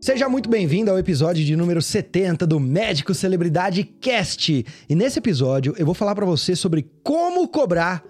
Seja 0.00 0.30
muito 0.30 0.48
bem-vindo 0.48 0.90
ao 0.90 0.98
episódio 0.98 1.44
de 1.44 1.54
número 1.54 1.82
70 1.82 2.46
do 2.46 2.58
Médico 2.58 3.12
Celebridade 3.12 3.84
Cast. 3.84 4.64
E 4.88 4.94
nesse 4.94 5.18
episódio 5.18 5.74
eu 5.76 5.84
vou 5.84 5.94
falar 5.94 6.14
para 6.14 6.24
você 6.24 6.56
sobre 6.56 6.90
como 7.04 7.46
cobrar 7.46 8.02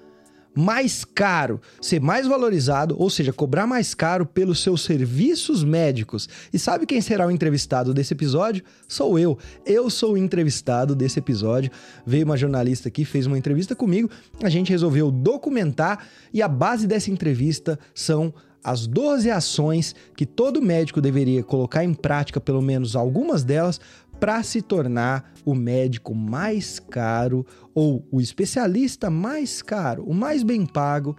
mais 0.55 1.05
caro, 1.05 1.61
ser 1.81 2.01
mais 2.01 2.29
valorizado, 2.29 2.95
ou 2.97 3.11
seja, 3.11 3.33
cobrar 3.33 3.67
mais 3.67 3.93
caro 3.93 4.25
pelos 4.25 4.61
seus 4.63 4.83
serviços 4.83 5.65
médicos. 5.65 6.29
E 6.53 6.61
sabe 6.61 6.87
quem 6.87 7.01
será 7.01 7.27
o 7.27 7.31
entrevistado 7.31 7.93
desse 7.93 8.15
episódio? 8.15 8.63
Sou 8.87 9.19
eu. 9.19 9.37
Eu 9.67 9.91
sou 9.91 10.13
o 10.13 10.19
entrevistado 10.19 10.95
desse 10.95 11.19
episódio. 11.19 11.73
Veio 12.07 12.25
uma 12.25 12.37
jornalista 12.37 12.87
aqui, 12.87 13.05
fez 13.05 13.27
uma 13.27 13.39
entrevista 13.39 13.75
comigo, 13.75 14.09
a 14.41 14.49
gente 14.49 14.71
resolveu 14.71 15.11
documentar 15.11 16.07
e 16.33 16.41
a 16.41 16.47
base 16.47 16.87
dessa 16.87 17.11
entrevista 17.11 17.77
são 17.93 18.33
as 18.63 18.87
12 18.87 19.31
ações 19.31 19.95
que 20.17 20.27
todo 20.27 20.63
médico 20.63 21.01
deveria 21.01 21.43
colocar 21.43 21.85
em 21.85 21.95
prática, 21.95 22.41
pelo 22.41 22.61
menos 22.61 22.95
algumas 22.95 23.43
delas, 23.43 23.81
para 24.19 24.43
se 24.43 24.61
tornar 24.61 25.33
o 25.45 25.55
médico 25.55 26.15
mais 26.15 26.79
caro 26.79 27.47
ou 27.75 28.07
o 28.11 28.21
especialista 28.21 29.09
mais 29.09 29.63
caro, 29.63 30.05
o 30.05 30.13
mais 30.13 30.43
bem 30.43 30.67
pago, 30.67 31.17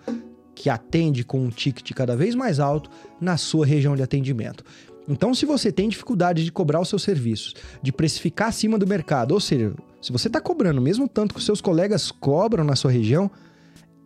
que 0.54 0.70
atende 0.70 1.23
com 1.23 1.40
um 1.44 1.50
ticket 1.50 1.91
cada 1.94 2.16
vez 2.16 2.36
mais 2.36 2.59
alto 2.59 2.90
na 3.20 3.38
sua 3.38 3.66
região 3.66 3.95
de 3.95 4.03
atendimento. 4.03 4.64
Então, 5.08 5.34
se 5.34 5.45
você 5.45 5.72
tem 5.72 5.89
dificuldade 5.89 6.44
de 6.44 6.52
cobrar 6.52 6.80
os 6.80 6.88
seus 6.88 7.02
serviços, 7.02 7.55
de 7.81 7.92
precificar 7.92 8.50
acima 8.50 8.78
do 8.78 8.86
mercado, 8.86 9.31
ou 9.31 9.39
seja, 9.39 9.73
se 10.00 10.12
você 10.12 10.28
está 10.28 10.39
cobrando 10.39 10.80
mesmo 10.80 11.08
tanto 11.08 11.34
que 11.34 11.39
os 11.39 11.45
seus 11.45 11.59
colegas 11.59 12.12
cobram 12.12 12.64
na 12.64 12.76
sua 12.76 12.92
região, 12.92 13.30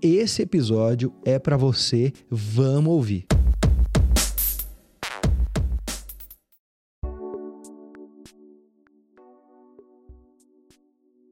esse 0.06 0.44
episódio 0.44 1.12
é 1.26 1.40
para 1.40 1.58
você. 1.58 2.14
Vamos 2.30 2.94
ouvir. 2.94 3.26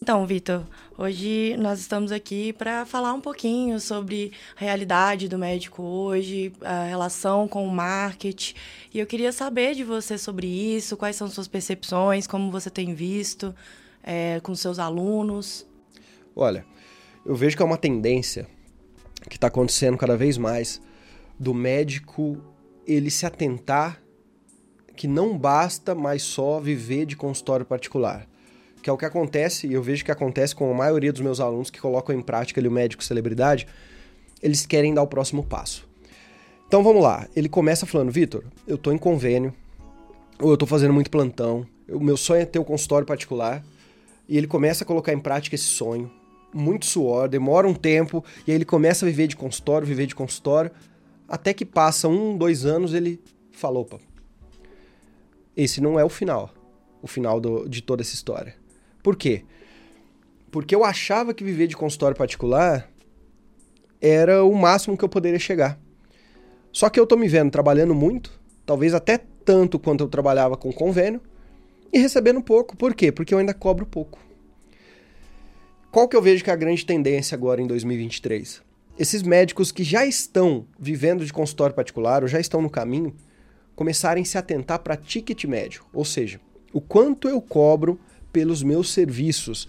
Então, 0.02 0.26
Vitor, 0.28 0.66
hoje 0.98 1.56
nós 1.58 1.80
estamos 1.80 2.12
aqui 2.12 2.52
para 2.52 2.86
falar 2.86 3.14
um 3.14 3.22
pouquinho 3.22 3.80
sobre 3.80 4.34
a 4.58 4.60
realidade 4.60 5.30
do 5.30 5.38
médico 5.38 5.82
hoje, 5.82 6.52
a 6.60 6.84
relação 6.84 7.48
com 7.48 7.66
o 7.66 7.72
marketing. 7.72 8.54
E 8.94 9.00
eu 9.00 9.06
queria 9.06 9.32
saber 9.32 9.76
de 9.76 9.84
você 9.84 10.18
sobre 10.18 10.46
isso, 10.46 10.98
quais 10.98 11.16
são 11.16 11.30
suas 11.30 11.48
percepções, 11.48 12.28
como 12.28 12.52
você 12.52 12.70
tem 12.70 12.94
visto 12.94 13.56
é, 14.04 14.42
com 14.42 14.54
seus 14.54 14.78
alunos. 14.78 15.66
Olha, 16.36 16.66
eu 17.26 17.34
vejo 17.34 17.56
que 17.56 17.64
é 17.64 17.66
uma 17.66 17.78
tendência 17.78 18.46
que 19.30 19.38
está 19.38 19.48
acontecendo 19.48 19.98
cada 19.98 20.18
vez 20.18 20.38
mais 20.38 20.82
do 21.40 21.54
médico 21.54 22.38
ele 22.86 23.10
se 23.10 23.26
atentar 23.26 24.02
que 24.96 25.08
não 25.08 25.38
basta 25.38 25.96
mais 25.96 26.22
só 26.22 26.60
viver 26.60 27.06
de 27.06 27.16
consultório 27.16 27.66
particular 27.66 28.28
que 28.84 28.90
é 28.90 28.94
o 28.94 28.98
que 28.98 29.06
acontece, 29.06 29.66
e 29.66 29.74
eu 29.74 29.82
vejo 29.82 30.04
que 30.04 30.12
acontece 30.12 30.54
com 30.54 30.70
a 30.70 30.74
maioria 30.74 31.12
dos 31.12 31.22
meus 31.22 31.40
alunos 31.40 31.70
que 31.70 31.80
colocam 31.80 32.14
em 32.14 32.22
prática 32.22 32.60
ali, 32.60 32.68
o 32.68 32.72
médico 32.72 33.04
celebridade, 33.04 33.66
eles 34.42 34.66
querem 34.66 34.94
dar 34.94 35.02
o 35.02 35.08
próximo 35.08 35.42
passo. 35.42 35.88
Então 36.68 36.84
vamos 36.84 37.02
lá, 37.02 37.28
ele 37.34 37.48
começa 37.48 37.86
falando, 37.86 38.12
Vitor, 38.12 38.44
eu 38.68 38.78
tô 38.78 38.92
em 38.92 38.98
convênio, 38.98 39.54
ou 40.38 40.52
eu 40.52 40.58
tô 40.58 40.66
fazendo 40.66 40.94
muito 40.94 41.10
plantão, 41.10 41.66
o 41.90 42.00
meu 42.00 42.18
sonho 42.18 42.42
é 42.42 42.46
ter 42.46 42.60
um 42.60 42.64
consultório 42.64 43.08
particular, 43.08 43.64
e 44.28 44.38
ele 44.38 44.48
começa 44.48 44.84
a 44.84 44.88
colocar 44.88 45.14
em 45.14 45.20
prática 45.20 45.56
esse 45.56 45.66
sonho, 45.66 46.12
muito 46.54 46.86
suor, 46.86 47.28
demora 47.28 47.68
um 47.68 47.74
tempo, 47.74 48.24
e 48.48 48.52
aí 48.52 48.56
ele 48.56 48.66
começa 48.66 49.06
a 49.06 49.10
viver 49.10 49.28
de 49.28 49.36
consultório, 49.36 49.88
viver 49.88 50.06
de 50.06 50.16
consultório, 50.16 50.72
até 51.28 51.54
que 51.54 51.66
passa 51.66 52.08
um, 52.08 52.38
dois 52.38 52.66
anos, 52.66 52.94
ele 52.94 53.20
fala, 53.52 53.80
opa, 53.80 54.00
esse 55.56 55.82
não 55.82 56.00
é 56.00 56.04
o 56.04 56.10
final, 56.10 56.54
o 57.02 57.08
final 57.08 57.40
do, 57.40 57.68
de 57.68 57.82
toda 57.82 58.02
essa 58.02 58.14
história. 58.14 58.56
Por 59.02 59.16
quê? 59.16 59.44
Porque 60.52 60.76
eu 60.76 60.84
achava 60.84 61.34
que 61.34 61.44
viver 61.44 61.68
de 61.68 61.76
consultório 61.76 62.16
particular 62.16 62.90
era 64.00 64.44
o 64.44 64.54
máximo 64.54 64.98
que 64.98 65.04
eu 65.04 65.10
poderia 65.10 65.40
chegar. 65.40 65.80
Só 66.72 66.90
que 66.90 67.00
eu 67.00 67.08
tô 67.08 67.16
me 67.16 67.28
vendo 67.28 67.52
trabalhando 67.52 67.94
muito, 67.94 68.40
talvez 68.66 68.94
até 68.94 69.18
tanto 69.18 69.78
quanto 69.80 70.04
eu 70.04 70.08
trabalhava 70.08 70.58
com 70.58 70.72
convênio, 70.72 71.22
e 71.92 72.00
recebendo 72.00 72.42
pouco. 72.42 72.76
Por 72.76 72.96
quê? 72.96 73.12
Porque 73.12 73.34
eu 73.34 73.38
ainda 73.38 73.54
cobro 73.54 73.86
pouco. 73.86 74.20
Qual 75.94 76.08
que 76.08 76.16
eu 76.16 76.24
vejo 76.24 76.44
que 76.44 76.50
é 76.50 76.54
a 76.54 76.56
grande 76.56 76.84
tendência 76.84 77.36
agora 77.36 77.62
em 77.62 77.68
2023? 77.68 78.64
Esses 78.98 79.22
médicos 79.22 79.72
que 79.72 79.84
já 79.84 80.04
estão 80.04 80.66
vivendo 80.80 81.24
de 81.24 81.32
consultório 81.32 81.76
particular 81.76 82.24
ou 82.24 82.28
já 82.28 82.40
estão 82.40 82.64
no 82.64 82.70
caminho, 82.70 83.14
começarem 83.76 84.24
a 84.24 84.26
se 84.26 84.36
atentar 84.36 84.80
para 84.80 84.98
ticket 84.98 85.46
médio, 85.46 85.86
ou 85.94 86.04
seja, 86.04 86.42
o 86.74 86.82
quanto 86.82 87.30
eu 87.30 87.40
cobro 87.40 88.00
pelos 88.32 88.64
meus 88.64 88.92
serviços. 88.92 89.68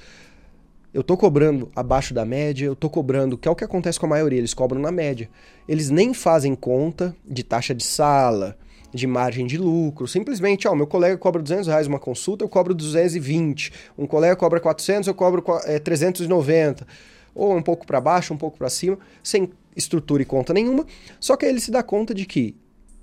Eu 0.95 1.03
estou 1.03 1.15
cobrando 1.15 1.71
abaixo 1.77 2.15
da 2.15 2.25
média, 2.25 2.65
eu 2.65 2.73
estou 2.73 2.89
cobrando, 2.89 3.37
que 3.37 3.47
é 3.47 3.51
o 3.51 3.55
que 3.55 3.65
acontece 3.65 4.01
com 4.01 4.07
a 4.07 4.09
maioria, 4.09 4.39
eles 4.39 4.55
cobram 4.55 4.81
na 4.81 4.91
média. 4.91 5.29
Eles 5.69 5.91
nem 5.91 6.15
fazem 6.15 6.55
conta 6.55 7.15
de 7.23 7.43
taxa 7.43 7.75
de 7.75 7.85
sala, 7.85 8.57
de 8.95 9.07
margem 9.07 9.47
de 9.47 9.59
lucro. 9.59 10.07
Simplesmente, 10.07 10.69
ó, 10.69 10.75
meu 10.75 10.87
colega 10.87 11.19
cobra 11.19 11.43
200 11.43 11.67
reais 11.67 11.87
uma 11.89 11.99
consulta, 11.99 12.45
eu 12.45 12.49
cobro 12.49 12.73
220. 12.73 13.73
Um 13.99 14.07
colega 14.07 14.37
cobra 14.37 14.61
400, 14.61 15.09
eu 15.09 15.15
cobro 15.15 15.45
é, 15.65 15.81
390. 15.81 16.87
Ou 17.35 17.57
um 17.57 17.63
pouco 17.63 17.85
para 17.85 18.01
baixo, 18.01 18.33
um 18.33 18.37
pouco 18.37 18.57
para 18.57 18.71
cima, 18.71 18.97
sem 19.23 19.51
estrutura 19.77 20.23
e 20.23 20.25
conta 20.25 20.55
nenhuma. 20.55 20.87
Só 21.19 21.37
que 21.37 21.45
aí 21.45 21.51
ele 21.51 21.61
se 21.61 21.73
dá 21.73 21.83
conta 21.83 22.15
de 22.15 22.25
que 22.25 22.55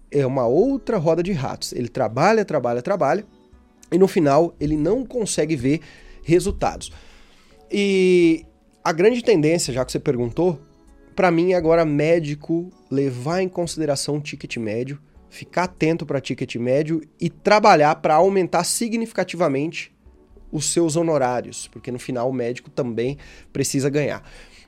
é 0.10 0.26
uma 0.26 0.48
outra 0.48 0.98
roda 0.98 1.22
de 1.22 1.34
ratos. 1.34 1.74
Ele 1.74 1.90
trabalha, 1.90 2.46
trabalha, 2.46 2.82
trabalha, 2.82 3.26
e 3.92 3.98
no 3.98 4.08
final 4.08 4.56
ele 4.60 4.78
não 4.78 5.06
consegue 5.06 5.58
ver 5.58 5.82
resultados. 6.24 6.92
E 7.70 8.46
a 8.82 8.94
grande 8.94 9.22
tendência, 9.22 9.74
já 9.74 9.84
que 9.84 9.92
você 9.92 10.00
perguntou, 10.00 10.60
para 11.14 11.30
mim 11.30 11.52
é 11.52 11.56
agora 11.56 11.84
médico 11.84 12.70
levar 12.90 13.42
em 13.42 13.50
consideração 13.50 14.16
o 14.16 14.22
ticket 14.22 14.56
médio, 14.56 14.98
ficar 15.32 15.64
atento 15.64 16.06
para 16.06 16.20
ticket 16.20 16.58
médio 16.58 17.02
e 17.20 17.30
trabalhar 17.30 17.96
para 17.96 18.16
aumentar 18.16 18.66
significativamente 18.66 19.92
os 20.52 20.66
seus 20.66 20.98
honorários, 20.98 21.70
porque 21.70 21.90
no 21.90 21.98
final 21.98 22.30
o 22.30 22.34
médico 22.34 22.70
também 22.70 23.18
precisa 23.54 23.90
ganhar. 23.90 24.22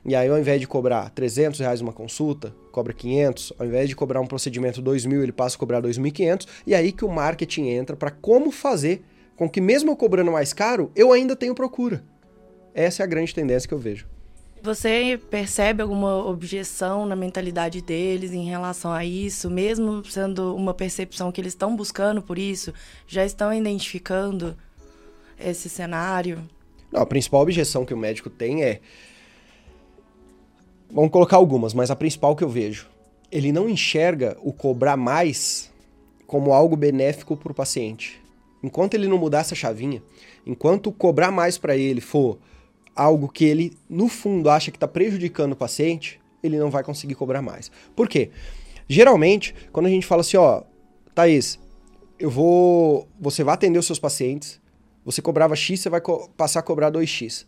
E 0.06 0.14
aí, 0.14 0.28
ao 0.28 0.38
invés 0.38 0.60
de 0.60 0.66
cobrar 0.66 1.10
300 1.10 1.60
reais 1.60 1.80
uma 1.80 1.92
consulta, 1.92 2.54
cobra 2.72 2.92
500. 2.92 3.52
Ao 3.58 3.66
invés 3.66 3.88
de 3.88 3.96
cobrar 3.96 4.20
um 4.20 4.26
procedimento 4.26 4.82
2 4.82 5.06
mil, 5.06 5.22
ele 5.22 5.32
passa 5.32 5.56
a 5.56 5.58
cobrar 5.58 5.80
2.500. 5.80 6.46
E 6.66 6.74
aí 6.74 6.92
que 6.92 7.04
o 7.04 7.10
marketing 7.10 7.68
entra 7.68 7.96
para 7.96 8.10
como 8.10 8.50
fazer 8.50 9.02
com 9.36 9.48
que 9.48 9.60
mesmo 9.60 9.90
eu 9.90 9.96
cobrando 9.96 10.32
mais 10.32 10.52
caro, 10.52 10.90
eu 10.94 11.12
ainda 11.12 11.34
tenho 11.34 11.54
procura. 11.54 12.04
Essa 12.74 13.02
é 13.02 13.04
a 13.04 13.06
grande 13.06 13.34
tendência 13.34 13.66
que 13.68 13.74
eu 13.74 13.78
vejo. 13.78 14.06
Você 14.64 15.20
percebe 15.28 15.82
alguma 15.82 16.26
objeção 16.26 17.04
na 17.04 17.14
mentalidade 17.14 17.82
deles 17.82 18.32
em 18.32 18.46
relação 18.46 18.90
a 18.90 19.04
isso, 19.04 19.50
mesmo 19.50 20.02
sendo 20.06 20.56
uma 20.56 20.72
percepção 20.72 21.30
que 21.30 21.38
eles 21.38 21.52
estão 21.52 21.76
buscando 21.76 22.22
por 22.22 22.38
isso? 22.38 22.72
Já 23.06 23.26
estão 23.26 23.52
identificando 23.52 24.56
esse 25.38 25.68
cenário? 25.68 26.48
Não, 26.90 27.02
a 27.02 27.04
principal 27.04 27.42
objeção 27.42 27.84
que 27.84 27.92
o 27.92 27.96
médico 27.98 28.30
tem 28.30 28.64
é. 28.64 28.80
Vamos 30.90 31.10
colocar 31.10 31.36
algumas, 31.36 31.74
mas 31.74 31.90
a 31.90 31.96
principal 31.96 32.34
que 32.34 32.42
eu 32.42 32.48
vejo. 32.48 32.88
Ele 33.30 33.52
não 33.52 33.68
enxerga 33.68 34.34
o 34.40 34.50
cobrar 34.50 34.96
mais 34.96 35.70
como 36.26 36.54
algo 36.54 36.74
benéfico 36.74 37.36
para 37.36 37.52
o 37.52 37.54
paciente. 37.54 38.18
Enquanto 38.62 38.94
ele 38.94 39.08
não 39.08 39.18
mudar 39.18 39.40
essa 39.40 39.54
chavinha, 39.54 40.02
enquanto 40.46 40.90
cobrar 40.90 41.30
mais 41.30 41.58
para 41.58 41.76
ele 41.76 42.00
for 42.00 42.38
algo 42.94 43.28
que 43.28 43.44
ele, 43.44 43.76
no 43.88 44.08
fundo, 44.08 44.48
acha 44.50 44.70
que 44.70 44.76
está 44.76 44.88
prejudicando 44.88 45.52
o 45.52 45.56
paciente, 45.56 46.20
ele 46.42 46.58
não 46.58 46.70
vai 46.70 46.82
conseguir 46.82 47.14
cobrar 47.14 47.42
mais. 47.42 47.70
Por 47.94 48.08
quê? 48.08 48.30
Geralmente, 48.88 49.54
quando 49.72 49.86
a 49.86 49.90
gente 49.90 50.06
fala 50.06 50.20
assim, 50.20 50.36
ó, 50.36 50.62
Thaís, 51.14 51.58
eu 52.18 52.30
vou. 52.30 53.08
Você 53.20 53.42
vai 53.42 53.54
atender 53.54 53.78
os 53.78 53.86
seus 53.86 53.98
pacientes, 53.98 54.60
você 55.04 55.22
cobrava 55.22 55.56
X, 55.56 55.80
você 55.80 55.88
vai 55.88 56.00
passar 56.36 56.60
a 56.60 56.62
cobrar 56.62 56.90
2X. 56.90 57.46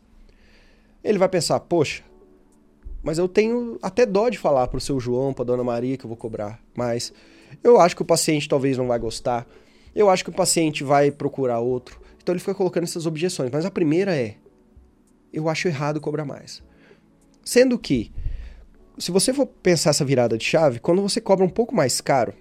Ele 1.05 1.19
vai 1.19 1.29
pensar, 1.29 1.61
poxa, 1.61 2.03
mas 3.03 3.19
eu 3.19 3.29
tenho 3.29 3.79
até 3.83 4.05
dó 4.05 4.29
de 4.29 4.39
falar 4.39 4.67
pro 4.69 4.81
seu 4.81 4.99
João, 4.99 5.33
pra 5.33 5.45
dona 5.45 5.63
Maria 5.63 5.97
que 5.97 6.05
eu 6.05 6.09
vou 6.09 6.17
cobrar 6.17 6.61
mais. 6.75 7.13
Eu 7.63 7.81
acho 7.81 7.95
que 7.95 8.03
o 8.03 8.05
paciente 8.05 8.49
talvez 8.49 8.77
não 8.77 8.89
vai 8.89 8.99
gostar 8.99 9.47
eu 9.97 10.11
acho 10.11 10.23
que 10.23 10.29
o 10.29 10.33
paciente 10.33 10.85
vai 10.85 11.11
procurar 11.11 11.59
outro. 11.59 11.99
Então 12.23 12.35
ele 12.35 12.41
fica 12.41 12.55
colocando 12.55 12.85
essas 12.85 13.07
objeções. 13.07 13.51
Mas 13.51 13.65
a 13.65 13.71
primeira 13.71 14.15
é: 14.15 14.37
eu 15.37 15.51
acho 15.51 15.69
errado 15.69 16.01
cobrar 16.01 16.25
mais. 16.25 16.63
Sendo 17.45 17.79
que, 17.79 18.11
se 18.97 19.11
você 19.11 19.35
for 19.35 19.47
pensar 19.47 19.91
essa 19.91 20.05
virada 20.05 20.39
de 20.39 20.45
chave, 20.45 20.81
quando 20.81 21.03
você 21.03 21.21
cobra 21.21 21.45
um 21.45 21.49
pouco 21.49 21.75
mais 21.75 22.01
caro, 22.01 22.33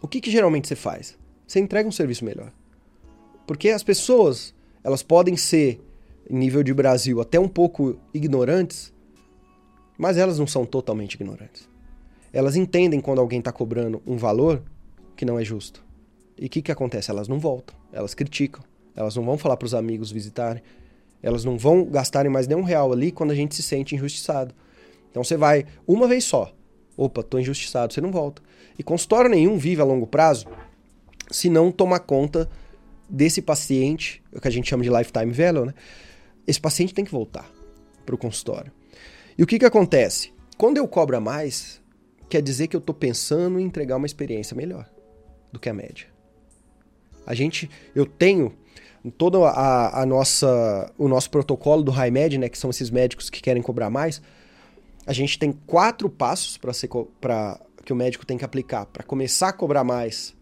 o 0.00 0.08
que, 0.08 0.18
que 0.18 0.30
geralmente 0.30 0.66
você 0.66 0.74
faz? 0.74 1.16
Você 1.46 1.60
entrega 1.60 1.86
um 1.86 1.92
serviço 1.92 2.24
melhor. 2.24 2.50
Porque 3.46 3.68
as 3.68 3.82
pessoas, 3.82 4.54
elas 4.82 5.02
podem 5.02 5.36
ser, 5.36 5.78
em 6.28 6.38
nível 6.38 6.62
de 6.62 6.72
Brasil, 6.72 7.20
até 7.20 7.38
um 7.38 7.48
pouco 7.48 7.98
ignorantes, 8.14 8.94
mas 9.98 10.16
elas 10.16 10.38
não 10.38 10.46
são 10.46 10.64
totalmente 10.64 11.14
ignorantes. 11.14 11.68
Elas 12.32 12.56
entendem 12.56 13.00
quando 13.00 13.20
alguém 13.20 13.40
está 13.40 13.52
cobrando 13.52 14.00
um 14.06 14.16
valor 14.16 14.62
que 15.16 15.26
não 15.26 15.38
é 15.38 15.44
justo 15.44 15.84
E 16.38 16.46
o 16.46 16.48
que, 16.48 16.62
que 16.62 16.72
acontece? 16.72 17.10
Elas 17.10 17.28
não 17.28 17.38
voltam, 17.38 17.76
elas 17.92 18.14
criticam, 18.14 18.62
elas 18.96 19.16
não 19.16 19.24
vão 19.24 19.36
falar 19.36 19.58
para 19.58 19.66
os 19.66 19.74
amigos 19.74 20.10
visitarem, 20.10 20.62
elas 21.22 21.44
não 21.44 21.58
vão 21.58 21.84
gastarem 21.84 22.30
mais 22.30 22.46
nenhum 22.46 22.62
real 22.62 22.92
ali 22.92 23.10
quando 23.12 23.30
a 23.30 23.34
gente 23.34 23.54
se 23.54 23.62
sente 23.62 23.94
injustiçado. 23.94 24.54
Então 25.10 25.22
você 25.22 25.36
vai 25.36 25.66
uma 25.86 26.06
vez 26.06 26.24
só. 26.24 26.52
Opa, 26.96 27.22
tô 27.22 27.38
injustiçado, 27.38 27.92
você 27.92 28.00
não 28.00 28.10
volta. 28.10 28.42
E 28.78 28.82
consultório 28.82 29.30
nenhum 29.30 29.56
vive 29.56 29.80
a 29.80 29.84
longo 29.84 30.06
prazo 30.06 30.46
se 31.30 31.48
não 31.48 31.70
tomar 31.70 32.00
conta 32.00 32.48
desse 33.08 33.40
paciente, 33.40 34.22
o 34.32 34.40
que 34.40 34.48
a 34.48 34.50
gente 34.50 34.68
chama 34.68 34.82
de 34.82 34.90
lifetime 34.90 35.32
value, 35.32 35.66
né? 35.66 35.74
Esse 36.46 36.60
paciente 36.60 36.94
tem 36.94 37.04
que 37.04 37.10
voltar 37.10 37.50
para 38.04 38.14
o 38.14 38.18
consultório. 38.18 38.72
E 39.36 39.42
o 39.42 39.46
que, 39.46 39.58
que 39.58 39.64
acontece? 39.64 40.32
Quando 40.56 40.76
eu 40.76 40.86
cobro 40.86 41.16
a 41.16 41.20
mais, 41.20 41.80
quer 42.28 42.42
dizer 42.42 42.66
que 42.66 42.76
eu 42.76 42.80
estou 42.80 42.94
pensando 42.94 43.58
em 43.58 43.64
entregar 43.64 43.96
uma 43.96 44.06
experiência 44.06 44.56
melhor 44.56 44.88
do 45.52 45.58
que 45.58 45.68
a 45.68 45.74
média. 45.74 46.06
A 47.26 47.34
gente, 47.34 47.70
eu 47.94 48.06
tenho 48.06 48.52
todo 49.08 49.44
a, 49.44 50.02
a 50.02 50.04
nossa, 50.04 50.92
o 50.98 51.08
nosso 51.08 51.30
protocolo 51.30 51.82
do 51.82 51.90
high 51.90 52.10
med, 52.10 52.36
né, 52.36 52.48
que 52.48 52.58
são 52.58 52.68
esses 52.68 52.90
médicos 52.90 53.30
que 53.30 53.40
querem 53.40 53.62
cobrar 53.62 53.88
mais. 53.88 54.20
A 55.06 55.12
gente 55.12 55.38
tem 55.38 55.52
quatro 55.66 56.10
passos 56.10 56.58
para 56.58 57.60
que 57.84 57.92
o 57.92 57.96
médico 57.96 58.26
tem 58.26 58.36
que 58.36 58.44
aplicar 58.44 58.84
para 58.86 59.02
começar 59.02 59.48
a 59.48 59.52
cobrar 59.52 59.84
mais 59.84 60.34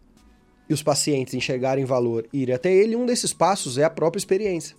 e 0.68 0.74
os 0.74 0.82
pacientes 0.82 1.34
enxergarem 1.34 1.84
valor 1.84 2.26
e 2.32 2.42
ir 2.42 2.52
até 2.52 2.72
ele. 2.72 2.96
Um 2.96 3.06
desses 3.06 3.32
passos 3.32 3.78
é 3.78 3.84
a 3.84 3.90
própria 3.90 4.18
experiência. 4.18 4.76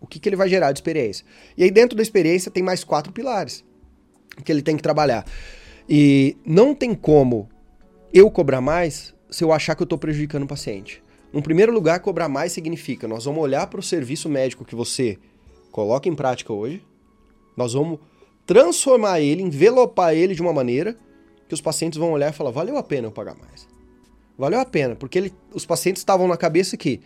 O 0.00 0.06
que, 0.06 0.18
que 0.18 0.28
ele 0.28 0.36
vai 0.36 0.48
gerar 0.48 0.72
de 0.72 0.78
experiência? 0.78 1.24
E 1.56 1.62
aí 1.62 1.70
dentro 1.70 1.96
da 1.96 2.02
experiência 2.02 2.50
tem 2.50 2.62
mais 2.62 2.84
quatro 2.84 3.12
pilares 3.12 3.64
que 4.44 4.52
ele 4.52 4.62
tem 4.62 4.76
que 4.76 4.82
trabalhar. 4.82 5.24
E 5.88 6.36
não 6.44 6.74
tem 6.74 6.94
como 6.94 7.48
eu 8.12 8.30
cobrar 8.30 8.60
mais 8.60 9.14
se 9.30 9.42
eu 9.42 9.52
achar 9.52 9.74
que 9.74 9.82
eu 9.82 9.86
estou 9.86 9.98
prejudicando 9.98 10.42
o 10.42 10.48
paciente. 10.48 11.02
No 11.32 11.42
primeiro 11.42 11.72
lugar, 11.72 12.00
cobrar 12.00 12.28
mais 12.28 12.52
significa 12.52 13.06
nós 13.06 13.24
vamos 13.24 13.42
olhar 13.42 13.66
para 13.66 13.80
o 13.80 13.82
serviço 13.82 14.28
médico 14.28 14.64
que 14.64 14.74
você 14.74 15.18
coloca 15.70 16.08
em 16.08 16.14
prática 16.14 16.52
hoje, 16.52 16.82
nós 17.56 17.74
vamos 17.74 17.98
transformar 18.46 19.20
ele, 19.20 19.42
envelopar 19.42 20.14
ele 20.14 20.34
de 20.34 20.40
uma 20.40 20.52
maneira 20.52 20.96
que 21.48 21.54
os 21.54 21.60
pacientes 21.60 21.98
vão 21.98 22.12
olhar 22.12 22.30
e 22.30 22.32
falar: 22.32 22.50
valeu 22.50 22.76
a 22.76 22.82
pena 22.82 23.08
eu 23.08 23.12
pagar 23.12 23.36
mais. 23.36 23.66
Valeu 24.38 24.60
a 24.60 24.64
pena, 24.64 24.94
porque 24.94 25.18
ele, 25.18 25.34
os 25.52 25.64
pacientes 25.64 26.00
estavam 26.00 26.28
na 26.28 26.36
cabeça 26.36 26.76
que 26.76 27.00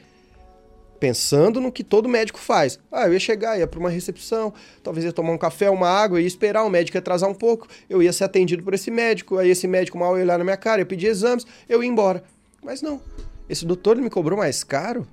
pensando 0.99 1.61
no 1.61 1.73
que 1.73 1.83
todo 1.83 2.09
médico 2.09 2.39
faz. 2.39 2.79
Ah, 2.93 3.07
eu 3.07 3.15
ia 3.15 3.19
chegar, 3.19 3.59
ia 3.59 3.67
para 3.67 3.81
uma 3.81 3.89
recepção, 3.89 4.53
talvez 4.83 5.05
ia 5.05 5.13
tomar 5.13 5.33
um 5.33 5.39
café, 5.39 5.71
uma 5.71 5.89
água, 5.89 6.21
ia 6.21 6.27
esperar, 6.27 6.63
o 6.65 6.69
médico 6.69 6.97
ia 6.97 7.01
atrasar 7.01 7.31
um 7.31 7.35
pouco, 7.35 7.67
eu 7.89 8.03
ia 8.03 8.13
ser 8.13 8.25
atendido 8.25 8.63
por 8.63 8.75
esse 8.75 8.91
médico, 8.91 9.39
aí 9.39 9.49
esse 9.49 9.67
médico 9.67 9.97
mal 9.97 10.17
ia 10.19 10.25
olhar 10.25 10.39
na 10.39 10.45
minha 10.45 10.57
cara, 10.59 10.83
ia 10.83 10.87
pedir 10.87 11.07
exames, 11.07 11.47
eu 11.69 11.83
ia 11.83 11.89
embora. 11.89 12.23
Mas 12.63 12.83
não. 12.83 13.01
Esse 13.51 13.67
doutor 13.67 13.97
ele 13.97 14.05
me 14.05 14.11
cobrou 14.11 14.39
mais 14.39 14.63
caro 14.63 15.05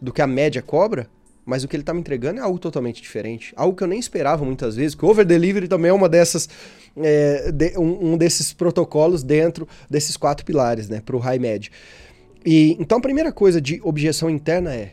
do 0.00 0.12
que 0.12 0.22
a 0.22 0.28
média 0.28 0.62
cobra, 0.62 1.10
mas 1.44 1.64
o 1.64 1.68
que 1.68 1.74
ele 1.74 1.82
está 1.82 1.92
me 1.92 1.98
entregando 1.98 2.38
é 2.38 2.42
algo 2.42 2.56
totalmente 2.56 3.02
diferente. 3.02 3.52
Algo 3.56 3.76
que 3.76 3.82
eu 3.82 3.88
nem 3.88 3.98
esperava 3.98 4.44
muitas 4.44 4.76
vezes, 4.76 4.94
que 4.94 5.04
o 5.04 5.08
over 5.08 5.26
delivery 5.26 5.66
também 5.66 5.90
é 5.90 5.92
uma 5.92 6.08
dessas 6.08 6.48
é, 6.96 7.50
de, 7.50 7.76
um, 7.76 8.12
um, 8.12 8.16
desses 8.16 8.52
protocolos 8.52 9.24
dentro 9.24 9.66
desses 9.90 10.16
quatro 10.16 10.46
pilares, 10.46 10.88
né, 10.88 11.00
para 11.00 11.16
o 11.16 11.18
high 11.18 11.40
med. 11.40 11.68
E 12.46 12.76
então 12.78 12.98
a 12.98 13.00
primeira 13.00 13.32
coisa 13.32 13.60
de 13.60 13.80
objeção 13.82 14.30
interna 14.30 14.72
é 14.72 14.92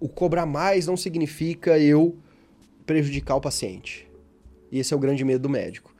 o 0.00 0.08
cobrar 0.08 0.46
mais 0.46 0.86
não 0.86 0.96
significa 0.96 1.78
eu 1.78 2.16
prejudicar 2.86 3.36
o 3.36 3.40
paciente. 3.40 4.08
E 4.72 4.78
esse 4.78 4.94
é 4.94 4.96
o 4.96 5.00
grande 5.00 5.26
medo 5.26 5.42
do 5.42 5.50
médico. 5.50 5.94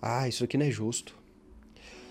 Ah, 0.00 0.28
isso 0.28 0.44
aqui 0.44 0.56
não 0.56 0.66
é 0.66 0.70
justo. 0.70 1.17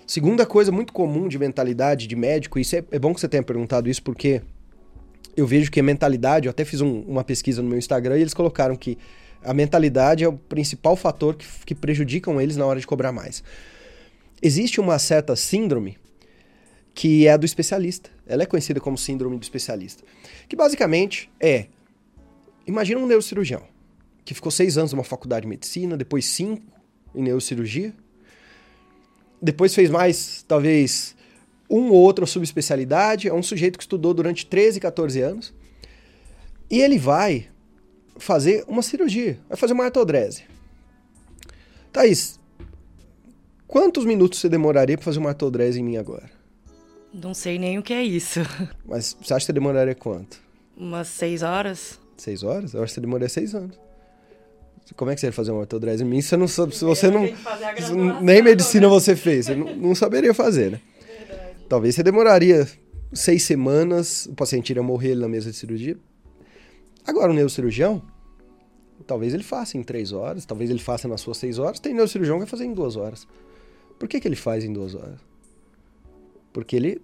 Segunda 0.08 0.46
coisa 0.46 0.72
muito 0.72 0.94
comum 0.94 1.28
de 1.28 1.38
mentalidade 1.38 2.08
de 2.08 2.16
médico, 2.16 2.58
isso 2.58 2.78
é, 2.78 2.84
é 2.92 2.98
bom 2.98 3.14
que 3.14 3.20
você 3.20 3.28
tenha 3.28 3.44
perguntado 3.44 3.90
isso, 3.90 4.02
porque 4.02 4.42
eu 5.36 5.46
vejo 5.46 5.70
que 5.70 5.82
a 5.82 5.84
mentalidade, 5.84 6.48
eu 6.48 6.50
até 6.50 6.64
fiz 6.64 6.80
um, 6.80 7.02
uma 7.02 7.26
pesquisa 7.26 7.62
no 7.62 7.68
meu 7.68 7.78
Instagram 7.78 8.18
e 8.18 8.22
eles 8.22 8.34
colocaram 8.34 8.78
que 8.78 8.98
a 9.44 9.54
mentalidade 9.54 10.24
é 10.24 10.28
o 10.28 10.34
principal 10.34 10.96
fator 10.96 11.36
que, 11.36 11.46
que 11.66 11.76
prejudicam 11.76 12.40
eles 12.40 12.56
na 12.56 12.66
hora 12.66 12.80
de 12.80 12.88
cobrar 12.88 13.12
mais. 13.12 13.44
Existe 14.42 14.80
uma 14.80 14.98
certa 14.98 15.36
síndrome 15.36 15.98
que 16.94 17.28
é 17.28 17.34
a 17.34 17.38
do 17.38 17.46
especialista. 17.46 18.10
Ela 18.26 18.44
é 18.44 18.46
conhecida 18.46 18.80
como 18.80 18.98
síndrome 18.98 19.38
do 19.38 19.44
especialista. 19.44 20.04
Que 20.48 20.56
basicamente 20.56 21.30
é: 21.38 21.68
imagina 22.66 23.02
um 23.02 23.06
neurocirurgião 23.06 23.62
que 24.24 24.34
ficou 24.34 24.52
seis 24.52 24.78
anos 24.78 24.94
numa 24.94 25.04
faculdade 25.04 25.42
de 25.42 25.50
medicina, 25.50 25.98
depois 25.98 26.26
cinco 26.26 26.64
em 27.14 27.24
neurocirurgia, 27.24 27.94
depois 29.42 29.74
fez 29.74 29.90
mais, 29.90 30.44
talvez, 30.48 31.16
um 31.70 31.90
ou 31.90 32.02
outra 32.02 32.26
subespecialidade. 32.26 33.28
É 33.28 33.34
um 33.34 33.44
sujeito 33.44 33.78
que 33.78 33.84
estudou 33.84 34.14
durante 34.14 34.46
13, 34.46 34.80
14 34.80 35.22
anos. 35.22 35.54
E 36.70 36.82
ele 36.82 36.98
vai 36.98 37.48
fazer 38.18 38.66
uma 38.68 38.82
cirurgia, 38.82 39.40
vai 39.48 39.58
fazer 39.58 39.74
uma 39.74 39.86
artrodrese. 39.86 40.44
Thaís, 41.92 42.40
quantos 43.68 44.06
minutos 44.06 44.40
você 44.40 44.50
demoraria 44.50 44.98
para 44.98 45.06
fazer 45.06 45.20
uma 45.20 45.30
artrodrese 45.30 45.80
em 45.80 45.84
mim 45.84 45.98
agora? 45.98 46.30
Não 47.14 47.34
sei 47.34 47.58
nem 47.58 47.80
o 47.80 47.84
que 47.84 47.94
é 47.94 48.04
isso. 48.04 48.42
Mas 48.86 49.16
você 49.20 49.34
acha 49.34 49.44
que 49.44 49.46
você 49.48 49.54
demoraria 49.54 49.96
quanto? 49.96 50.40
Umas 50.76 51.08
seis 51.08 51.42
horas. 51.42 52.00
Seis 52.18 52.44
horas? 52.44 52.74
Eu 52.74 52.84
acho 52.84 52.92
que 52.92 52.96
você 52.96 53.02
demoraria 53.02 53.30
seis 53.30 53.56
anos. 53.56 53.80
Como 54.96 55.12
é 55.12 55.16
que 55.16 55.22
você 55.22 55.28
ia 55.28 55.34
fazer 55.34 55.52
uma 55.52 55.62
artrodrese 55.62 56.04
em 56.04 56.08
mim? 56.08 56.22
Você 56.22 56.38
não 56.38 56.48
sabe, 56.48 56.76
se 56.76 56.84
você 56.84 57.10
não. 57.10 57.28
Nem 58.22 58.42
medicina 58.42 58.88
você 58.88 59.16
fez, 59.16 59.48
você 59.48 59.56
não, 59.56 59.76
não 59.76 59.96
saberia 59.96 60.34
fazer, 60.34 60.72
né? 60.72 60.82
Verdade. 61.00 61.56
Talvez 61.68 61.96
você 61.96 62.04
demoraria 62.04 62.68
seis 63.14 63.44
semanas, 63.44 64.26
o 64.28 64.34
paciente 64.34 64.70
iria 64.70 64.84
morrer 64.84 65.16
na 65.16 65.28
mesa 65.28 65.52
de 65.52 65.58
cirurgia. 65.58 65.98
Agora, 67.06 67.32
o 67.32 67.34
neurocirurgião, 67.34 68.02
talvez 69.06 69.34
ele 69.34 69.44
faça 69.44 69.78
em 69.78 69.84
três 69.84 70.12
horas, 70.12 70.46
talvez 70.46 70.70
ele 70.70 70.80
faça 70.80 71.08
nas 71.08 71.22
suas 71.22 71.38
seis 71.38 71.60
horas. 71.60 71.80
Tem 71.80 71.94
neurocirurgião 71.94 72.38
que 72.38 72.46
vai 72.46 72.50
fazer 72.50 72.66
em 72.66 72.74
duas 72.74 72.96
horas. 72.96 73.28
Por 74.00 74.08
que, 74.08 74.20
que 74.20 74.28
ele 74.28 74.36
faz 74.36 74.64
em 74.64 74.72
duas 74.72 74.96
horas? 74.96 75.20
Porque 76.54 76.76
ele. 76.76 77.02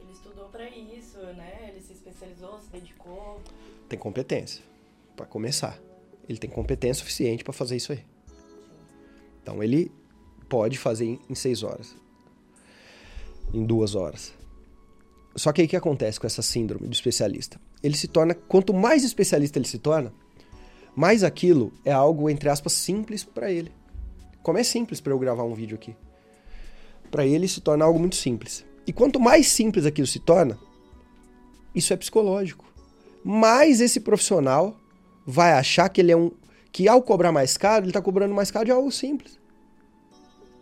Ele 0.00 0.12
estudou 0.12 0.46
para 0.46 0.68
isso, 0.68 1.18
né? 1.36 1.70
Ele 1.70 1.80
se 1.80 1.92
especializou, 1.92 2.60
se 2.60 2.70
dedicou. 2.72 3.40
Tem 3.88 3.98
competência, 3.98 4.62
para 5.16 5.26
começar. 5.26 5.78
Ele 6.30 6.38
tem 6.38 6.48
competência 6.48 7.02
suficiente 7.02 7.42
para 7.42 7.52
fazer 7.52 7.74
isso 7.74 7.90
aí. 7.90 8.04
Então 9.42 9.60
ele 9.60 9.90
pode 10.48 10.78
fazer 10.78 11.18
em 11.28 11.34
seis 11.34 11.64
horas, 11.64 11.96
em 13.52 13.66
duas 13.66 13.96
horas. 13.96 14.32
Só 15.34 15.50
que 15.52 15.60
aí 15.60 15.66
o 15.66 15.70
que 15.70 15.74
acontece 15.74 16.20
com 16.20 16.28
essa 16.28 16.40
síndrome 16.40 16.86
do 16.86 16.92
especialista? 16.92 17.60
Ele 17.82 17.96
se 17.96 18.06
torna, 18.06 18.32
quanto 18.32 18.72
mais 18.72 19.02
especialista 19.02 19.58
ele 19.58 19.66
se 19.66 19.80
torna, 19.80 20.12
mais 20.94 21.24
aquilo 21.24 21.72
é 21.84 21.90
algo, 21.90 22.30
entre 22.30 22.48
aspas, 22.48 22.74
simples 22.74 23.24
para 23.24 23.50
ele. 23.50 23.72
Como 24.40 24.56
é 24.56 24.62
simples 24.62 25.00
para 25.00 25.12
eu 25.12 25.18
gravar 25.18 25.42
um 25.42 25.54
vídeo 25.54 25.74
aqui? 25.74 25.96
Para 27.10 27.26
ele 27.26 27.48
se 27.48 27.60
torna 27.60 27.84
algo 27.84 27.98
muito 27.98 28.14
simples. 28.14 28.64
E 28.86 28.92
quanto 28.92 29.18
mais 29.18 29.48
simples 29.48 29.84
aquilo 29.84 30.06
se 30.06 30.20
torna, 30.20 30.56
isso 31.74 31.92
é 31.92 31.96
psicológico. 31.96 32.64
Mais 33.24 33.80
esse 33.80 33.98
profissional 33.98 34.79
vai 35.26 35.52
achar 35.52 35.88
que 35.88 36.00
ele 36.00 36.12
é 36.12 36.16
um. 36.16 36.30
que 36.72 36.88
ao 36.88 37.02
cobrar 37.02 37.32
mais 37.32 37.56
caro, 37.56 37.84
ele 37.84 37.90
está 37.90 38.02
cobrando 38.02 38.34
mais 38.34 38.50
caro 38.50 38.64
de 38.64 38.72
algo 38.72 38.90
simples. 38.90 39.38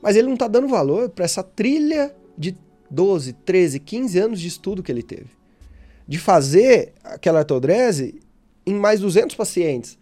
Mas 0.03 0.17
ele 0.17 0.27
não 0.27 0.35
está 0.35 0.47
dando 0.47 0.69
valor 0.69 1.09
para 1.09 1.25
essa 1.25 1.43
trilha 1.43 2.15
de 2.37 2.57
12, 2.91 3.33
13, 3.33 3.81
15 3.81 4.19
anos 4.19 4.41
de 4.41 4.49
estudo 4.49 4.83
que 4.83 4.93
ele 4.93 5.03
teve. 5.03 5.31
De 6.07 6.19
fazer 6.19 6.93
aquela 7.03 7.41
artrodrese 7.41 8.21
em 8.65 8.75
mais 8.75 9.01
200 9.01 9.35
pacientes. 9.35 9.99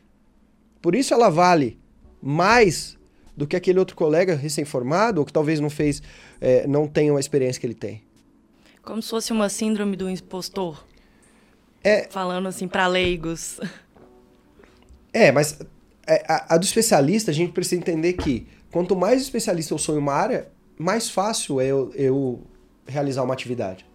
Por 0.83 0.95
isso 0.95 1.15
ela 1.15 1.29
vale 1.29 1.79
mais 2.23 2.97
do 3.37 3.47
que 3.47 3.57
aquele 3.57 3.79
outro 3.79 3.95
colega 3.97 4.35
recém-formado, 4.35 5.21
ou 5.21 5.27
que 5.27 5.33
talvez 5.33 5.61
não 5.61 5.69
fez, 5.69 6.03
é, 6.41 6.67
não 6.67 6.89
tenha 6.89 7.15
a 7.15 7.21
experiência 7.21 7.61
que 7.61 7.67
ele 7.67 7.75
tem. 7.75 8.03
Como 8.83 9.03
se 9.03 9.11
fosse 9.11 9.33
uma 9.33 9.49
síndrome 9.49 9.97
do 9.97 10.09
impostor. 10.09 10.85
É. 11.83 12.09
Falando 12.09 12.47
assim 12.47 12.67
para 12.67 12.87
leigos. 12.87 13.61
É, 15.17 15.33
mas 15.33 15.59
é, 16.07 16.23
a, 16.29 16.55
a, 16.55 16.59
do 16.59 16.65
especialista, 16.65 17.31
a 17.31 17.35
gente 17.35 17.51
precisa 17.51 17.81
entender 17.81 18.13
que 18.13 18.47
quanto 18.71 18.95
mais 18.95 19.23
especialista 19.23 19.73
eu 19.73 19.79
sou 19.79 19.95
em 19.95 19.99
uma 19.99 20.13
área, 20.13 20.49
mais 20.79 21.09
fácil 21.09 21.59
é 21.59 21.65
eu, 21.65 21.91
eu 21.95 22.43
realizar 22.87 23.23
uma 23.23 23.33
atividade. 23.33 23.87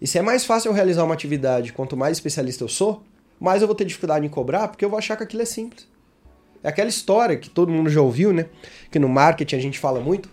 E 0.00 0.06
se 0.06 0.16
é 0.16 0.22
mais 0.22 0.44
fácil 0.44 0.68
eu 0.68 0.72
realizar 0.72 1.02
uma 1.02 1.14
atividade 1.14 1.72
quanto 1.72 1.96
mais 1.96 2.16
especialista 2.16 2.62
eu 2.62 2.68
sou, 2.68 3.02
mais 3.40 3.60
eu 3.60 3.66
vou 3.66 3.74
ter 3.74 3.84
dificuldade 3.84 4.24
em 4.24 4.28
cobrar, 4.28 4.68
porque 4.68 4.84
eu 4.84 4.88
vou 4.88 5.00
achar 5.00 5.16
que 5.16 5.24
aquilo 5.24 5.42
é 5.42 5.44
simples. 5.44 5.88
É 6.62 6.68
aquela 6.68 6.88
história 6.88 7.36
que 7.36 7.50
todo 7.50 7.72
mundo 7.72 7.90
já 7.90 8.00
ouviu, 8.00 8.32
né? 8.32 8.46
Que 8.92 9.00
no 9.00 9.08
marketing 9.08 9.56
a 9.56 9.60
gente 9.60 9.80
fala 9.80 9.98
muito, 9.98 10.30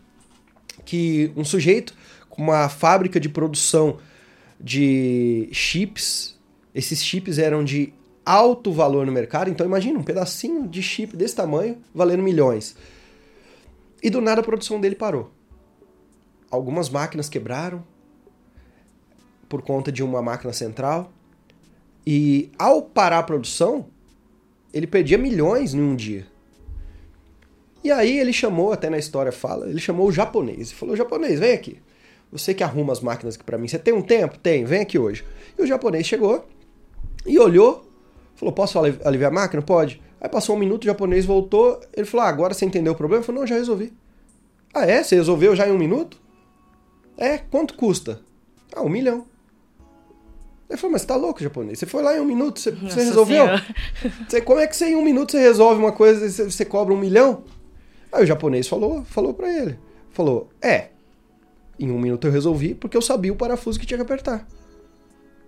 que 0.86 1.31
um 1.36 1.43
sujeito 1.43 1.95
uma 2.38 2.69
fábrica 2.69 3.19
de 3.19 3.29
produção 3.29 3.98
de 4.60 5.50
chips. 5.51 6.38
Esses 6.74 7.03
chips 7.03 7.39
eram 7.39 7.63
de 7.63 7.93
alto 8.25 8.72
valor 8.72 9.05
no 9.05 9.12
mercado, 9.12 9.50
então 9.50 9.65
imagina 9.65 10.00
um 10.00 10.03
pedacinho 10.03 10.67
de 10.67 10.82
chip 10.82 11.15
desse 11.15 11.36
tamanho 11.36 11.77
valendo 11.94 12.24
milhões. 12.24 12.75
E 14.01 14.10
do 14.10 14.20
nada 14.20 14.41
a 14.41 14.44
produção 14.44 14.79
dele 14.82 14.96
parou. 14.96 15.32
Algumas 16.50 16.89
máquinas 16.89 17.29
quebraram. 17.29 17.84
por 19.48 19.62
conta 19.62 19.91
de 19.91 20.03
uma 20.03 20.22
máquina 20.22 20.51
central. 20.51 21.13
E 22.05 22.51
ao 22.58 22.82
parar 22.82 23.20
a 23.20 23.24
produção, 23.24 23.86
ele 24.74 24.88
perdia 24.88 25.17
milhões 25.17 25.74
em 25.74 25.82
um 25.82 25.96
dia. 25.96 26.27
E 27.84 27.91
aí 27.91 28.20
ele 28.20 28.34
chamou, 28.34 28.74
até 28.74 28.89
na 28.89 28.98
história 28.98 29.32
fala, 29.32 29.70
ele 29.70 29.79
chamou 29.79 30.08
o 30.08 30.12
japonês 30.12 30.72
e 30.72 30.74
falou: 30.74 30.96
japonês, 30.96 31.39
vem 31.39 31.53
aqui. 31.53 31.79
Você 32.32 32.53
que 32.53 32.63
arruma 32.63 32.91
as 32.91 33.00
máquinas 33.00 33.36
aqui 33.36 33.44
para 33.44 33.58
mim, 33.58 33.67
você 33.67 33.77
tem 33.77 33.94
um 33.94 34.01
tempo? 34.01 34.38
Tem, 34.39 34.65
vem 34.65 34.82
aqui 34.82 34.98
hoje. 34.98 35.24
E 35.58 35.62
o 35.62 35.67
japonês 35.67 36.05
chegou 36.05 36.48
e 37.25 37.39
olhou, 37.39 37.85
falou: 38.36 38.54
posso 38.54 38.80
aliviar 38.80 39.32
a 39.32 39.34
máquina? 39.34 39.62
Pode. 39.62 40.01
Aí 40.20 40.30
passou 40.30 40.56
um 40.56 40.60
minuto, 40.60 40.84
o 40.84 40.88
japonês 40.88 41.25
voltou, 41.25 41.80
ele 41.94 42.06
falou: 42.06 42.25
ah, 42.25 42.30
agora 42.30 42.54
você 42.54 42.65
entendeu 42.65 42.94
o 42.94 42.96
problema? 42.96 43.22
Eu 43.22 43.25
falei: 43.25 43.42
não, 43.42 43.48
já 43.48 43.56
resolvi. 43.56 43.94
Ah, 44.74 44.86
é? 44.86 45.04
Você 45.04 45.15
resolveu 45.15 45.56
já 45.56 45.68
em 45.68 45.72
um 45.72 45.77
minuto? 45.77 46.20
É, 47.18 47.38
quanto 47.38 47.75
custa? 47.75 48.22
Ah, 48.75 48.82
um 48.82 48.89
milhão. 48.89 49.25
Ele 50.70 50.77
falou, 50.77 50.94
mas 50.94 51.04
você 51.04 51.08
tá 51.08 51.15
louco, 51.15 51.42
japonês? 51.42 51.80
Você 51.80 51.86
foi 51.86 52.01
lá 52.01 52.18
em 52.18 52.20
um 52.20 52.25
minuto, 52.25 52.60
você, 52.60 52.72
você 52.72 53.04
resolveu? 53.04 53.46
Você, 54.27 54.42
como 54.42 54.60
é 54.60 54.68
que 54.68 54.75
você 54.75 54.88
em 54.88 54.96
um 54.96 55.04
minuto 55.04 55.32
você 55.32 55.39
resolve 55.39 55.80
uma 55.80 55.92
coisa 55.92 56.25
e 56.25 56.32
você, 56.32 56.44
você 56.44 56.65
cobra 56.65 56.94
um 56.94 56.98
milhão? 56.98 57.44
Aí 58.12 58.24
o 58.24 58.25
japonês 58.25 58.68
falou, 58.68 59.04
falou 59.06 59.34
para 59.34 59.48
ele. 59.48 59.80
Falou, 60.10 60.50
é, 60.62 60.89
em 61.80 61.92
um 61.92 62.00
minuto 62.00 62.25
eu 62.25 62.32
resolvi 62.32 62.74
porque 62.74 62.98
eu 62.98 63.01
sabia 63.01 63.32
o 63.32 63.36
parafuso 63.36 63.80
que 63.80 63.86
tinha 63.86 63.98
que 63.98 64.04
apertar. 64.04 64.48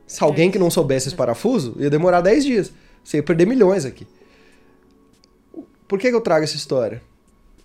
Se 0.08 0.24
alguém 0.24 0.50
que 0.50 0.58
não 0.58 0.72
soubesse 0.72 1.10
esse 1.10 1.16
parafuso, 1.16 1.76
ia 1.78 1.90
demorar 1.90 2.22
10 2.22 2.46
dias. 2.46 2.72
Você 3.04 3.18
ia 3.18 3.24
perder 3.24 3.46
milhões 3.46 3.84
aqui. 3.84 4.08
Por 5.88 6.00
que, 6.00 6.10
que 6.10 6.16
eu 6.16 6.22
trago 6.22 6.46
essa 6.46 6.56
história? 6.56 7.02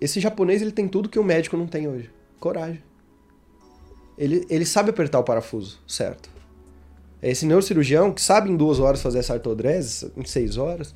Esse 0.00 0.18
japonês 0.20 0.60
ele 0.60 0.72
tem 0.72 0.88
tudo 0.88 1.08
que 1.08 1.18
o 1.18 1.24
médico 1.24 1.56
não 1.56 1.66
tem 1.66 1.88
hoje. 1.88 2.10
Coragem. 2.40 2.82
Ele, 4.18 4.44
ele 4.50 4.66
sabe 4.66 4.90
apertar 4.90 5.20
o 5.20 5.24
parafuso, 5.24 5.78
certo? 5.86 6.28
É 7.22 7.30
esse 7.30 7.46
neurocirurgião 7.46 8.12
que 8.12 8.20
sabe 8.20 8.50
em 8.50 8.56
duas 8.56 8.80
horas 8.80 9.00
fazer 9.00 9.20
essa 9.20 9.34
artrodrese, 9.34 10.10
em 10.16 10.24
seis 10.24 10.56
horas. 10.56 10.92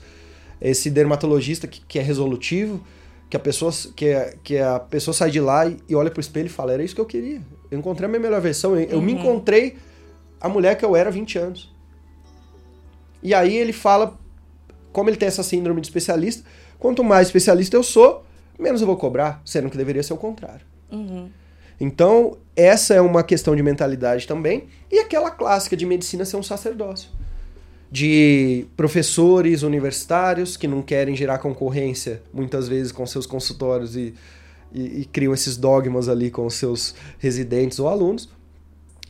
É 0.60 0.70
esse 0.70 0.90
dermatologista 0.90 1.68
que, 1.68 1.80
que 1.86 1.98
é 1.98 2.02
resolutivo, 2.02 2.84
que 3.30 3.36
a 3.36 3.40
pessoa 3.40 3.72
que, 3.94 4.12
a, 4.12 4.34
que 4.42 4.58
a 4.58 4.80
pessoa 4.80 5.14
sai 5.14 5.30
de 5.30 5.40
lá 5.40 5.66
e, 5.66 5.76
e 5.88 5.94
olha 5.94 6.10
pro 6.10 6.20
espelho 6.20 6.46
e 6.46 6.50
fala, 6.50 6.72
era 6.72 6.82
isso 6.82 6.94
que 6.94 7.00
eu 7.00 7.06
queria. 7.06 7.40
Eu 7.70 7.78
encontrei 7.78 8.06
a 8.06 8.08
minha 8.08 8.20
melhor 8.20 8.40
versão, 8.40 8.76
eu, 8.76 8.86
uhum. 8.86 8.92
eu 8.92 9.00
me 9.00 9.12
uhum. 9.12 9.20
encontrei 9.20 9.76
a 10.46 10.48
mulher 10.48 10.76
que 10.76 10.84
eu 10.84 10.96
era 10.96 11.08
há 11.08 11.12
20 11.12 11.38
anos. 11.38 11.74
E 13.22 13.34
aí 13.34 13.56
ele 13.56 13.72
fala, 13.72 14.18
como 14.92 15.10
ele 15.10 15.16
tem 15.16 15.28
essa 15.28 15.42
síndrome 15.42 15.80
de 15.80 15.88
especialista, 15.88 16.44
quanto 16.78 17.02
mais 17.04 17.28
especialista 17.28 17.76
eu 17.76 17.82
sou, 17.82 18.24
menos 18.58 18.80
eu 18.80 18.86
vou 18.86 18.96
cobrar, 18.96 19.42
sendo 19.44 19.68
que 19.68 19.76
deveria 19.76 20.02
ser 20.02 20.12
o 20.12 20.16
contrário. 20.16 20.64
Uhum. 20.90 21.28
Então, 21.78 22.38
essa 22.54 22.94
é 22.94 23.00
uma 23.00 23.22
questão 23.22 23.54
de 23.54 23.62
mentalidade 23.62 24.26
também. 24.26 24.64
E 24.90 24.98
aquela 24.98 25.30
clássica 25.30 25.76
de 25.76 25.84
medicina 25.84 26.24
ser 26.24 26.36
um 26.36 26.42
sacerdócio. 26.42 27.10
De 27.90 28.66
professores 28.76 29.62
universitários 29.62 30.56
que 30.56 30.66
não 30.66 30.82
querem 30.82 31.14
gerar 31.14 31.38
concorrência, 31.38 32.22
muitas 32.32 32.66
vezes, 32.66 32.90
com 32.90 33.06
seus 33.06 33.26
consultórios 33.26 33.94
e, 33.94 34.14
e, 34.72 35.00
e 35.02 35.04
criam 35.04 35.34
esses 35.34 35.56
dogmas 35.56 36.08
ali 36.08 36.30
com 36.30 36.48
seus 36.48 36.94
residentes 37.18 37.78
ou 37.78 37.88
alunos, 37.88 38.28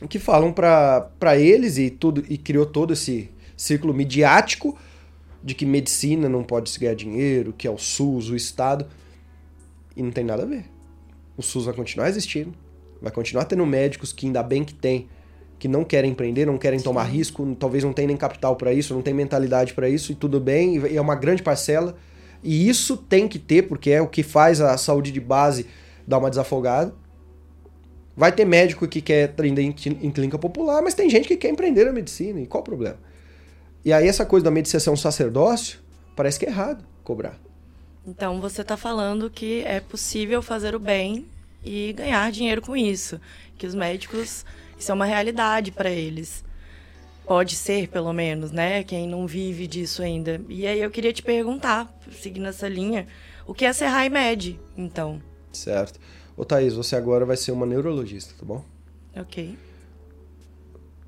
que 0.05 0.19
falam 0.19 0.51
para 0.51 1.37
eles 1.37 1.77
e 1.77 1.89
tudo 1.89 2.23
e 2.29 2.37
criou 2.37 2.65
todo 2.65 2.93
esse 2.93 3.31
círculo 3.55 3.93
midiático 3.93 4.77
de 5.43 5.55
que 5.55 5.65
medicina 5.65 6.27
não 6.27 6.43
pode 6.43 6.69
se 6.69 6.79
ganhar 6.79 6.93
dinheiro, 6.93 7.53
que 7.57 7.67
é 7.67 7.71
o 7.71 7.77
SUS, 7.77 8.29
o 8.29 8.35
Estado. 8.35 8.85
E 9.95 10.03
não 10.03 10.11
tem 10.11 10.23
nada 10.23 10.43
a 10.43 10.45
ver. 10.45 10.65
O 11.35 11.41
SUS 11.41 11.65
vai 11.65 11.73
continuar 11.73 12.09
existindo, 12.09 12.53
vai 13.01 13.11
continuar 13.11 13.45
tendo 13.45 13.65
médicos 13.65 14.11
que 14.11 14.25
ainda 14.25 14.43
bem 14.43 14.63
que 14.63 14.73
tem, 14.73 15.07
que 15.57 15.67
não 15.67 15.83
querem 15.83 16.11
empreender, 16.11 16.45
não 16.45 16.57
querem 16.57 16.79
Sim. 16.79 16.85
tomar 16.85 17.03
risco, 17.03 17.55
talvez 17.59 17.83
não 17.83 17.93
tenham 17.93 18.07
nem 18.07 18.17
capital 18.17 18.55
para 18.55 18.73
isso, 18.73 18.93
não 18.93 19.01
tem 19.01 19.13
mentalidade 19.13 19.73
para 19.73 19.89
isso, 19.89 20.11
e 20.11 20.15
tudo 20.15 20.39
bem, 20.39 20.77
e 20.77 20.97
é 20.97 21.01
uma 21.01 21.15
grande 21.15 21.41
parcela. 21.41 21.95
E 22.43 22.69
isso 22.69 22.97
tem 22.97 23.27
que 23.27 23.39
ter, 23.39 23.63
porque 23.63 23.89
é 23.89 24.01
o 24.01 24.07
que 24.07 24.21
faz 24.21 24.61
a 24.61 24.77
saúde 24.77 25.11
de 25.11 25.19
base 25.19 25.65
dar 26.07 26.19
uma 26.19 26.29
desafogada. 26.29 26.93
Vai 28.17 28.31
ter 28.31 28.45
médico 28.45 28.87
que 28.87 28.99
quer 28.99 29.29
empreender 29.29 29.61
em 29.61 29.71
clínica 30.11 30.39
popular, 30.39 30.81
mas 30.81 30.95
tem 30.95 31.07
gente 31.07 31.27
que 31.27 31.37
quer 31.37 31.49
empreender 31.49 31.85
na 31.85 31.93
medicina, 31.93 32.41
e 32.41 32.47
qual 32.47 32.61
o 32.61 32.65
problema? 32.65 32.97
E 33.85 33.93
aí 33.93 34.07
essa 34.07 34.25
coisa 34.25 34.43
da 34.45 34.49
medicina 34.49 34.79
ser 34.79 34.89
um 34.89 34.97
sacerdócio, 34.97 35.79
parece 36.15 36.39
que 36.39 36.47
é 36.47 36.49
errado 36.49 36.83
cobrar. 37.03 37.39
Então 38.05 38.41
você 38.41 38.63
está 38.63 38.75
falando 38.75 39.29
que 39.29 39.63
é 39.63 39.79
possível 39.79 40.41
fazer 40.41 40.73
o 40.73 40.79
bem 40.79 41.27
e 41.63 41.93
ganhar 41.93 42.31
dinheiro 42.31 42.59
com 42.59 42.75
isso, 42.75 43.21
que 43.55 43.67
os 43.67 43.75
médicos 43.75 44.43
isso 44.79 44.91
é 44.91 44.93
uma 44.93 45.05
realidade 45.05 45.71
para 45.71 45.89
eles. 45.89 46.43
Pode 47.25 47.55
ser, 47.55 47.87
pelo 47.87 48.13
menos, 48.13 48.51
né? 48.51 48.83
Quem 48.83 49.07
não 49.07 49.27
vive 49.27 49.67
disso 49.67 50.01
ainda. 50.01 50.41
E 50.47 50.65
aí 50.65 50.81
eu 50.81 50.89
queria 50.89 51.11
te 51.11 51.21
perguntar, 51.21 51.93
seguindo 52.11 52.47
essa 52.47 52.67
linha, 52.67 53.07
o 53.45 53.53
que 53.53 53.65
é 53.65 53.73
ser 53.73 53.87
high 53.87 54.09
med, 54.09 54.59
então? 54.77 55.21
Certo. 55.51 55.99
Ô 56.37 56.45
Thaís, 56.45 56.75
você 56.75 56.95
agora 56.95 57.25
vai 57.25 57.35
ser 57.35 57.51
uma 57.51 57.65
neurologista, 57.65 58.33
tá 58.39 58.45
bom? 58.45 58.63
Ok. 59.15 59.57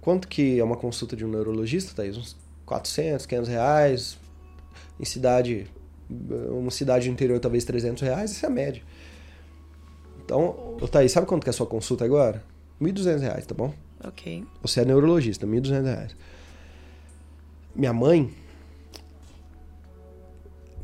Quanto 0.01 0.27
que 0.27 0.59
é 0.59 0.63
uma 0.63 0.75
consulta 0.75 1.15
de 1.15 1.23
um 1.23 1.29
neurologista, 1.29 1.93
Thaís? 1.95 2.17
Uns 2.17 2.35
400, 2.65 3.25
500 3.27 3.49
reais. 3.49 4.17
Em 4.99 5.05
cidade 5.05 5.67
uma 6.09 6.71
cidade 6.71 7.09
interior 7.09 7.39
talvez 7.39 7.63
300 7.63 8.01
reais, 8.01 8.31
essa 8.31 8.47
é 8.47 8.49
a 8.49 8.51
média. 8.51 8.81
Então, 10.25 10.77
Thaís, 10.91 11.11
sabe 11.11 11.27
quanto 11.27 11.43
que 11.43 11.49
é 11.49 11.51
a 11.51 11.53
sua 11.53 11.67
consulta 11.67 12.03
agora? 12.03 12.43
1.200 12.81 13.19
reais, 13.19 13.45
tá 13.45 13.53
bom? 13.53 13.73
Ok. 14.03 14.43
Você 14.61 14.81
é 14.81 14.85
neurologista, 14.85 15.45
1.200 15.45 15.83
reais. 15.83 16.15
Minha 17.75 17.93
mãe 17.93 18.33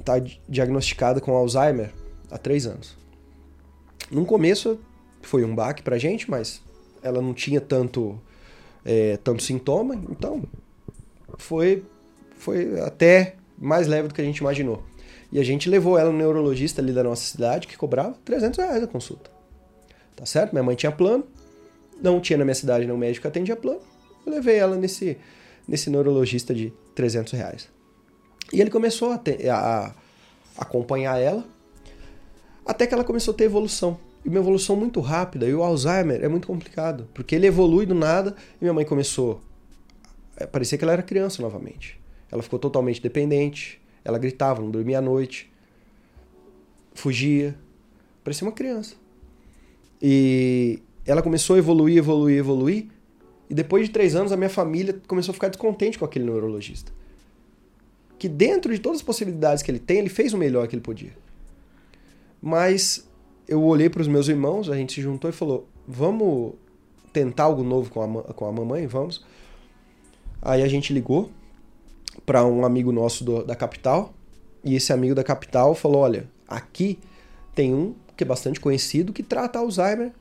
tá 0.04 0.14
diagnosticada 0.48 1.20
com 1.20 1.36
Alzheimer 1.36 1.92
há 2.30 2.38
três 2.38 2.68
anos. 2.68 2.96
No 4.12 4.26
começo 4.26 4.80
foi 5.22 5.44
um 5.44 5.56
baque 5.56 5.82
pra 5.82 5.98
gente, 5.98 6.30
mas 6.30 6.62
ela 7.02 7.22
não 7.22 7.34
tinha 7.34 7.60
tanto, 7.60 8.20
é, 8.84 9.18
tanto 9.18 9.44
sintoma, 9.44 9.96
então 10.10 10.44
foi, 11.38 11.84
foi 12.38 12.80
até 12.82 13.36
mais 13.58 13.88
leve 13.88 14.08
do 14.08 14.14
que 14.14 14.22
a 14.22 14.24
gente 14.24 14.38
imaginou. 14.38 14.84
E 15.32 15.40
a 15.40 15.44
gente 15.44 15.70
levou 15.70 15.98
ela 15.98 16.12
no 16.12 16.18
neurologista 16.18 16.82
ali 16.82 16.94
da 16.94 17.04
nossa 17.04 17.24
cidade, 17.24 17.68
que 17.68 17.78
cobrava 17.78 18.16
300 18.24 18.58
reais 18.58 18.84
a 18.84 18.88
consulta. 18.88 19.30
Tá 20.16 20.26
certo? 20.26 20.54
Minha 20.54 20.64
mãe 20.64 20.76
tinha 20.76 20.92
plano, 20.92 21.26
não 22.02 22.20
tinha 22.22 22.38
na 22.38 22.46
minha 22.46 22.56
cidade 22.56 22.86
nenhum 22.86 22.98
médico 22.98 23.24
que 23.24 23.28
atendia 23.28 23.56
plano. 23.56 23.82
Eu 24.26 24.32
levei 24.32 24.56
ela 24.56 24.76
nesse, 24.78 25.18
nesse 25.68 25.90
neurologista 25.90 26.54
de 26.54 26.72
300 26.94 27.34
reais. 27.34 27.68
E 28.54 28.62
ele 28.62 28.70
começou 28.70 29.12
a, 29.12 29.18
ter, 29.18 29.50
a, 29.50 29.94
a 30.58 30.62
acompanhar 30.62 31.20
ela, 31.20 31.44
até 32.66 32.88
que 32.88 32.94
ela 32.94 33.04
começou 33.04 33.34
a 33.34 33.38
ter 33.38 33.44
evolução. 33.44 34.00
E 34.24 34.30
uma 34.30 34.40
evolução 34.40 34.76
muito 34.76 35.00
rápida. 35.00 35.46
E 35.46 35.54
o 35.54 35.62
Alzheimer 35.62 36.24
é 36.24 36.28
muito 36.28 36.48
complicado, 36.48 37.08
porque 37.14 37.36
ele 37.36 37.46
evolui 37.46 37.86
do 37.86 37.94
nada 37.94 38.36
e 38.60 38.64
minha 38.64 38.74
mãe 38.74 38.84
começou. 38.84 39.42
É, 40.36 40.48
parecia 40.48 40.78
que 40.78 40.84
ela 40.84 40.94
era 40.94 41.04
criança 41.04 41.42
novamente. 41.42 42.00
Ela 42.32 42.42
ficou 42.42 42.58
totalmente 42.58 43.02
dependente, 43.02 43.80
ela 44.04 44.18
gritava, 44.18 44.62
não 44.62 44.72
dormia 44.72 44.98
à 44.98 45.02
noite, 45.02 45.52
fugia, 46.94 47.56
parecia 48.24 48.48
uma 48.48 48.52
criança. 48.52 48.96
E 50.02 50.82
ela 51.06 51.22
começou 51.22 51.56
a 51.56 51.60
evoluir, 51.60 51.98
evoluir, 51.98 52.38
evoluir. 52.38 52.88
E 53.48 53.54
depois 53.54 53.86
de 53.86 53.94
três 53.94 54.16
anos, 54.16 54.32
a 54.32 54.38
minha 54.38 54.50
família 54.50 55.00
começou 55.08 55.32
a 55.32 55.34
ficar 55.34 55.50
descontente 55.50 56.00
com 56.00 56.06
aquele 56.06 56.26
neurologista. 56.26 56.92
Que 58.18 58.28
dentro 58.28 58.74
de 58.74 58.80
todas 58.80 59.00
as 59.00 59.04
possibilidades 59.04 59.62
que 59.62 59.70
ele 59.70 59.80
tem, 59.80 60.00
ele 60.00 60.10
fez 60.10 60.34
o 60.34 60.38
melhor 60.38 60.68
que 60.68 60.76
ele 60.76 60.82
podia. 60.82 61.14
Mas 62.42 63.08
eu 63.48 63.64
olhei 63.64 63.90
para 63.90 64.02
os 64.02 64.08
meus 64.08 64.28
irmãos, 64.28 64.70
a 64.70 64.76
gente 64.76 64.94
se 64.94 65.02
juntou 65.02 65.30
e 65.30 65.34
falou: 65.34 65.68
vamos 65.88 66.54
tentar 67.12 67.44
algo 67.44 67.64
novo 67.64 67.90
com 67.90 68.02
a, 68.02 68.24
com 68.34 68.46
a 68.46 68.52
mamãe? 68.52 68.88
Vamos. 68.88 69.24
Aí 70.42 70.62
a 70.62 70.68
gente 70.68 70.94
ligou 70.94 71.32
para 72.26 72.46
um 72.46 72.66
amigo 72.66 72.92
nosso 72.92 73.24
do, 73.24 73.44
da 73.44 73.56
capital. 73.56 74.14
E 74.64 74.76
esse 74.76 74.92
amigo 74.92 75.16
da 75.16 75.24
capital 75.24 75.76
falou: 75.76 76.02
olha, 76.02 76.30
aqui 76.48 77.00
tem 77.54 77.74
um 77.74 77.96
que 78.16 78.24
é 78.24 78.28
bastante 78.28 78.60
conhecido 78.60 79.14
que 79.14 79.24
trata 79.24 79.60
Alzheimer. 79.60 80.12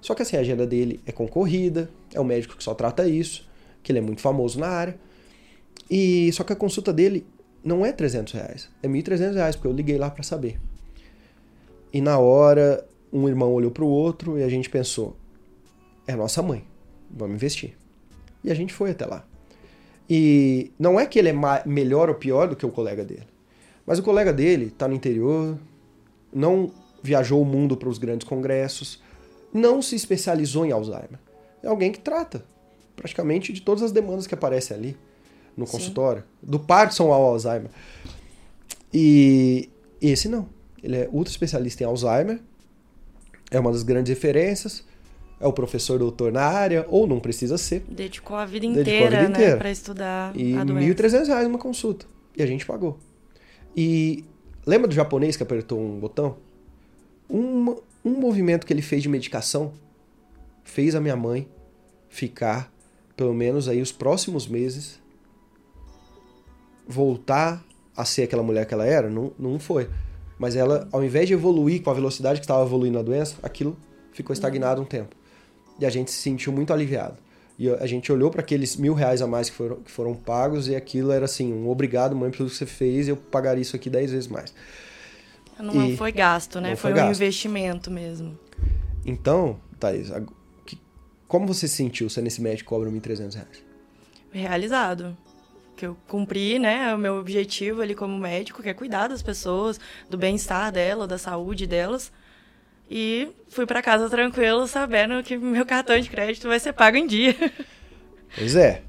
Só 0.00 0.14
que 0.14 0.22
assim, 0.22 0.36
a 0.36 0.40
agenda 0.40 0.66
dele 0.66 1.00
é 1.06 1.12
concorrida, 1.12 1.90
é 2.12 2.20
um 2.20 2.24
médico 2.24 2.56
que 2.56 2.64
só 2.64 2.74
trata 2.74 3.08
isso, 3.08 3.48
que 3.82 3.90
ele 3.90 3.98
é 3.98 4.02
muito 4.02 4.20
famoso 4.20 4.58
na 4.60 4.68
área. 4.68 4.98
E 5.90 6.30
só 6.32 6.44
que 6.44 6.52
a 6.52 6.56
consulta 6.56 6.92
dele 6.92 7.26
não 7.64 7.84
é 7.84 7.92
300 7.92 8.32
reais, 8.34 8.68
é 8.82 8.88
1.300 8.88 9.34
reais, 9.34 9.56
porque 9.56 9.68
eu 9.68 9.72
liguei 9.72 9.96
lá 9.96 10.10
para 10.10 10.22
saber. 10.22 10.58
E 11.94 12.00
na 12.00 12.18
hora, 12.18 12.84
um 13.12 13.28
irmão 13.28 13.52
olhou 13.52 13.70
para 13.70 13.84
o 13.84 13.88
outro 13.88 14.36
e 14.36 14.42
a 14.42 14.48
gente 14.48 14.68
pensou: 14.68 15.16
é 16.08 16.16
nossa 16.16 16.42
mãe, 16.42 16.64
vamos 17.08 17.36
investir. 17.36 17.76
E 18.42 18.50
a 18.50 18.54
gente 18.54 18.74
foi 18.74 18.90
até 18.90 19.06
lá. 19.06 19.24
E 20.10 20.72
não 20.76 20.98
é 20.98 21.06
que 21.06 21.20
ele 21.20 21.28
é 21.28 21.34
melhor 21.64 22.08
ou 22.08 22.16
pior 22.16 22.48
do 22.48 22.56
que 22.56 22.66
o 22.66 22.70
colega 22.70 23.04
dele. 23.04 23.28
Mas 23.86 24.00
o 24.00 24.02
colega 24.02 24.32
dele 24.32 24.66
está 24.66 24.88
no 24.88 24.94
interior, 24.94 25.56
não 26.32 26.72
viajou 27.00 27.40
o 27.40 27.44
mundo 27.44 27.76
para 27.76 27.88
os 27.88 27.96
grandes 27.96 28.26
congressos, 28.26 29.00
não 29.52 29.80
se 29.80 29.94
especializou 29.94 30.66
em 30.66 30.72
Alzheimer. 30.72 31.20
É 31.62 31.68
alguém 31.68 31.92
que 31.92 32.00
trata. 32.00 32.44
praticamente 32.96 33.52
de 33.52 33.60
todas 33.60 33.82
as 33.82 33.92
demandas 33.92 34.26
que 34.26 34.34
aparecem 34.34 34.76
ali 34.76 34.96
no 35.56 35.64
Sim. 35.64 35.72
consultório. 35.72 36.24
Do 36.42 36.58
Parkinson 36.58 37.12
ao 37.12 37.22
Alzheimer. 37.22 37.70
E 38.92 39.70
esse 40.00 40.28
não. 40.28 40.48
Ele 40.84 40.96
é 40.98 41.08
ultra 41.10 41.30
especialista 41.30 41.82
em 41.82 41.86
Alzheimer, 41.86 42.38
é 43.50 43.58
uma 43.58 43.72
das 43.72 43.82
grandes 43.82 44.10
referências, 44.10 44.84
é 45.40 45.46
o 45.46 45.52
professor 45.52 45.98
doutor 45.98 46.30
na 46.30 46.42
área, 46.42 46.84
ou 46.90 47.06
não 47.06 47.18
precisa 47.18 47.56
ser. 47.56 47.82
Dedicou 47.88 48.36
a 48.36 48.44
vida 48.44 48.66
inteira, 48.66 48.90
a 48.90 49.20
vida 49.22 49.30
inteira. 49.32 49.52
né, 49.52 49.56
para 49.56 49.70
estudar 49.70 50.36
e 50.36 50.54
a 50.54 50.62
doença. 50.62 50.84
E 50.84 50.88
R$ 50.88 50.94
1.300 50.94 51.46
uma 51.46 51.58
consulta. 51.58 52.04
E 52.36 52.42
a 52.42 52.46
gente 52.46 52.66
pagou. 52.66 52.98
E 53.74 54.26
lembra 54.66 54.86
do 54.86 54.94
japonês 54.94 55.38
que 55.38 55.42
apertou 55.42 55.80
um 55.80 55.98
botão? 55.98 56.36
Um, 57.30 57.76
um 58.04 58.10
movimento 58.20 58.66
que 58.66 58.72
ele 58.72 58.82
fez 58.82 59.02
de 59.02 59.08
medicação 59.08 59.72
fez 60.62 60.94
a 60.94 61.00
minha 61.00 61.16
mãe 61.16 61.48
ficar, 62.10 62.70
pelo 63.16 63.32
menos 63.32 63.68
aí, 63.68 63.80
os 63.80 63.90
próximos 63.90 64.46
meses, 64.46 65.00
voltar 66.86 67.64
a 67.96 68.04
ser 68.04 68.24
aquela 68.24 68.42
mulher 68.42 68.66
que 68.66 68.74
ela 68.74 68.84
era? 68.84 69.08
Não, 69.08 69.32
não 69.38 69.58
foi. 69.58 69.88
Mas 70.44 70.56
ela, 70.56 70.86
ao 70.92 71.02
invés 71.02 71.26
de 71.26 71.32
evoluir 71.32 71.82
com 71.82 71.88
a 71.88 71.94
velocidade 71.94 72.38
que 72.38 72.44
estava 72.44 72.62
evoluindo 72.62 72.98
a 72.98 73.02
doença, 73.02 73.36
aquilo 73.42 73.74
ficou 74.12 74.34
estagnado 74.34 74.82
um 74.82 74.84
tempo. 74.84 75.16
E 75.80 75.86
a 75.86 75.88
gente 75.88 76.10
se 76.10 76.18
sentiu 76.18 76.52
muito 76.52 76.70
aliviado. 76.70 77.16
E 77.58 77.70
a 77.70 77.86
gente 77.86 78.12
olhou 78.12 78.30
para 78.30 78.42
aqueles 78.42 78.76
mil 78.76 78.92
reais 78.92 79.22
a 79.22 79.26
mais 79.26 79.48
que 79.48 79.56
foram, 79.56 79.76
que 79.76 79.90
foram 79.90 80.14
pagos 80.14 80.68
e 80.68 80.76
aquilo 80.76 81.12
era 81.12 81.24
assim, 81.24 81.50
um 81.50 81.70
obrigado, 81.70 82.14
mãe, 82.14 82.30
pelo 82.30 82.50
que 82.50 82.56
você 82.56 82.66
fez, 82.66 83.08
eu 83.08 83.16
pagaria 83.16 83.62
isso 83.62 83.74
aqui 83.74 83.88
dez 83.88 84.10
vezes 84.10 84.28
mais. 84.28 84.52
Não 85.58 85.86
e 85.86 85.96
foi 85.96 86.12
gasto, 86.12 86.60
né? 86.60 86.76
Foi, 86.76 86.90
foi 86.90 86.92
gasto. 86.92 87.08
um 87.08 87.10
investimento 87.12 87.90
mesmo. 87.90 88.38
Então, 89.06 89.58
Thaís, 89.80 90.12
como 91.26 91.46
você 91.46 91.66
se 91.66 91.76
sentiu 91.76 92.10
se 92.10 92.20
nesse 92.20 92.42
médico 92.42 92.68
cobra 92.68 92.90
1.300 92.90 93.32
reais? 93.32 93.64
Realizado. 94.30 95.16
Que 95.76 95.86
eu 95.86 95.96
cumpri, 96.06 96.58
né, 96.58 96.94
o 96.94 96.98
meu 96.98 97.16
objetivo 97.16 97.82
ali 97.82 97.94
como 97.94 98.16
médico, 98.18 98.62
que 98.62 98.68
é 98.68 98.74
cuidar 98.74 99.08
das 99.08 99.22
pessoas, 99.22 99.80
do 100.08 100.16
bem-estar 100.16 100.70
dela, 100.70 101.06
da 101.06 101.18
saúde 101.18 101.66
delas. 101.66 102.12
E 102.90 103.28
fui 103.48 103.66
para 103.66 103.82
casa 103.82 104.08
tranquilo, 104.08 104.66
sabendo 104.66 105.22
que 105.22 105.36
meu 105.36 105.64
cartão 105.64 105.98
de 105.98 106.08
crédito 106.08 106.48
vai 106.48 106.60
ser 106.60 106.72
pago 106.72 106.96
em 106.96 107.06
dia. 107.06 107.34
Pois 108.36 108.56
é. 108.56 108.82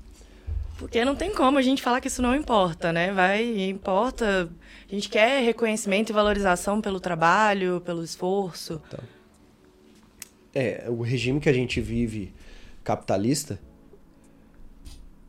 Porque 0.77 1.05
não 1.05 1.15
tem 1.15 1.31
como 1.31 1.59
a 1.59 1.61
gente 1.61 1.81
falar 1.81 2.01
que 2.01 2.07
isso 2.07 2.19
não 2.19 2.35
importa, 2.35 2.91
né? 2.91 3.11
Vai, 3.11 3.69
importa. 3.69 4.49
A 4.89 4.91
gente 4.91 5.07
quer 5.07 5.43
reconhecimento 5.43 6.09
e 6.09 6.13
valorização 6.13 6.81
pelo 6.81 6.99
trabalho, 6.99 7.79
pelo 7.85 8.03
esforço. 8.03 8.81
Então, 8.87 9.03
é, 10.53 10.85
o 10.87 11.01
regime 11.01 11.39
que 11.39 11.49
a 11.49 11.53
gente 11.53 11.81
vive 11.81 12.33
capitalista, 12.83 13.59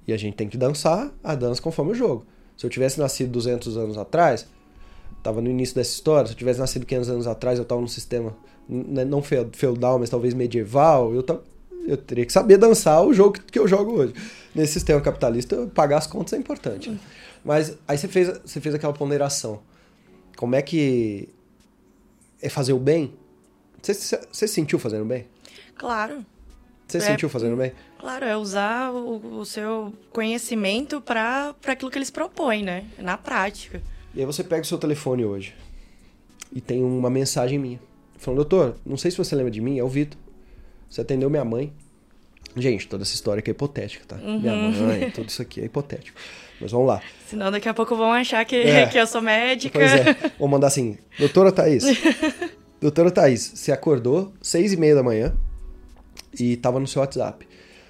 e 0.06 0.12
a 0.12 0.16
gente 0.16 0.34
tem 0.34 0.48
que 0.48 0.56
dançar 0.56 1.12
a 1.22 1.34
dança 1.34 1.60
conforme 1.60 1.92
o 1.92 1.94
jogo. 1.94 2.26
Se 2.56 2.64
eu 2.64 2.70
tivesse 2.70 2.98
nascido 2.98 3.30
200 3.30 3.76
anos 3.76 3.98
atrás, 3.98 4.46
estava 5.18 5.40
no 5.40 5.50
início 5.50 5.74
dessa 5.74 5.90
história, 5.90 6.26
se 6.26 6.32
eu 6.32 6.38
tivesse 6.38 6.60
nascido 6.60 6.86
500 6.86 7.10
anos 7.10 7.26
atrás, 7.26 7.58
eu 7.58 7.64
estava 7.64 7.80
num 7.80 7.88
sistema 7.88 8.34
né, 8.68 9.04
não 9.04 9.22
feudal, 9.22 9.98
mas 9.98 10.08
talvez 10.08 10.32
medieval, 10.34 11.14
eu, 11.14 11.24
eu 11.86 11.96
teria 11.96 12.24
que 12.24 12.32
saber 12.32 12.56
dançar 12.56 13.04
o 13.04 13.12
jogo 13.12 13.38
que 13.40 13.58
eu 13.58 13.66
jogo 13.68 13.92
hoje. 13.92 14.14
Nesse 14.54 14.74
sistema 14.74 15.00
capitalista, 15.00 15.66
pagar 15.74 15.98
as 15.98 16.06
contas 16.06 16.32
é 16.32 16.36
importante. 16.36 16.90
Né? 16.90 16.98
Mas 17.44 17.76
aí 17.86 17.98
você 17.98 18.08
fez, 18.08 18.40
você 18.44 18.60
fez 18.60 18.74
aquela 18.74 18.92
ponderação. 18.92 19.60
Como 20.36 20.54
é 20.54 20.62
que 20.62 21.28
é 22.40 22.48
fazer 22.48 22.72
o 22.72 22.78
bem? 22.78 23.14
Você, 23.82 24.20
você 24.32 24.48
sentiu 24.48 24.78
fazendo 24.78 25.04
bem? 25.04 25.26
Claro. 25.76 26.24
Você 26.86 26.98
é, 26.98 27.00
sentiu 27.00 27.28
fazendo 27.28 27.56
bem? 27.56 27.72
Claro, 27.98 28.24
é 28.24 28.36
usar 28.36 28.90
o, 28.90 29.40
o 29.40 29.44
seu 29.44 29.92
conhecimento 30.12 31.00
para 31.00 31.54
aquilo 31.66 31.90
que 31.90 31.98
eles 31.98 32.10
propõem, 32.10 32.62
né? 32.62 32.84
Na 32.98 33.16
prática. 33.16 33.82
E 34.14 34.20
aí 34.20 34.26
você 34.26 34.44
pega 34.44 34.62
o 34.62 34.66
seu 34.66 34.78
telefone 34.78 35.24
hoje 35.24 35.54
e 36.52 36.60
tem 36.60 36.82
uma 36.82 37.10
mensagem 37.10 37.58
minha. 37.58 37.80
Falando, 38.18 38.38
doutor, 38.38 38.76
não 38.84 38.96
sei 38.96 39.10
se 39.10 39.18
você 39.18 39.34
lembra 39.34 39.50
de 39.50 39.60
mim, 39.60 39.78
é 39.78 39.84
o 39.84 39.88
Vitor. 39.88 40.18
Você 40.88 41.00
atendeu 41.00 41.28
minha 41.28 41.44
mãe. 41.44 41.72
Gente, 42.56 42.88
toda 42.88 43.02
essa 43.02 43.14
história 43.14 43.40
aqui 43.40 43.50
é 43.50 43.52
hipotética, 43.52 44.04
tá? 44.06 44.16
Uhum. 44.16 44.40
Minha 44.40 44.54
mãe, 44.54 45.10
tudo 45.10 45.28
isso 45.28 45.42
aqui 45.42 45.60
é 45.60 45.64
hipotético. 45.64 46.18
Mas 46.60 46.72
vamos 46.72 46.86
lá. 46.86 47.02
Senão 47.26 47.50
daqui 47.50 47.68
a 47.68 47.74
pouco 47.74 47.94
vão 47.94 48.12
achar 48.12 48.44
que, 48.46 48.56
é. 48.56 48.86
que 48.86 48.98
eu 48.98 49.06
sou 49.06 49.20
médica. 49.20 49.78
Pois 49.78 49.92
é. 49.92 50.32
Vou 50.38 50.48
mandar 50.48 50.68
assim, 50.68 50.96
doutora 51.18 51.52
Thaís. 51.52 51.84
doutora 52.80 53.10
Thaís, 53.10 53.52
você 53.54 53.72
acordou 53.72 54.32
seis 54.40 54.72
e 54.72 54.76
meia 54.76 54.94
da 54.94 55.02
manhã 55.02 55.36
e 56.38 56.56
tava 56.56 56.80
no 56.80 56.86
seu 56.86 57.00
WhatsApp. 57.00 57.46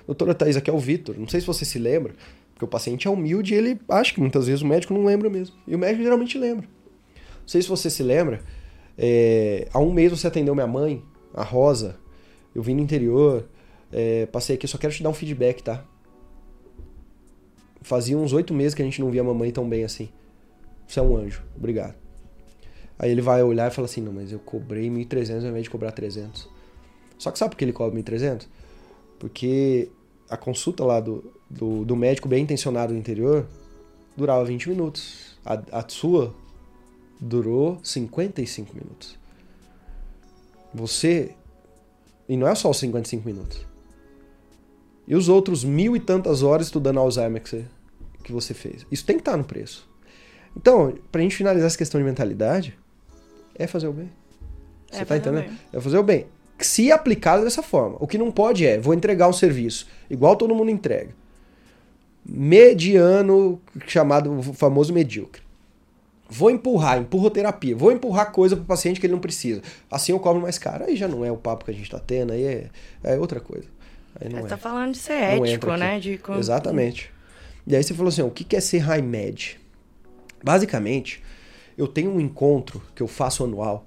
Doutora 0.06 0.34
Thaís, 0.34 0.56
aqui 0.56 0.70
é 0.70 0.72
o 0.72 0.78
Vitor. 0.78 1.16
Não 1.18 1.28
sei 1.28 1.40
se 1.40 1.46
você 1.46 1.64
se 1.64 1.78
lembra, 1.78 2.14
porque 2.52 2.64
o 2.64 2.68
paciente 2.68 3.08
é 3.08 3.10
humilde 3.10 3.54
e 3.54 3.56
ele 3.56 3.80
acha 3.88 4.14
que 4.14 4.20
muitas 4.20 4.46
vezes 4.46 4.62
o 4.62 4.66
médico 4.66 4.94
não 4.94 5.04
lembra 5.04 5.28
mesmo. 5.28 5.56
E 5.66 5.74
o 5.74 5.78
médico 5.78 6.02
geralmente 6.02 6.38
lembra. 6.38 6.66
Não 7.40 7.48
sei 7.48 7.60
se 7.60 7.68
você 7.68 7.90
se 7.90 8.02
lembra, 8.02 8.40
é, 8.96 9.68
há 9.72 9.78
um 9.78 9.92
mês 9.92 10.10
você 10.10 10.26
atendeu 10.26 10.54
minha 10.54 10.66
mãe, 10.66 11.02
a 11.34 11.42
Rosa. 11.42 11.96
Eu 12.54 12.62
vim 12.62 12.74
no 12.74 12.80
interior, 12.80 13.48
é, 13.92 14.26
passei 14.26 14.56
aqui, 14.56 14.66
só 14.66 14.78
quero 14.78 14.92
te 14.92 15.02
dar 15.02 15.10
um 15.10 15.14
feedback, 15.14 15.62
tá? 15.62 15.84
Fazia 17.82 18.16
uns 18.16 18.32
oito 18.32 18.54
meses 18.54 18.74
que 18.74 18.82
a 18.82 18.84
gente 18.84 19.00
não 19.00 19.10
via 19.10 19.20
a 19.20 19.24
mamãe 19.24 19.50
tão 19.50 19.68
bem 19.68 19.84
assim. 19.84 20.08
Você 20.86 20.98
é 20.98 21.02
um 21.02 21.16
anjo, 21.16 21.42
obrigado. 21.56 21.94
Aí 22.98 23.10
ele 23.10 23.20
vai 23.20 23.42
olhar 23.42 23.70
e 23.70 23.74
fala 23.74 23.86
assim: 23.86 24.00
Não, 24.00 24.12
mas 24.12 24.32
eu 24.32 24.38
cobrei 24.38 24.88
1.300 24.88 25.42
ao 25.42 25.50
invés 25.50 25.64
de 25.64 25.70
cobrar 25.70 25.92
300. 25.92 26.48
Só 27.18 27.30
que 27.30 27.38
sabe 27.38 27.50
por 27.50 27.58
que 27.58 27.64
ele 27.64 27.72
cobra 27.72 27.98
1.300? 28.00 28.46
Porque 29.18 29.90
a 30.28 30.36
consulta 30.36 30.84
lá 30.84 31.00
do, 31.00 31.32
do, 31.48 31.84
do, 31.84 31.96
médico 31.96 32.28
bem 32.28 32.42
intencionado 32.42 32.92
no 32.92 32.98
interior 32.98 33.46
durava 34.16 34.44
20 34.44 34.68
minutos. 34.68 35.36
A, 35.44 35.78
a 35.78 35.88
sua 35.88 36.34
durou 37.20 37.78
55 37.82 38.74
minutos. 38.74 39.18
Você. 40.74 41.34
E 42.28 42.36
não 42.36 42.48
é 42.48 42.54
só 42.54 42.70
os 42.70 42.78
55 42.78 43.26
minutos. 43.26 43.64
E 45.06 45.14
os 45.14 45.28
outros 45.28 45.62
mil 45.62 45.94
e 45.94 46.00
tantas 46.00 46.42
horas 46.42 46.66
estudando 46.66 46.98
Alzheimer 46.98 47.40
que 47.40 47.48
você, 47.48 47.64
que 48.24 48.32
você 48.32 48.52
fez. 48.52 48.84
Isso 48.90 49.04
tem 49.04 49.16
que 49.16 49.20
estar 49.20 49.36
no 49.36 49.44
preço. 49.44 49.88
Então, 50.56 50.92
pra 51.12 51.22
gente 51.22 51.36
finalizar 51.36 51.66
essa 51.66 51.78
questão 51.78 52.00
de 52.00 52.04
mentalidade, 52.04 52.76
é 53.54 53.66
fazer 53.66 53.86
o 53.86 53.92
bem. 53.92 54.10
Você 54.90 55.02
é 55.02 55.04
tá 55.04 55.16
entendendo? 55.16 55.56
É 55.72 55.80
fazer 55.80 55.98
o 55.98 56.02
bem. 56.02 56.26
Se 56.58 56.90
aplicado 56.90 57.44
dessa 57.44 57.62
forma. 57.62 57.96
O 58.00 58.06
que 58.06 58.16
não 58.16 58.30
pode 58.30 58.66
é, 58.66 58.78
vou 58.78 58.94
entregar 58.94 59.28
um 59.28 59.32
serviço, 59.32 59.86
igual 60.08 60.36
todo 60.36 60.54
mundo 60.54 60.70
entrega. 60.70 61.10
Mediano, 62.24 63.60
chamado 63.86 64.42
famoso 64.54 64.92
medíocre. 64.92 65.42
Vou 66.28 66.50
empurrar, 66.50 66.98
empurroterapia. 66.98 67.76
Vou 67.76 67.92
empurrar 67.92 68.32
coisa 68.32 68.56
para 68.56 68.64
o 68.64 68.66
paciente 68.66 68.98
que 68.98 69.06
ele 69.06 69.12
não 69.12 69.20
precisa. 69.20 69.62
Assim 69.90 70.12
eu 70.12 70.18
cobro 70.18 70.42
mais 70.42 70.58
caro. 70.58 70.84
Aí 70.84 70.96
já 70.96 71.06
não 71.06 71.24
é 71.24 71.30
o 71.30 71.36
papo 71.36 71.64
que 71.64 71.70
a 71.70 71.74
gente 71.74 71.84
está 71.84 72.00
tendo, 72.00 72.32
aí 72.32 72.42
é, 72.42 72.70
é 73.04 73.18
outra 73.18 73.38
coisa. 73.38 73.68
Aí 74.20 74.28
não 74.28 74.40
você 74.40 74.46
é. 74.46 74.48
tá 74.48 74.56
falando 74.56 74.92
de 74.92 74.98
ser 74.98 75.12
ético, 75.12 75.72
né? 75.76 76.00
De... 76.00 76.20
Exatamente. 76.38 77.12
E 77.66 77.76
aí 77.76 77.82
você 77.82 77.94
falou 77.94 78.08
assim, 78.08 78.22
o 78.22 78.30
que 78.30 78.56
é 78.56 78.60
ser 78.60 78.78
high 78.78 79.02
med? 79.02 79.58
Basicamente, 80.42 81.22
eu 81.76 81.86
tenho 81.86 82.10
um 82.10 82.20
encontro 82.20 82.82
que 82.94 83.02
eu 83.02 83.08
faço 83.08 83.44
anual. 83.44 83.86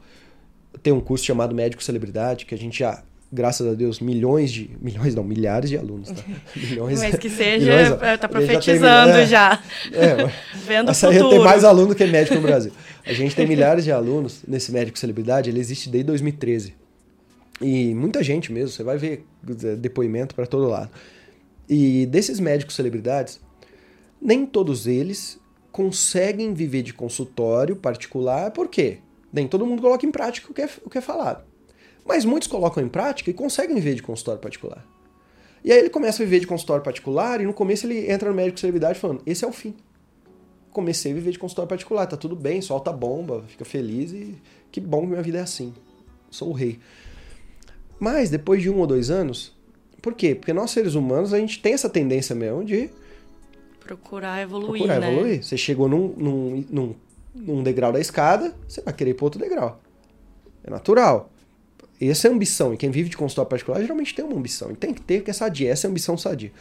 Tenho 0.81 0.95
um 0.95 1.01
curso 1.01 1.25
chamado 1.25 1.53
Médico 1.53 1.83
Celebridade, 1.83 2.45
que 2.45 2.55
a 2.55 2.57
gente 2.57 2.79
já 2.79 3.03
graças 3.31 3.65
a 3.67 3.73
Deus, 3.73 3.99
milhões 3.99 4.51
de. 4.51 4.69
Milhões 4.81 5.13
não, 5.13 5.23
milhares 5.23 5.69
de 5.69 5.77
alunos, 5.77 6.09
tá? 6.09 6.23
Milhões. 6.55 6.99
Mas 6.99 7.15
que 7.15 7.29
seja, 7.29 7.65
milhões, 7.65 8.01
é, 8.01 8.17
tá 8.17 8.27
profetizando 8.27 9.25
já. 9.25 9.61
É, 9.93 10.05
é, 10.23 10.33
Vendo 10.65 10.89
o 10.91 10.95
futuro. 10.95 11.29
Tem 11.29 11.39
mais 11.39 11.63
aluno 11.63 11.93
que 11.93 12.05
médico 12.05 12.35
no 12.35 12.41
Brasil. 12.41 12.71
A 13.05 13.13
gente 13.13 13.35
tem 13.35 13.47
milhares 13.47 13.83
de 13.83 13.91
alunos 13.91 14.41
nesse 14.47 14.71
médico 14.71 14.97
celebridade, 14.97 15.49
ele 15.49 15.59
existe 15.59 15.89
desde 15.89 16.07
2013. 16.07 16.73
E 17.61 17.93
muita 17.93 18.23
gente 18.23 18.51
mesmo, 18.51 18.69
você 18.69 18.83
vai 18.83 18.97
ver 18.97 19.25
é, 19.63 19.75
depoimento 19.75 20.33
para 20.33 20.47
todo 20.47 20.67
lado. 20.67 20.89
E 21.67 22.05
desses 22.07 22.39
médicos 22.39 22.75
celebridades, 22.75 23.39
nem 24.21 24.45
todos 24.45 24.87
eles 24.87 25.39
conseguem 25.71 26.53
viver 26.53 26.81
de 26.81 26.93
consultório 26.93 27.75
particular, 27.75 28.51
por 28.51 28.67
quê? 28.67 28.99
Nem 29.31 29.47
todo 29.47 29.65
mundo 29.65 29.81
coloca 29.81 30.05
em 30.05 30.11
prática 30.11 30.51
o 30.51 30.53
que 30.53 30.61
é, 30.61 30.69
o 30.83 30.89
que 30.89 30.97
é 30.97 31.01
falado. 31.01 31.43
Mas 32.05 32.25
muitos 32.25 32.47
colocam 32.47 32.83
em 32.83 32.87
prática 32.87 33.29
e 33.29 33.33
conseguem 33.33 33.75
viver 33.75 33.95
de 33.95 34.01
consultório 34.01 34.41
particular. 34.41 34.85
E 35.63 35.71
aí 35.71 35.79
ele 35.79 35.89
começa 35.89 36.23
a 36.23 36.25
viver 36.25 36.39
de 36.39 36.47
consultório 36.47 36.83
particular 36.83 37.41
e 37.41 37.45
no 37.45 37.53
começo 37.53 37.85
ele 37.85 38.11
entra 38.11 38.29
no 38.29 38.35
médico 38.35 38.55
de 38.55 38.61
celebridade 38.61 38.99
falando: 38.99 39.21
esse 39.25 39.43
é 39.43 39.47
o 39.47 39.51
fim. 39.51 39.75
Comecei 40.71 41.11
a 41.11 41.15
viver 41.15 41.31
de 41.31 41.39
consultório 41.39 41.67
particular, 41.67 42.05
tá 42.07 42.15
tudo 42.15 42.35
bem, 42.35 42.61
solta 42.61 42.89
a 42.89 42.93
bomba, 42.93 43.43
fica 43.47 43.65
feliz 43.65 44.11
e 44.11 44.35
que 44.71 44.79
bom 44.79 45.01
que 45.01 45.07
minha 45.07 45.21
vida 45.21 45.39
é 45.39 45.41
assim. 45.41 45.73
Sou 46.29 46.49
o 46.49 46.53
rei. 46.53 46.79
Mas 47.99 48.29
depois 48.29 48.61
de 48.61 48.69
um 48.69 48.79
ou 48.79 48.87
dois 48.87 49.09
anos, 49.09 49.53
por 50.01 50.13
quê? 50.13 50.35
Porque 50.35 50.53
nós 50.53 50.71
seres 50.71 50.95
humanos 50.95 51.33
a 51.33 51.39
gente 51.39 51.61
tem 51.61 51.73
essa 51.73 51.89
tendência 51.89 52.35
mesmo 52.35 52.63
de 52.63 52.89
procurar 53.79 54.41
evoluir. 54.41 54.83
Procurar 54.83 54.99
né? 54.99 55.11
evoluir. 55.11 55.43
Você 55.43 55.57
chegou 55.57 55.89
num, 55.89 56.13
num, 56.15 56.65
num, 56.69 56.95
num 57.33 57.63
degrau 57.63 57.91
da 57.91 57.99
escada, 57.99 58.55
você 58.67 58.81
vai 58.81 58.93
querer 58.93 59.11
ir 59.11 59.13
para 59.13 59.25
outro 59.25 59.39
degrau. 59.39 59.79
É 60.63 60.69
natural. 60.69 61.29
Essa 62.01 62.27
é 62.27 62.31
a 62.31 62.33
ambição. 62.33 62.73
E 62.73 62.77
quem 62.77 62.89
vive 62.89 63.09
de 63.09 63.17
consultório 63.17 63.49
particular 63.49 63.81
geralmente 63.81 64.15
tem 64.15 64.23
uma 64.23 64.37
ambição. 64.37 64.71
E 64.71 64.75
tem 64.75 64.93
que 64.93 65.01
ter, 65.01 65.23
que 65.23 65.29
é 65.29 65.33
sadia. 65.33 65.71
Essa 65.71 65.85
é 65.85 65.89
a 65.89 65.91
ambição 65.91 66.17
sadia. 66.17 66.51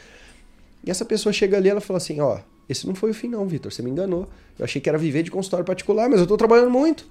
E 0.84 0.90
essa 0.90 1.04
pessoa 1.04 1.32
chega 1.32 1.56
ali 1.56 1.68
ela 1.68 1.80
fala 1.80 1.98
assim: 1.98 2.20
ó, 2.20 2.40
esse 2.68 2.86
não 2.86 2.94
foi 2.94 3.10
o 3.10 3.14
fim, 3.14 3.28
não, 3.28 3.46
Vitor. 3.46 3.72
Você 3.72 3.82
me 3.82 3.90
enganou. 3.90 4.28
Eu 4.58 4.64
achei 4.64 4.80
que 4.80 4.88
era 4.88 4.98
viver 4.98 5.22
de 5.22 5.30
consultório 5.30 5.64
particular, 5.64 6.08
mas 6.08 6.20
eu 6.20 6.26
tô 6.26 6.36
trabalhando 6.36 6.70
muito. 6.70 7.06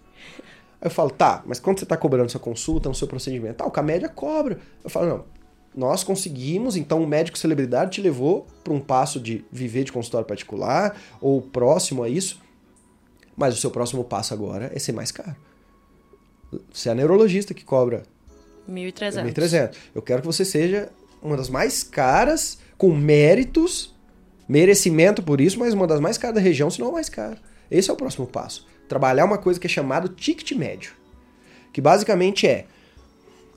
Aí 0.79 0.87
eu 0.87 0.91
falo, 0.91 1.09
tá, 1.09 1.43
mas 1.45 1.59
quando 1.59 1.79
você 1.79 1.85
está 1.85 1.97
cobrando 1.97 2.29
sua 2.29 2.39
consulta, 2.39 2.87
no 2.87 2.93
seu 2.93 3.07
procedimento, 3.07 3.55
tal, 3.55 3.71
que 3.71 3.79
a 3.79 3.83
média 3.83 4.07
cobra. 4.07 4.59
Eu 4.83 4.89
falo, 4.89 5.07
não, 5.07 5.25
nós 5.75 6.03
conseguimos, 6.03 6.75
então 6.75 7.01
o 7.01 7.07
médico 7.07 7.37
celebridade 7.37 7.91
te 7.91 8.01
levou 8.01 8.45
para 8.63 8.73
um 8.73 8.79
passo 8.79 9.19
de 9.19 9.43
viver 9.51 9.83
de 9.83 9.91
consultório 9.91 10.27
particular 10.27 10.95
ou 11.19 11.41
próximo 11.41 12.03
a 12.03 12.09
isso, 12.09 12.39
mas 13.37 13.53
o 13.53 13.61
seu 13.61 13.69
próximo 13.69 14.03
passo 14.03 14.33
agora 14.33 14.71
é 14.73 14.79
ser 14.79 14.91
mais 14.91 15.11
caro. 15.11 15.35
Você 16.73 16.89
é 16.89 16.91
a 16.91 16.95
neurologista 16.95 17.53
que 17.53 17.63
cobra 17.63 18.03
1.300. 18.67 19.33
1.300. 19.33 19.75
Eu 19.93 20.01
quero 20.01 20.21
que 20.21 20.27
você 20.27 20.43
seja 20.43 20.89
uma 21.21 21.37
das 21.37 21.49
mais 21.49 21.83
caras, 21.83 22.57
com 22.77 22.93
méritos, 22.93 23.95
merecimento 24.49 25.21
por 25.21 25.39
isso, 25.39 25.59
mas 25.59 25.73
uma 25.73 25.85
das 25.85 25.99
mais 25.99 26.17
caras 26.17 26.35
da 26.35 26.41
região, 26.41 26.69
se 26.69 26.79
não 26.79 26.89
a 26.89 26.93
mais 26.93 27.09
cara. 27.09 27.37
Esse 27.69 27.89
é 27.89 27.93
o 27.93 27.97
próximo 27.97 28.25
passo. 28.25 28.65
Trabalhar 28.87 29.25
uma 29.25 29.37
coisa 29.37 29.59
que 29.59 29.67
é 29.67 29.69
chamado 29.69 30.09
ticket 30.09 30.53
médio. 30.53 30.93
Que 31.71 31.81
basicamente 31.81 32.47
é: 32.47 32.65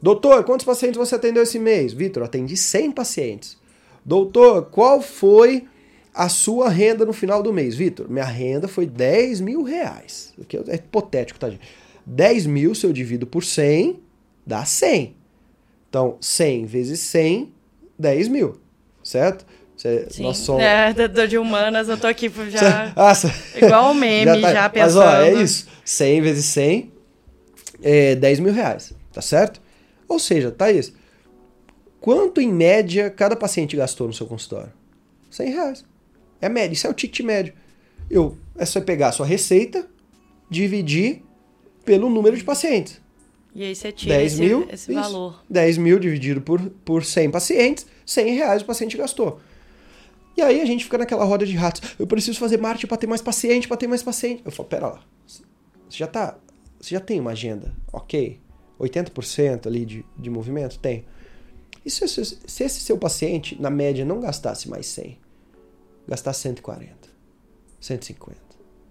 Doutor, 0.02 0.44
quantos 0.44 0.66
pacientes 0.66 0.98
você 0.98 1.14
atendeu 1.14 1.42
esse 1.42 1.58
mês? 1.58 1.92
Vitor, 1.92 2.24
atendi 2.24 2.56
100 2.56 2.92
pacientes. 2.92 3.56
Doutor, 4.04 4.66
qual 4.70 5.00
foi 5.00 5.66
a 6.14 6.28
sua 6.28 6.68
renda 6.68 7.04
no 7.04 7.12
final 7.12 7.42
do 7.42 7.52
mês? 7.52 7.74
Vitor, 7.74 8.10
minha 8.10 8.24
renda 8.24 8.66
foi 8.68 8.86
10 8.86 9.40
mil 9.40 9.62
reais. 9.62 10.32
Aqui 10.40 10.56
é 10.68 10.74
hipotético, 10.74 11.38
tá, 11.38 11.50
gente? 11.50 11.62
10 12.04 12.46
mil, 12.46 12.74
se 12.74 12.84
eu 12.84 12.92
divido 12.92 13.26
por 13.26 13.44
100, 13.44 14.00
dá 14.46 14.64
100. 14.64 15.16
Então, 15.88 16.16
100 16.20 16.66
vezes 16.66 17.00
100, 17.00 17.52
10 17.98 18.28
mil, 18.28 18.60
certo? 19.02 19.44
Cê, 19.76 20.06
Sim. 20.10 20.24
Nós 20.24 20.36
somos... 20.38 20.62
É, 20.62 20.92
de 21.26 21.38
humanas, 21.38 21.88
eu 21.88 21.96
tô 21.96 22.06
aqui 22.06 22.30
já. 22.50 22.92
Nossa. 22.94 23.32
Igual 23.56 23.92
o 23.92 23.94
meme, 23.94 24.40
já, 24.40 24.40
tá... 24.40 24.52
já 24.52 24.68
pensando. 24.68 25.04
Mas, 25.04 25.14
ó, 25.14 25.22
é 25.22 25.42
isso. 25.42 25.68
100 25.84 26.20
vezes 26.20 26.44
100 26.46 26.92
é 27.82 28.14
10 28.14 28.40
mil 28.40 28.52
reais, 28.52 28.92
tá 29.12 29.22
certo? 29.22 29.60
Ou 30.06 30.18
seja, 30.18 30.50
Thaís, 30.50 30.92
quanto 32.00 32.40
em 32.40 32.52
média 32.52 33.08
cada 33.08 33.34
paciente 33.34 33.76
gastou 33.76 34.06
no 34.06 34.12
seu 34.12 34.26
consultório? 34.26 34.72
100 35.30 35.50
reais. 35.50 35.84
É 36.40 36.46
a 36.46 36.50
média, 36.50 36.74
isso 36.74 36.86
é 36.86 36.90
o 36.90 36.94
ticket 36.94 37.24
médio. 37.24 37.54
Eu, 38.10 38.36
é 38.56 38.64
só 38.64 38.80
pegar 38.80 39.08
a 39.08 39.12
sua 39.12 39.26
receita, 39.26 39.88
dividir 40.48 41.22
pelo 41.84 42.08
número 42.08 42.36
de 42.36 42.44
pacientes. 42.44 43.00
E 43.54 43.64
aí 43.64 43.74
você 43.74 43.90
tira 43.90 44.16
10 44.16 44.32
esse, 44.32 44.40
mil, 44.40 44.68
esse 44.70 44.92
valor. 44.92 45.44
10 45.50 45.78
mil 45.78 45.98
dividido 45.98 46.40
por, 46.40 46.60
por 46.84 47.04
100 47.04 47.30
pacientes, 47.30 47.86
100 48.06 48.34
reais 48.34 48.62
o 48.62 48.64
paciente 48.64 48.96
gastou. 48.96 49.40
E 50.36 50.42
aí 50.42 50.60
a 50.60 50.64
gente 50.64 50.84
fica 50.84 50.96
naquela 50.98 51.24
roda 51.24 51.44
de 51.44 51.54
ratos. 51.54 51.96
Eu 51.98 52.06
preciso 52.06 52.38
fazer 52.38 52.58
marketing 52.58 52.86
para 52.86 52.96
ter 52.96 53.06
mais 53.06 53.20
paciente, 53.20 53.66
para 53.66 53.76
ter 53.76 53.86
mais 53.86 54.02
paciente. 54.02 54.42
Eu 54.44 54.52
falo, 54.52 54.68
pera 54.68 54.86
lá. 54.86 55.00
Você 55.26 55.42
já 55.90 56.06
tá, 56.06 56.38
você 56.80 56.94
já 56.94 57.00
tem 57.00 57.20
uma 57.20 57.32
agenda, 57.32 57.74
ok? 57.92 58.40
80% 58.78 59.66
ali 59.66 59.84
de, 59.84 60.04
de 60.16 60.30
movimento? 60.30 60.78
Tem. 60.78 61.04
E 61.84 61.90
se, 61.90 62.06
se, 62.06 62.24
se 62.24 62.64
esse 62.64 62.80
seu 62.80 62.96
paciente, 62.96 63.60
na 63.60 63.70
média, 63.70 64.04
não 64.04 64.20
gastasse 64.20 64.68
mais 64.68 64.86
100, 64.86 65.18
gastasse 66.06 66.40
140, 66.40 67.08
150, 67.80 68.38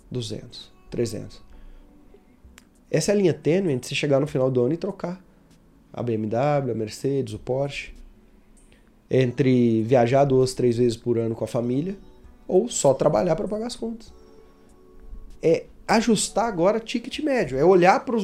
200, 0.10 0.72
300? 0.90 1.42
Essa 2.92 3.12
é 3.12 3.16
a 3.16 3.18
linha 3.18 3.34
tênue 3.34 3.74
entre 3.74 3.88
você 3.90 3.96
chegar 3.96 4.20
no 4.20 4.28
final 4.28 4.50
do 4.50 4.64
ano 4.64 4.74
e 4.74 4.78
trocar 4.78 5.24
a 5.94 6.02
BMW, 6.02 6.72
a 6.72 6.76
Mercedes, 6.76 7.34
o 7.34 7.40
Porsche 7.40 7.94
entre 9.10 9.82
viajar 9.84 10.24
duas, 10.24 10.54
três 10.54 10.78
vezes 10.78 10.96
por 10.96 11.18
ano 11.18 11.34
com 11.34 11.44
a 11.44 11.48
família 11.48 11.98
ou 12.48 12.70
só 12.70 12.94
trabalhar 12.94 13.36
para 13.36 13.48
pagar 13.48 13.68
as 13.68 13.76
contas. 13.76 14.14
É 15.42 15.66
ajustar 15.88 16.46
agora 16.46 16.80
ticket 16.80 17.20
médio, 17.20 17.58
é 17.58 17.66
olhar 17.66 18.06
para 18.06 18.16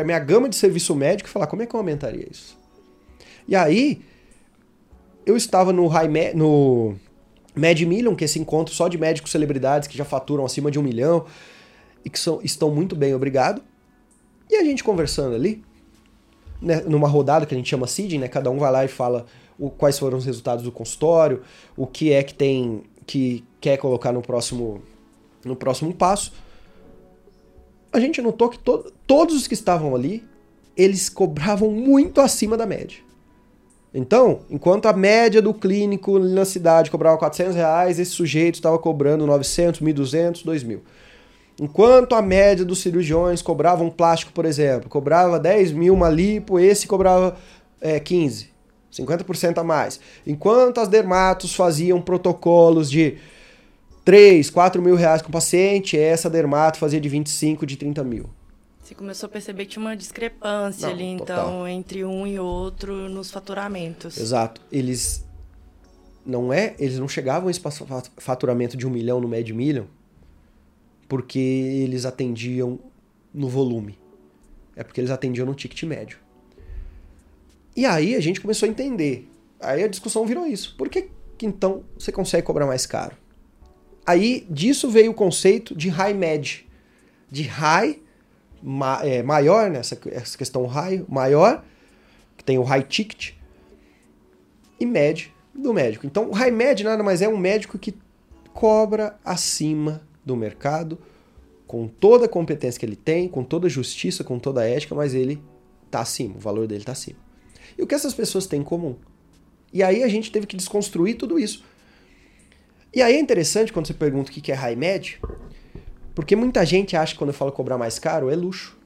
a 0.00 0.04
minha 0.04 0.18
gama 0.20 0.48
de 0.48 0.54
serviço 0.54 0.94
médico 0.94 1.28
e 1.28 1.32
falar 1.32 1.48
como 1.48 1.62
é 1.62 1.66
que 1.66 1.74
eu 1.74 1.78
aumentaria 1.78 2.28
isso. 2.30 2.56
E 3.48 3.56
aí, 3.56 4.02
eu 5.26 5.36
estava 5.36 5.72
no, 5.72 5.86
high, 5.88 6.08
no 6.34 6.94
Mad 7.54 7.80
Million, 7.82 8.14
que 8.14 8.24
é 8.24 8.26
esse 8.26 8.38
encontro 8.38 8.74
só 8.74 8.88
de 8.88 8.98
médicos 8.98 9.30
celebridades 9.30 9.88
que 9.88 9.96
já 9.96 10.04
faturam 10.04 10.44
acima 10.44 10.70
de 10.70 10.78
um 10.78 10.82
milhão 10.82 11.26
e 12.04 12.10
que 12.10 12.18
são, 12.18 12.40
estão 12.42 12.70
muito 12.70 12.96
bem, 12.96 13.14
obrigado. 13.14 13.62
E 14.50 14.56
a 14.56 14.64
gente 14.64 14.82
conversando 14.82 15.34
ali, 15.34 15.62
né, 16.60 16.82
numa 16.86 17.08
rodada 17.08 17.46
que 17.46 17.54
a 17.54 17.56
gente 17.56 17.68
chama 17.68 17.86
seeding, 17.86 18.18
né, 18.18 18.28
cada 18.28 18.50
um 18.50 18.58
vai 18.58 18.70
lá 18.70 18.84
e 18.84 18.88
fala 18.88 19.26
o, 19.58 19.70
quais 19.70 19.98
foram 19.98 20.18
os 20.18 20.24
resultados 20.24 20.64
do 20.64 20.72
consultório, 20.72 21.42
o 21.76 21.86
que 21.86 22.12
é 22.12 22.22
que 22.22 22.34
tem 22.34 22.82
que 23.06 23.44
quer 23.60 23.76
colocar 23.76 24.12
no 24.12 24.22
próximo 24.22 24.82
no 25.44 25.54
próximo 25.54 25.92
passo. 25.92 26.32
A 27.92 28.00
gente 28.00 28.20
notou 28.20 28.48
que 28.48 28.58
to, 28.58 28.92
todos 29.06 29.36
os 29.36 29.46
que 29.46 29.54
estavam 29.54 29.94
ali, 29.94 30.24
eles 30.76 31.08
cobravam 31.08 31.70
muito 31.70 32.20
acima 32.20 32.56
da 32.56 32.66
média. 32.66 32.98
Então, 33.94 34.40
enquanto 34.50 34.86
a 34.86 34.92
média 34.92 35.40
do 35.40 35.54
clínico 35.54 36.18
na 36.18 36.44
cidade 36.44 36.90
cobrava 36.90 37.16
400 37.16 37.54
reais, 37.54 38.00
esse 38.00 38.10
sujeito 38.10 38.56
estava 38.56 38.76
cobrando 38.76 39.24
900, 39.24 39.80
1.200, 39.80 40.44
2.000. 40.44 40.80
Enquanto 41.60 42.16
a 42.16 42.20
média 42.20 42.64
dos 42.64 42.80
cirurgiões 42.80 43.40
cobrava 43.40 43.84
um 43.84 43.90
plástico, 43.90 44.32
por 44.32 44.44
exemplo, 44.44 44.88
cobrava 44.88 45.38
10 45.38 45.70
mil 45.70 45.94
uma 45.94 46.10
lipo, 46.10 46.58
esse 46.58 46.88
cobrava 46.88 47.36
é, 47.80 48.00
15. 48.00 48.52
50% 48.92 49.58
a 49.58 49.64
mais. 49.64 50.00
Enquanto 50.26 50.78
as 50.78 50.88
dermatos 50.88 51.54
faziam 51.54 52.00
protocolos 52.00 52.90
de 52.90 53.18
3, 54.04 54.50
4 54.50 54.82
mil 54.82 54.96
reais 54.96 55.22
com 55.22 55.28
o 55.28 55.32
paciente, 55.32 55.96
essa 55.96 56.28
dermato 56.28 56.78
fazia 56.78 57.00
de 57.00 57.08
25, 57.08 57.64
de 57.64 57.76
30 57.76 58.02
mil. 58.02 58.26
Você 58.94 58.98
começou 58.98 59.26
a 59.26 59.30
perceber 59.30 59.64
que 59.64 59.72
tinha 59.72 59.84
uma 59.84 59.96
discrepância 59.96 60.86
Não, 60.86 60.94
ali, 60.94 61.16
total. 61.18 61.48
então, 61.48 61.68
entre 61.68 62.04
um 62.04 62.24
e 62.24 62.38
outro 62.38 63.08
nos 63.08 63.28
faturamentos. 63.28 64.16
Exato. 64.16 64.60
Eles 64.70 65.24
não 66.24 66.52
é, 66.52 66.76
eles 66.78 66.98
não 66.98 67.08
chegavam 67.08 67.48
a 67.48 67.50
esse 67.50 67.60
faturamento 68.18 68.76
de 68.76 68.86
um 68.86 68.90
milhão 68.90 69.20
no 69.20 69.26
Mad 69.28 69.48
Million 69.50 69.86
porque 71.08 71.38
eles 71.38 72.04
atendiam 72.04 72.78
no 73.32 73.48
volume. 73.48 73.98
É 74.76 74.84
porque 74.84 75.00
eles 75.00 75.10
atendiam 75.10 75.44
no 75.44 75.54
ticket 75.54 75.82
médio. 75.82 76.18
E 77.76 77.84
aí 77.84 78.14
a 78.14 78.20
gente 78.20 78.40
começou 78.40 78.68
a 78.68 78.70
entender. 78.70 79.28
Aí 79.60 79.82
a 79.82 79.88
discussão 79.88 80.24
virou 80.24 80.46
isso. 80.46 80.74
Por 80.78 80.88
que, 80.88 81.10
que 81.36 81.44
então 81.44 81.82
você 81.98 82.12
consegue 82.12 82.46
cobrar 82.46 82.66
mais 82.66 82.86
caro? 82.86 83.16
Aí 84.06 84.46
disso 84.48 84.88
veio 84.88 85.10
o 85.10 85.14
conceito 85.14 85.74
de 85.74 85.88
high 85.88 86.14
med. 86.14 86.64
De 87.28 87.42
high, 87.42 88.00
ma 88.66 89.00
é, 89.04 89.22
maior, 89.22 89.70
né? 89.70 89.80
essa, 89.80 89.98
essa 90.06 90.38
questão 90.38 90.64
high, 90.64 91.04
maior, 91.06 91.62
que 92.34 92.42
tem 92.42 92.58
o 92.58 92.62
high 92.62 92.82
ticket, 92.82 93.32
e 94.80 94.86
med 94.86 95.30
do 95.54 95.72
médico. 95.74 96.06
Então, 96.06 96.30
o 96.30 96.32
high 96.32 96.50
med 96.50 96.82
nada 96.82 97.02
mais 97.02 97.20
é 97.20 97.28
um 97.28 97.36
médico 97.36 97.78
que 97.78 97.94
cobra 98.54 99.18
acima 99.22 100.02
do 100.24 100.34
mercado, 100.34 100.98
com 101.66 101.86
toda 101.86 102.24
a 102.24 102.28
competência 102.28 102.80
que 102.80 102.86
ele 102.86 102.96
tem, 102.96 103.28
com 103.28 103.44
toda 103.44 103.66
a 103.66 103.70
justiça, 103.70 104.24
com 104.24 104.38
toda 104.38 104.62
a 104.62 104.64
ética, 104.64 104.94
mas 104.94 105.14
ele 105.14 105.42
está 105.84 106.00
acima, 106.00 106.36
o 106.36 106.40
valor 106.40 106.66
dele 106.66 106.80
está 106.80 106.92
acima. 106.92 107.18
E 107.76 107.82
o 107.82 107.86
que 107.86 107.94
essas 107.94 108.14
pessoas 108.14 108.46
têm 108.46 108.60
em 108.60 108.64
comum? 108.64 108.96
E 109.72 109.82
aí 109.82 110.02
a 110.02 110.08
gente 110.08 110.32
teve 110.32 110.46
que 110.46 110.56
desconstruir 110.56 111.16
tudo 111.16 111.38
isso. 111.38 111.64
E 112.94 113.02
aí 113.02 113.16
é 113.16 113.20
interessante 113.20 113.72
quando 113.72 113.86
você 113.86 113.94
pergunta 113.94 114.30
o 114.30 114.34
que 114.34 114.52
é 114.52 114.54
high 114.54 114.76
med, 114.76 115.20
porque 116.14 116.36
muita 116.36 116.64
gente 116.64 116.96
acha 116.96 117.12
que 117.12 117.18
quando 117.18 117.30
eu 117.30 117.34
falo 117.34 117.52
cobrar 117.52 117.78
mais 117.78 117.98
caro 117.98 118.30
é 118.30 118.36
luxo. 118.36 118.76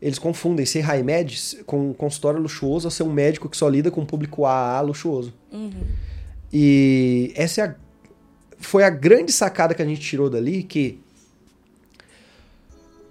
Eles 0.00 0.18
confundem 0.18 0.66
ser 0.66 0.80
high 0.80 1.02
med 1.02 1.62
com 1.64 1.90
um 1.90 1.94
consultório 1.94 2.40
luxuoso 2.40 2.88
a 2.88 2.90
ser 2.90 3.04
um 3.04 3.12
médico 3.12 3.48
que 3.48 3.56
só 3.56 3.68
lida 3.68 3.90
com 3.90 4.04
público 4.04 4.44
AA 4.44 4.80
luxuoso. 4.80 5.32
Uhum. 5.50 5.72
E 6.52 7.32
essa 7.34 7.60
é 7.62 7.64
a, 7.64 7.74
foi 8.58 8.84
a 8.84 8.90
grande 8.90 9.32
sacada 9.32 9.74
que 9.74 9.80
a 9.80 9.84
gente 9.84 10.00
tirou 10.00 10.28
dali, 10.28 10.62
que 10.62 11.00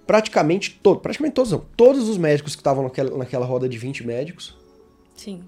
praticamente, 0.06 0.78
todo, 0.82 1.00
praticamente 1.00 1.34
todos, 1.34 1.52
não, 1.52 1.64
todos 1.76 2.08
os 2.08 2.16
médicos 2.16 2.54
que 2.54 2.60
estavam 2.60 2.84
naquela, 2.84 3.18
naquela 3.18 3.46
roda 3.46 3.68
de 3.68 3.76
20 3.76 4.06
médicos 4.06 4.56
Sim. 5.16 5.44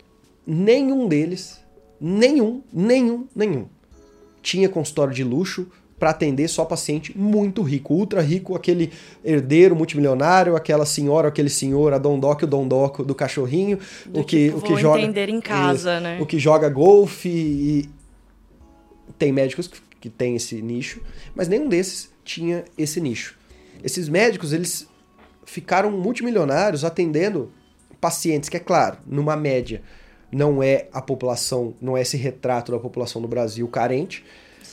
Nenhum 0.46 1.08
deles, 1.08 1.60
nenhum, 2.00 2.62
nenhum, 2.72 3.26
nenhum, 3.34 3.66
tinha 4.40 4.68
consultório 4.68 5.12
de 5.12 5.24
luxo 5.24 5.68
para 5.98 6.10
atender 6.10 6.48
só 6.48 6.64
paciente 6.64 7.16
muito 7.16 7.62
rico, 7.62 7.94
ultra 7.94 8.20
rico, 8.20 8.54
aquele 8.54 8.92
herdeiro 9.24 9.74
multimilionário, 9.74 10.54
aquela 10.54 10.84
senhora, 10.84 11.28
aquele 11.28 11.48
senhor, 11.48 11.92
a 11.94 11.98
dondoca 11.98 12.44
o 12.44 12.48
dondoco 12.48 13.02
do 13.02 13.14
cachorrinho, 13.14 13.78
do 14.06 14.20
o 14.20 14.24
que 14.24 14.46
tipo, 14.46 14.58
o 14.58 14.62
que 14.62 14.76
joga 14.76 15.00
entender 15.00 15.28
em 15.28 15.40
casa, 15.40 15.98
né? 15.98 16.18
O 16.20 16.26
que 16.26 16.38
joga 16.38 16.68
golfe 16.68 17.28
e 17.28 17.88
tem 19.18 19.32
médicos 19.32 19.66
que, 19.66 19.80
que 20.00 20.10
tem 20.10 20.36
esse 20.36 20.60
nicho, 20.60 21.00
mas 21.34 21.48
nenhum 21.48 21.68
desses 21.68 22.10
tinha 22.24 22.64
esse 22.76 23.00
nicho. 23.00 23.36
Esses 23.82 24.08
médicos, 24.08 24.52
eles 24.52 24.86
ficaram 25.46 25.90
multimilionários 25.90 26.84
atendendo 26.84 27.50
pacientes, 28.00 28.48
que 28.48 28.56
é 28.56 28.60
claro, 28.60 28.98
numa 29.06 29.36
média, 29.36 29.82
não 30.30 30.62
é 30.62 30.88
a 30.92 31.00
população, 31.00 31.74
não 31.80 31.96
é 31.96 32.02
esse 32.02 32.16
retrato 32.16 32.72
da 32.72 32.78
população 32.78 33.22
do 33.22 33.28
Brasil 33.28 33.66
carente, 33.68 34.24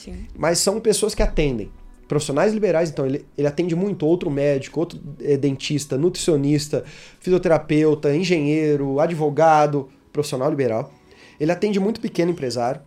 Sim. 0.03 0.25
mas 0.37 0.59
são 0.59 0.79
pessoas 0.79 1.15
que 1.15 1.23
atendem. 1.23 1.71
Profissionais 2.07 2.53
liberais, 2.53 2.89
então, 2.89 3.05
ele, 3.05 3.25
ele 3.37 3.47
atende 3.47 3.75
muito 3.75 4.05
outro 4.05 4.29
médico, 4.29 4.79
outro 4.79 4.99
é, 5.21 5.37
dentista, 5.37 5.97
nutricionista, 5.97 6.83
fisioterapeuta, 7.19 8.15
engenheiro, 8.15 8.99
advogado, 8.99 9.89
profissional 10.11 10.49
liberal. 10.49 10.91
Ele 11.39 11.51
atende 11.51 11.79
muito 11.79 12.01
pequeno 12.01 12.31
empresário. 12.31 12.81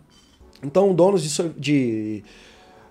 Então, 0.63 0.93
donos 0.93 1.23
de, 1.23 1.49
de 1.57 2.23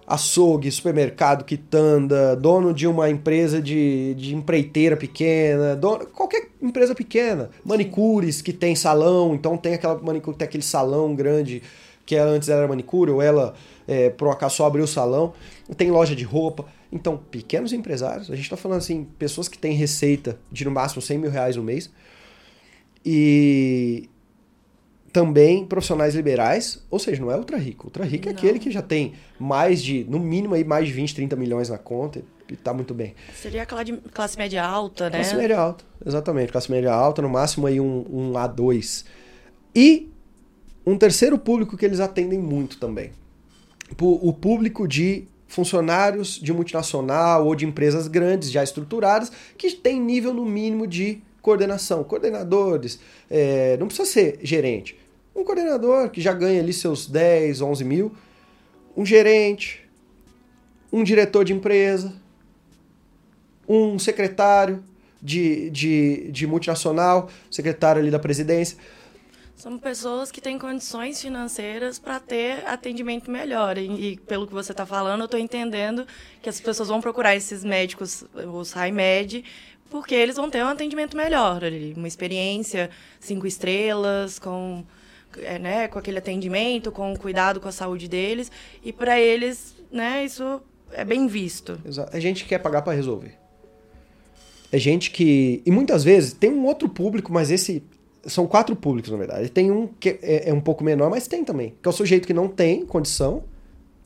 açougue, 0.06 0.70
supermercado, 0.70 1.44
quitanda, 1.44 2.36
dono 2.36 2.72
de 2.72 2.86
uma 2.86 3.10
empresa 3.10 3.60
de, 3.60 4.14
de 4.14 4.34
empreiteira 4.34 4.96
pequena, 4.96 5.74
dono, 5.74 6.06
qualquer 6.06 6.48
empresa 6.62 6.94
pequena, 6.94 7.50
manicures 7.64 8.40
que 8.40 8.52
tem 8.52 8.76
salão, 8.76 9.34
então 9.34 9.56
tem 9.56 9.74
aquela 9.74 9.98
manicure, 9.98 10.36
tem 10.36 10.46
aquele 10.46 10.62
salão 10.62 11.14
grande 11.14 11.62
que 12.06 12.16
antes 12.16 12.48
era 12.48 12.66
manicure, 12.66 13.10
ou 13.10 13.20
ela 13.20 13.54
é, 13.86 14.08
por 14.08 14.28
um 14.28 14.30
acaso 14.30 14.56
só 14.56 14.66
abriu 14.66 14.84
o 14.84 14.88
salão, 14.88 15.34
tem 15.76 15.90
loja 15.90 16.14
de 16.14 16.24
roupa. 16.24 16.64
Então, 16.90 17.16
pequenos 17.16 17.72
empresários, 17.72 18.30
a 18.30 18.36
gente 18.36 18.44
está 18.44 18.56
falando 18.56 18.78
assim, 18.78 19.04
pessoas 19.18 19.48
que 19.48 19.58
têm 19.58 19.74
receita 19.74 20.38
de 20.50 20.64
no 20.64 20.70
máximo 20.70 21.02
100 21.02 21.18
mil 21.18 21.30
reais 21.30 21.56
no 21.56 21.64
mês, 21.64 21.90
e 23.04 24.08
também 25.12 25.64
profissionais 25.64 26.14
liberais, 26.14 26.84
ou 26.90 26.98
seja, 26.98 27.20
não 27.22 27.30
é 27.30 27.36
ultra 27.36 27.56
rico. 27.56 27.86
Ultra 27.86 28.04
rico 28.04 28.28
é 28.28 28.32
Não. 28.32 28.38
aquele 28.38 28.58
que 28.58 28.70
já 28.70 28.82
tem 28.82 29.14
mais 29.38 29.82
de, 29.82 30.04
no 30.04 30.18
mínimo 30.18 30.54
aí, 30.54 30.62
mais 30.62 30.86
de 30.86 30.92
20, 30.92 31.14
30 31.14 31.36
milhões 31.36 31.68
na 31.70 31.78
conta 31.78 32.22
e 32.48 32.54
tá 32.54 32.74
muito 32.74 32.92
bem. 32.92 33.14
Seria 33.34 33.62
aquela 33.62 33.82
de 33.82 33.96
classe 34.12 34.36
média 34.36 34.62
alta, 34.64 35.04
né? 35.04 35.18
Classe 35.18 35.34
média 35.34 35.58
alta, 35.58 35.84
exatamente. 36.04 36.52
Classe 36.52 36.70
média 36.70 36.92
alta, 36.92 37.22
no 37.22 37.30
máximo 37.30 37.66
aí 37.66 37.80
um, 37.80 38.04
um 38.08 38.32
A2. 38.32 39.06
E 39.74 40.10
um 40.87 40.96
terceiro 40.96 41.37
público 41.37 41.77
que 41.77 41.85
eles 41.85 41.99
atendem 41.99 42.38
muito 42.38 42.79
também. 42.79 43.12
O 44.01 44.33
público 44.33 44.87
de 44.87 45.27
funcionários 45.49 46.40
de 46.40 46.53
multinacional 46.53 47.46
ou 47.46 47.55
de 47.55 47.66
empresas 47.66 48.09
grandes 48.09 48.51
já 48.51 48.62
estruturadas 48.62 49.31
que 49.57 49.70
tem 49.72 50.01
nível 50.01 50.33
no 50.33 50.44
mínimo 50.44 50.87
de 50.87 51.20
coordenação. 51.40 52.03
Coordenadores, 52.05 52.99
é, 53.31 53.77
não 53.79 53.87
precisa 53.87 54.09
ser 54.09 54.38
gerente. 54.42 54.99
Um 55.35 55.44
coordenador 55.44 56.11
que 56.11 56.20
já 56.20 56.33
ganha 56.33 56.61
ali 56.61 56.72
seus 56.72 57.07
10, 57.07 57.61
11 57.61 57.85
mil. 57.85 58.12
Um 58.96 59.05
gerente, 59.05 59.87
um 60.92 61.05
diretor 61.05 61.44
de 61.44 61.53
empresa, 61.53 62.12
um 63.68 63.99
secretário 63.99 64.83
de, 65.22 65.70
de, 65.70 66.31
de 66.33 66.46
multinacional, 66.46 67.29
secretário 67.51 68.01
ali 68.01 68.11
da 68.11 68.18
presidência. 68.18 68.79
São 69.56 69.78
pessoas 69.78 70.30
que 70.30 70.40
têm 70.40 70.58
condições 70.58 71.20
financeiras 71.20 71.98
para 71.98 72.20
ter 72.20 72.66
atendimento 72.66 73.30
melhor. 73.30 73.78
E, 73.78 74.12
e 74.12 74.16
pelo 74.18 74.46
que 74.46 74.52
você 74.52 74.72
está 74.72 74.84
falando, 74.84 75.20
eu 75.22 75.24
estou 75.24 75.40
entendendo 75.40 76.06
que 76.42 76.48
as 76.48 76.60
pessoas 76.60 76.88
vão 76.88 77.00
procurar 77.00 77.34
esses 77.34 77.64
médicos, 77.64 78.22
os 78.52 78.72
high-med, 78.72 79.42
porque 79.90 80.14
eles 80.14 80.36
vão 80.36 80.50
ter 80.50 80.62
um 80.62 80.68
atendimento 80.68 81.16
melhor 81.16 81.62
uma 81.96 82.06
experiência 82.06 82.90
cinco 83.18 83.46
estrelas, 83.46 84.38
com, 84.38 84.84
é, 85.38 85.58
né, 85.58 85.88
com 85.88 85.98
aquele 85.98 86.18
atendimento, 86.18 86.92
com 86.92 87.16
cuidado 87.16 87.58
com 87.58 87.68
a 87.68 87.72
saúde 87.72 88.08
deles. 88.08 88.52
E 88.84 88.92
para 88.92 89.18
eles, 89.18 89.74
né, 89.90 90.22
isso 90.22 90.60
é 90.92 91.02
bem 91.04 91.26
visto. 91.26 91.80
Exa- 91.82 92.10
É 92.12 92.20
gente 92.20 92.42
que 92.42 92.50
quer 92.50 92.58
pagar 92.58 92.82
para 92.82 92.92
resolver. 92.92 93.34
É 94.70 94.78
gente 94.78 95.10
que. 95.10 95.62
E 95.64 95.70
muitas 95.70 96.04
vezes 96.04 96.34
tem 96.34 96.50
um 96.50 96.66
outro 96.66 96.88
público, 96.90 97.32
mas 97.32 97.50
esse. 97.50 97.82
São 98.26 98.46
quatro 98.46 98.74
públicos, 98.74 99.10
na 99.10 99.16
verdade. 99.16 99.48
Tem 99.48 99.70
um 99.70 99.86
que 99.86 100.18
é, 100.22 100.50
é 100.50 100.52
um 100.52 100.60
pouco 100.60 100.82
menor, 100.82 101.10
mas 101.10 101.26
tem 101.26 101.44
também. 101.44 101.74
Que 101.82 101.88
é 101.88 101.90
o 101.90 101.92
sujeito 101.92 102.26
que 102.26 102.34
não 102.34 102.48
tem 102.48 102.84
condição. 102.84 103.44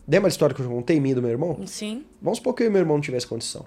Lembra 0.07 0.29
a 0.29 0.31
história 0.31 0.55
que 0.55 0.61
eu 0.61 0.69
contei 0.69 0.99
minha 1.01 1.15
do 1.15 1.23
meu 1.23 1.31
irmão? 1.31 1.59
Sim, 1.67 2.05
Vamos 2.21 2.39
supor 2.39 2.55
que 2.55 2.63
eu 2.63 2.67
e 2.67 2.71
meu 2.71 2.81
irmão 2.81 2.97
não 2.97 3.03
tivesse 3.03 3.27
condição. 3.27 3.65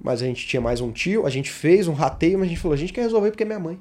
Mas 0.00 0.22
a 0.22 0.26
gente 0.26 0.46
tinha 0.46 0.60
mais 0.60 0.80
um 0.80 0.90
tio, 0.90 1.26
a 1.26 1.30
gente 1.30 1.50
fez 1.50 1.86
um 1.86 1.92
rateio, 1.92 2.38
mas 2.38 2.46
a 2.46 2.48
gente 2.48 2.60
falou, 2.60 2.74
a 2.74 2.78
gente 2.78 2.92
quer 2.92 3.02
resolver 3.02 3.30
porque 3.30 3.42
é 3.42 3.46
minha 3.46 3.58
mãe. 3.58 3.78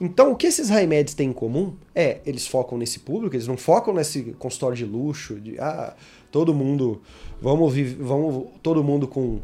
Então, 0.00 0.32
o 0.32 0.36
que 0.36 0.46
esses 0.46 0.68
remédios 0.68 1.14
têm 1.14 1.30
em 1.30 1.32
comum 1.32 1.74
é, 1.94 2.18
eles 2.24 2.46
focam 2.46 2.78
nesse 2.78 3.00
público, 3.00 3.34
eles 3.34 3.48
não 3.48 3.56
focam 3.56 3.92
nesse 3.92 4.22
consultório 4.38 4.76
de 4.76 4.84
luxo, 4.84 5.40
de, 5.40 5.58
ah, 5.58 5.94
todo 6.30 6.54
mundo, 6.54 7.02
vamos, 7.40 7.72
viver, 7.72 8.02
vamos 8.02 8.46
todo 8.62 8.84
mundo 8.84 9.08
com 9.08 9.40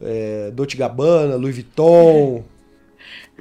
é, 0.00 0.50
Dolce 0.50 0.76
Gabbana, 0.76 1.36
Louis 1.36 1.54
Vuitton, 1.54 2.44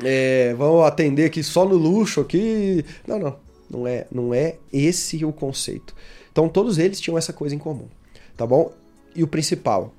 é, 0.04 0.54
vamos 0.56 0.86
atender 0.86 1.26
aqui 1.26 1.44
só 1.44 1.66
no 1.66 1.76
luxo 1.76 2.22
aqui. 2.22 2.84
Não, 3.08 3.20
não, 3.20 3.36
não 3.70 3.88
é, 3.88 4.08
não 4.12 4.34
é 4.34 4.58
esse 4.72 5.24
o 5.24 5.32
conceito. 5.32 5.96
Então, 6.32 6.50
todos 6.50 6.78
eles 6.78 7.00
tinham 7.00 7.18
essa 7.18 7.32
coisa 7.32 7.56
em 7.56 7.58
comum, 7.58 7.88
tá 8.36 8.46
bom? 8.46 8.74
E 9.16 9.24
o 9.24 9.28
principal, 9.28 9.94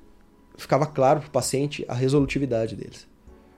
ficava 0.57 0.85
claro 0.85 1.19
para 1.19 1.27
o 1.27 1.31
paciente 1.31 1.85
a 1.87 1.93
resolutividade 1.93 2.75
deles. 2.75 3.07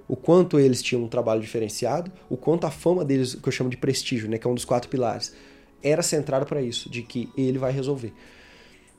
O 0.08 0.16
quanto 0.16 0.60
eles 0.60 0.82
tinham 0.82 1.04
um 1.04 1.08
trabalho 1.08 1.42
diferenciado, 1.42 2.12
o 2.30 2.36
quanto 2.36 2.66
a 2.66 2.72
fama 2.72 3.06
deles, 3.06 3.36
que 3.36 3.48
eu 3.48 3.52
chamo 3.52 3.70
de 3.70 3.78
prestígio, 3.78 4.30
né, 4.30 4.38
que 4.38 4.48
é 4.48 4.50
um 4.50 4.56
dos 4.56 4.66
quatro 4.66 4.90
pilares, 4.90 5.34
era 5.84 6.02
centrado 6.02 6.46
para 6.46 6.62
isso, 6.62 6.90
de 6.90 7.04
que 7.04 7.30
ele 7.38 7.58
vai 7.58 7.72
resolver. 7.72 8.14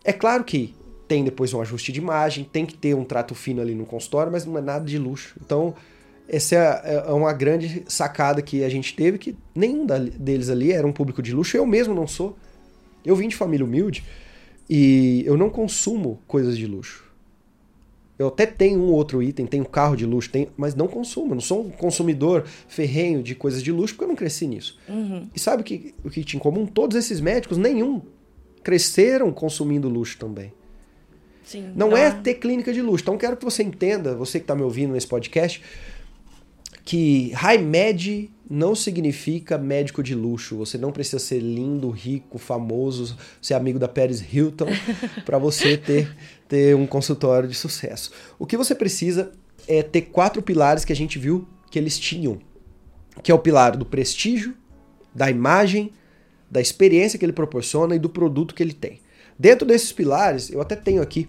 É 0.05 0.13
claro 0.13 0.45
que 0.45 0.75
tem 1.07 1.25
depois 1.25 1.53
um 1.53 1.61
ajuste 1.61 1.91
de 1.91 1.99
imagem, 1.99 2.45
tem 2.45 2.65
que 2.65 2.77
ter 2.77 2.95
um 2.95 3.05
trato 3.05 3.35
fino 3.35 3.61
ali 3.61 3.75
no 3.75 3.85
consultório, 3.85 4.31
mas 4.31 4.47
não 4.47 4.57
é 4.57 4.61
nada 4.61 4.85
de 4.85 4.97
luxo. 4.97 5.35
Então, 5.45 5.75
essa 6.37 6.55
é 6.85 7.05
é 7.09 7.13
uma 7.13 7.33
grande 7.33 7.85
sacada 7.89 8.41
que 8.41 8.63
a 8.65 8.69
gente 8.69 8.95
teve, 8.95 9.19
que 9.19 9.37
nenhum 9.55 9.87
deles 10.19 10.49
ali 10.49 10.73
era 10.73 10.87
um 10.87 10.93
público 10.93 11.21
de 11.23 11.33
luxo. 11.33 11.57
Eu 11.57 11.67
mesmo 11.67 11.95
não 11.95 12.07
sou. 12.07 12.37
Eu 13.05 13.17
vim 13.17 13.29
de 13.29 13.37
família 13.37 13.65
humilde 13.65 14.05
e 14.69 15.23
eu 15.27 15.37
não 15.37 15.51
consumo 15.51 16.21
coisas 16.27 16.57
de 16.57 16.67
luxo. 16.67 17.05
Eu 18.19 18.29
até 18.29 18.45
tenho 18.45 18.79
um 18.81 18.93
outro 18.93 19.23
item, 19.23 19.47
tenho 19.47 19.65
carro 19.65 19.97
de 19.97 20.05
luxo, 20.05 20.29
tenho, 20.31 20.49
mas 20.55 20.75
não 20.75 20.87
consumo. 20.87 21.31
Eu 21.31 21.37
não 21.37 21.41
sou 21.41 21.63
um 21.67 21.71
consumidor 21.71 22.45
ferrenho 22.69 23.23
de 23.23 23.35
coisas 23.35 23.63
de 23.63 23.73
luxo 23.73 23.95
porque 23.95 24.05
eu 24.05 24.09
não 24.09 24.15
cresci 24.17 24.47
nisso. 24.47 24.79
E 25.35 25.41
sabe 25.41 25.63
o 25.63 25.65
que, 25.65 25.95
o 26.05 26.11
que 26.11 26.23
tinha 26.23 26.39
em 26.39 26.43
comum? 26.43 26.67
Todos 26.67 26.97
esses 26.99 27.19
médicos, 27.19 27.57
nenhum, 27.57 28.03
cresceram 28.63 29.33
consumindo 29.33 29.89
luxo 29.89 30.19
também. 30.19 30.53
sim. 31.43 31.73
Não 31.75 31.97
é 31.97 32.09
Ah, 32.09 32.13
ter 32.13 32.35
clínica 32.35 32.75
de 32.75 32.83
luxo. 32.83 33.03
Então 33.05 33.17
quero 33.17 33.39
que 33.39 33.45
você 33.45 33.63
entenda, 33.63 34.15
você 34.15 34.39
que 34.39 34.45
está 34.45 34.55
me 34.55 34.63
ouvindo 34.63 34.93
nesse 34.93 35.07
podcast, 35.07 35.63
que 36.85 37.33
high 37.35 37.59
med 37.59 38.31
não 38.51 38.75
significa 38.75 39.57
médico 39.57 40.03
de 40.03 40.13
luxo. 40.13 40.57
Você 40.57 40.77
não 40.77 40.91
precisa 40.91 41.21
ser 41.21 41.39
lindo, 41.39 41.89
rico, 41.89 42.37
famoso, 42.37 43.17
ser 43.41 43.55
amigo 43.55 43.79
da 43.79 43.87
Paris 43.87 44.21
Hilton 44.21 44.67
para 45.25 45.39
você 45.39 45.77
ter, 45.77 46.13
ter 46.49 46.75
um 46.75 46.87
consultório 46.87 47.49
de 47.49 47.55
sucesso. 47.55 48.11
O 48.39 48.47
que 48.47 48.57
você 48.57 48.75
precisa 48.75 49.31
é 49.69 49.85
ter 49.85 50.03
quatro 50.03 50.43
pilares 50.43 50.85
que 50.85 50.93
a 50.93 50.97
gente 50.97 51.17
viu 51.17 51.47
que 51.71 51.79
eles 51.79 51.97
tinham, 51.97 52.41
que 53.23 53.31
é 53.31 53.35
o 53.35 53.39
pilar 53.39 53.77
do 53.77 53.87
prestígio, 53.87 54.55
da 55.15 55.31
imagem, 55.31 55.93
da 56.51 56.61
experiência 56.61 57.19
que 57.19 57.25
ele 57.25 57.33
proporciona 57.33 57.95
e 57.95 57.99
do 58.01 58.09
produto 58.09 58.55
que 58.55 58.63
ele 58.63 58.73
tem. 58.73 59.01
Dentro 59.39 59.65
desses 59.65 59.93
pilares, 59.93 60.51
eu 60.51 60.61
até 60.61 60.75
tenho 60.75 61.01
aqui 61.01 61.29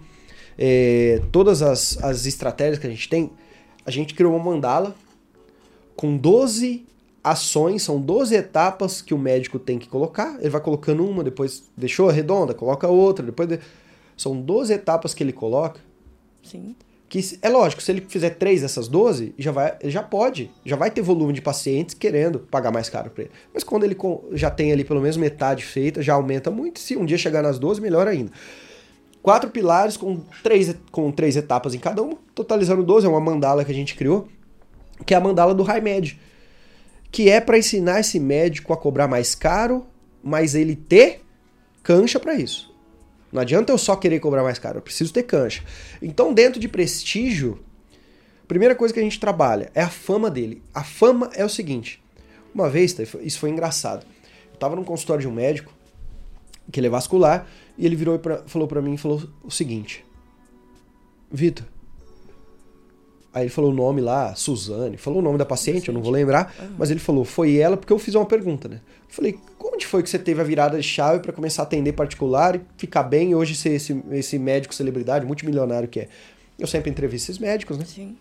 é, 0.58 1.22
todas 1.32 1.62
as, 1.62 2.04
as 2.04 2.26
estratégias 2.26 2.80
que 2.80 2.88
a 2.88 2.90
gente 2.90 3.08
tem. 3.08 3.32
A 3.86 3.92
gente 3.92 4.16
criou 4.16 4.36
uma 4.36 4.44
mandala 4.44 4.96
com 5.96 6.16
12 6.18 6.86
ações, 7.24 7.84
são 7.84 8.00
12 8.02 8.34
etapas 8.36 9.02
que 9.02 9.14
o 9.14 9.18
médico 9.18 9.60
tem 9.60 9.78
que 9.78 9.88
colocar. 9.88 10.38
Ele 10.40 10.50
vai 10.50 10.62
colocando 10.62 11.06
uma, 11.08 11.24
depois 11.24 11.64
deixou 11.78 12.10
a 12.10 12.12
redonda, 12.12 12.54
coloca 12.54 12.88
outra, 12.88 13.26
depois. 13.26 13.48
de- 13.50 13.60
São 14.18 14.40
12 14.42 14.74
etapas 14.74 15.14
que 15.14 15.24
ele 15.24 15.34
coloca. 15.34 15.80
Sim. 16.44 16.76
Que 17.10 17.20
é 17.42 17.50
lógico, 17.50 17.82
se 17.82 17.92
ele 17.92 18.02
fizer 18.08 18.30
três 18.32 18.62
dessas 18.62 18.88
12, 18.88 19.34
já 19.38 19.52
vai, 19.52 19.76
já 19.84 20.02
pode, 20.02 20.50
já 20.64 20.78
vai 20.78 20.90
ter 20.90 21.02
volume 21.02 21.34
de 21.34 21.42
pacientes 21.42 21.94
querendo 21.94 22.40
pagar 22.40 22.72
mais 22.72 22.88
caro 22.90 23.10
para 23.12 23.24
ele. 23.24 23.32
Mas 23.54 23.64
quando 23.66 23.84
ele 23.84 23.98
já 24.32 24.50
tem 24.50 24.72
ali 24.72 24.84
pelo 24.86 25.02
menos 25.02 25.18
metade 25.18 25.64
feita, 25.66 26.02
já 26.02 26.14
aumenta 26.14 26.50
muito. 26.50 26.80
Se 26.80 26.96
um 26.96 27.06
dia 27.06 27.18
chegar 27.18 27.42
nas 27.44 27.60
12, 27.60 27.82
melhor 27.82 28.08
ainda. 28.08 28.32
Quatro 29.22 29.50
pilares 29.52 29.98
com 29.98 30.22
três, 30.42 30.74
com 30.90 31.12
três 31.12 31.36
etapas 31.36 31.76
em 31.76 31.80
cada 31.80 32.02
uma, 32.02 32.18
totalizando 32.34 32.82
12, 32.82 33.06
é 33.06 33.10
uma 33.10 33.20
mandala 33.20 33.64
que 33.66 33.72
a 33.72 33.76
gente 33.76 33.94
criou, 33.96 34.28
que 35.06 35.14
é 35.14 35.18
a 35.18 35.22
mandala 35.22 35.54
do 35.54 35.64
High 35.64 35.82
Med, 35.82 36.20
que 37.12 37.30
é 37.30 37.42
para 37.42 37.58
ensinar 37.58 38.00
esse 38.00 38.20
médico 38.20 38.74
a 38.74 38.78
cobrar 38.78 39.08
mais 39.08 39.36
caro, 39.36 39.86
mas 40.24 40.56
ele 40.56 40.76
ter 40.76 41.22
cancha 41.84 42.20
para 42.20 42.36
isso. 42.36 42.74
Não 43.32 43.42
adianta 43.42 43.72
eu 43.72 43.78
só 43.78 43.96
querer 43.96 44.20
cobrar 44.20 44.44
mais 44.44 44.60
caro, 44.60 44.78
eu 44.78 44.82
preciso 44.82 45.14
ter 45.14 45.24
cancha. 45.24 45.64
Então, 46.02 46.34
dentro 46.34 46.60
de 46.60 46.68
prestígio, 46.68 47.60
a 48.44 48.48
primeira 48.48 48.76
coisa 48.76 48.94
que 48.94 49.00
a 49.00 49.04
gente 49.04 49.20
trabalha 49.20 49.72
é 49.74 49.82
a 49.82 49.90
fama 49.90 50.30
dele. 50.30 50.62
A 50.74 50.84
fama 50.84 51.30
é 51.34 51.44
o 51.44 51.50
seguinte: 51.50 52.04
uma 52.54 52.70
vez, 52.70 52.98
isso 53.22 53.40
foi 53.40 53.50
engraçado. 53.50 54.06
Eu 54.52 54.58
tava 54.58 54.76
num 54.76 54.84
consultório 54.84 55.22
de 55.22 55.28
um 55.28 55.34
médico, 55.34 55.74
que 56.72 56.80
ele 56.80 56.88
é 56.88 56.90
vascular, 56.90 57.48
e 57.78 57.86
ele 57.86 57.96
virou 57.96 58.16
e 58.16 58.20
pra, 58.20 58.44
falou 58.46 58.68
para 58.68 58.82
mim 58.82 58.98
falou 58.98 59.24
o 59.44 59.50
seguinte: 59.50 60.06
Vitor, 61.32 61.66
Aí 63.34 63.44
ele 63.44 63.50
falou 63.50 63.72
o 63.72 63.74
nome 63.74 64.02
lá, 64.02 64.36
Suzane, 64.36 64.98
falou 64.98 65.20
o 65.20 65.22
nome 65.22 65.38
da 65.38 65.46
paciente, 65.46 65.88
eu 65.88 65.94
não 65.94 66.02
vou 66.02 66.12
lembrar, 66.12 66.54
mas 66.78 66.92
ele 66.92 67.00
falou, 67.00 67.24
foi 67.24 67.56
ela, 67.56 67.78
porque 67.78 67.94
eu 67.94 67.98
fiz 67.98 68.14
uma 68.14 68.26
pergunta, 68.26 68.68
né? 68.68 68.82
Eu 69.08 69.16
falei, 69.16 69.40
onde 69.64 69.86
foi 69.86 70.04
que 70.04 70.10
você 70.10 70.20
teve 70.20 70.42
a 70.42 70.44
virada 70.44 70.78
de 70.78 70.84
chave 70.84 71.22
para 71.22 71.32
começar 71.32 71.62
a 71.62 71.66
atender 71.66 71.94
particular 71.94 72.58
e 72.58 72.62
ficar 72.78 73.04
bem 73.04 73.32
e 73.32 73.36
hoje 73.36 73.56
ser 73.56 73.70
esse, 73.70 74.04
esse 74.12 74.38
médico 74.38 74.76
celebridade, 74.76 75.26
multimilionário 75.26 75.88
que 75.88 76.02
é? 76.02 76.10
Eu 76.60 76.68
sempre 76.68 76.92
entrevisto 76.92 77.32
esses 77.32 77.40
médicos, 77.40 77.78
né? 77.78 77.86
Sim. 77.86 78.18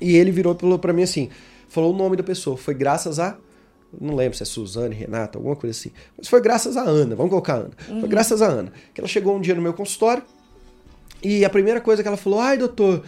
E 0.00 0.16
ele 0.16 0.30
virou 0.30 0.54
falou 0.54 0.78
para 0.78 0.94
mim 0.94 1.02
assim, 1.02 1.28
falou 1.68 1.92
o 1.92 1.96
nome 1.96 2.16
da 2.16 2.22
pessoa, 2.22 2.56
foi 2.56 2.74
graças 2.74 3.18
a 3.18 3.36
não 4.00 4.16
lembro 4.16 4.36
se 4.36 4.42
é 4.42 4.46
Suzane, 4.46 4.94
Renata, 4.94 5.38
alguma 5.38 5.54
coisa 5.54 5.78
assim. 5.78 5.92
Mas 6.16 6.26
foi 6.26 6.40
graças 6.40 6.76
a 6.76 6.82
Ana, 6.82 7.14
vamos 7.14 7.30
colocar 7.30 7.54
a 7.54 7.56
Ana. 7.58 7.70
Uhum. 7.88 8.00
Foi 8.00 8.08
graças 8.08 8.42
a 8.42 8.46
Ana. 8.46 8.72
Que 8.92 9.00
ela 9.00 9.06
chegou 9.06 9.36
um 9.36 9.40
dia 9.40 9.54
no 9.54 9.62
meu 9.62 9.72
consultório 9.72 10.24
e 11.22 11.44
a 11.44 11.50
primeira 11.50 11.80
coisa 11.80 12.02
que 12.02 12.08
ela 12.08 12.16
falou, 12.16 12.40
ai 12.40 12.58
doutor, 12.58 13.04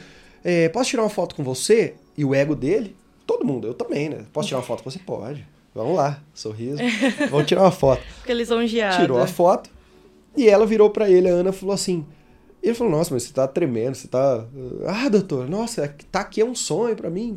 é, 0.48 0.68
posso 0.68 0.90
tirar 0.90 1.02
uma 1.02 1.10
foto 1.10 1.34
com 1.34 1.42
você? 1.42 1.94
E 2.16 2.24
o 2.24 2.32
ego 2.32 2.54
dele, 2.54 2.94
todo 3.26 3.44
mundo, 3.44 3.66
eu 3.66 3.74
também, 3.74 4.08
né? 4.08 4.24
Posso 4.32 4.46
tirar 4.46 4.58
uma 4.58 4.64
foto 4.64 4.84
com 4.84 4.88
você? 4.88 5.00
Pode. 5.00 5.44
Vamos 5.74 5.96
lá, 5.96 6.22
sorriso. 6.32 6.78
Vamos 7.28 7.46
tirar 7.46 7.62
uma 7.62 7.72
foto. 7.72 8.00
Eles 8.24 8.46
são 8.46 8.60
Tirou 8.96 9.18
a 9.18 9.26
foto 9.26 9.68
e 10.36 10.48
ela 10.48 10.64
virou 10.64 10.88
para 10.88 11.10
ele, 11.10 11.28
a 11.28 11.32
Ana 11.32 11.52
falou 11.52 11.74
assim, 11.74 12.06
ele 12.62 12.74
falou, 12.74 12.92
nossa, 12.92 13.12
mas 13.12 13.24
você 13.24 13.32
tá 13.32 13.48
tremendo, 13.48 13.96
você 13.96 14.06
tá... 14.06 14.46
Ah, 14.86 15.08
doutor, 15.08 15.48
nossa, 15.48 15.92
tá 16.12 16.20
aqui 16.20 16.40
é 16.40 16.44
um 16.44 16.54
sonho 16.54 16.94
para 16.94 17.10
mim. 17.10 17.34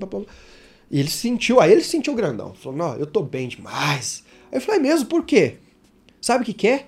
E 0.92 1.00
ele 1.00 1.10
sentiu, 1.10 1.60
aí 1.60 1.72
ele 1.72 1.84
sentiu 1.84 2.14
grandão. 2.14 2.54
Falou, 2.54 2.78
não, 2.78 2.96
eu 2.96 3.08
tô 3.08 3.24
bem 3.24 3.48
demais. 3.48 4.24
Aí 4.52 4.60
eu 4.60 4.62
falei, 4.62 4.82
é 4.82 4.84
mesmo, 4.84 5.08
por 5.08 5.26
quê? 5.26 5.56
Sabe 6.22 6.44
o 6.44 6.46
que 6.46 6.54
que 6.54 6.68
é? 6.68 6.86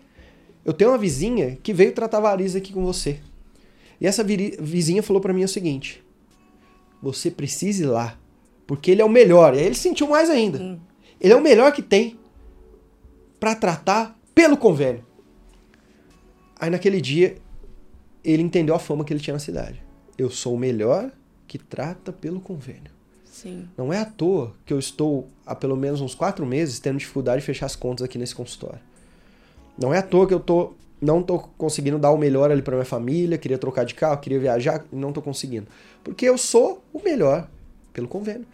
Eu 0.64 0.72
tenho 0.72 0.92
uma 0.92 1.00
vizinha 1.00 1.58
que 1.64 1.74
veio 1.74 1.94
tratar 1.94 2.20
variz 2.20 2.56
aqui 2.56 2.72
com 2.72 2.86
você. 2.86 3.20
E 4.00 4.08
essa 4.08 4.24
vizinha 4.24 5.04
falou 5.04 5.22
para 5.22 5.32
mim 5.32 5.44
o 5.44 5.48
seguinte: 5.48 6.01
você 7.02 7.32
precisa 7.32 7.84
ir 7.84 7.88
lá, 7.88 8.18
porque 8.68 8.92
ele 8.92 9.02
é 9.02 9.06
o 9.06 9.10
melhor. 9.10 9.54
E 9.56 9.60
aí 9.60 9.66
ele 9.66 9.76
sentiu 9.76 10.08
mais 10.08 10.30
ainda. 10.30 10.60
Hum. 10.62 10.80
Ele 11.20 11.34
é 11.34 11.36
o 11.36 11.42
melhor 11.42 11.72
que 11.72 11.82
tem 11.82 12.20
para 13.40 13.56
tratar 13.56 14.18
pelo 14.34 14.58
convênio. 14.58 15.06
Aí 16.60 16.70
naquele 16.70 17.02
dia 17.02 17.38
ele 18.24 18.44
entendeu 18.44 18.76
a 18.76 18.80
fama 18.80 19.04
que 19.04 19.12
ele 19.12 19.20
tinha 19.20 19.34
na 19.34 19.40
cidade. 19.40 19.84
Eu 20.18 20.30
sou 20.30 20.54
o 20.54 20.58
melhor 20.58 21.12
que 21.48 21.58
trata 21.58 22.12
pelo 22.12 22.40
convênio. 22.40 22.92
Sim. 23.26 23.68
Não 23.78 23.92
é 23.92 23.98
à 23.98 24.06
toa 24.06 24.54
que 24.66 24.72
eu 24.72 24.78
estou 24.78 25.28
há 25.46 25.56
pelo 25.56 25.76
menos 25.76 26.02
uns 26.02 26.14
quatro 26.14 26.46
meses 26.46 26.80
tendo 26.80 27.00
dificuldade 27.00 27.40
de 27.40 27.46
fechar 27.46 27.66
as 27.66 27.76
contas 27.76 28.06
aqui 28.06 28.18
nesse 28.18 28.36
consultório. 28.36 28.80
Não 29.78 29.94
é 29.94 29.98
à 29.98 30.04
toa 30.04 30.28
que 30.28 30.34
eu 30.34 30.40
tô, 30.40 30.74
não 31.02 31.20
estou 31.22 31.40
conseguindo 31.58 31.98
dar 31.98 32.12
o 32.12 32.18
melhor 32.18 32.52
ali 32.52 32.62
para 32.62 32.76
minha 32.76 32.86
família, 32.86 33.38
queria 33.38 33.58
trocar 33.58 33.84
de 33.84 33.96
carro, 33.96 34.20
queria 34.20 34.40
viajar, 34.40 34.86
não 34.92 35.10
estou 35.10 35.24
conseguindo. 35.24 35.68
Porque 36.04 36.26
eu 36.26 36.38
sou 36.38 36.84
o 36.94 37.02
melhor 37.02 37.50
pelo 37.92 38.08
convênio. 38.08 38.46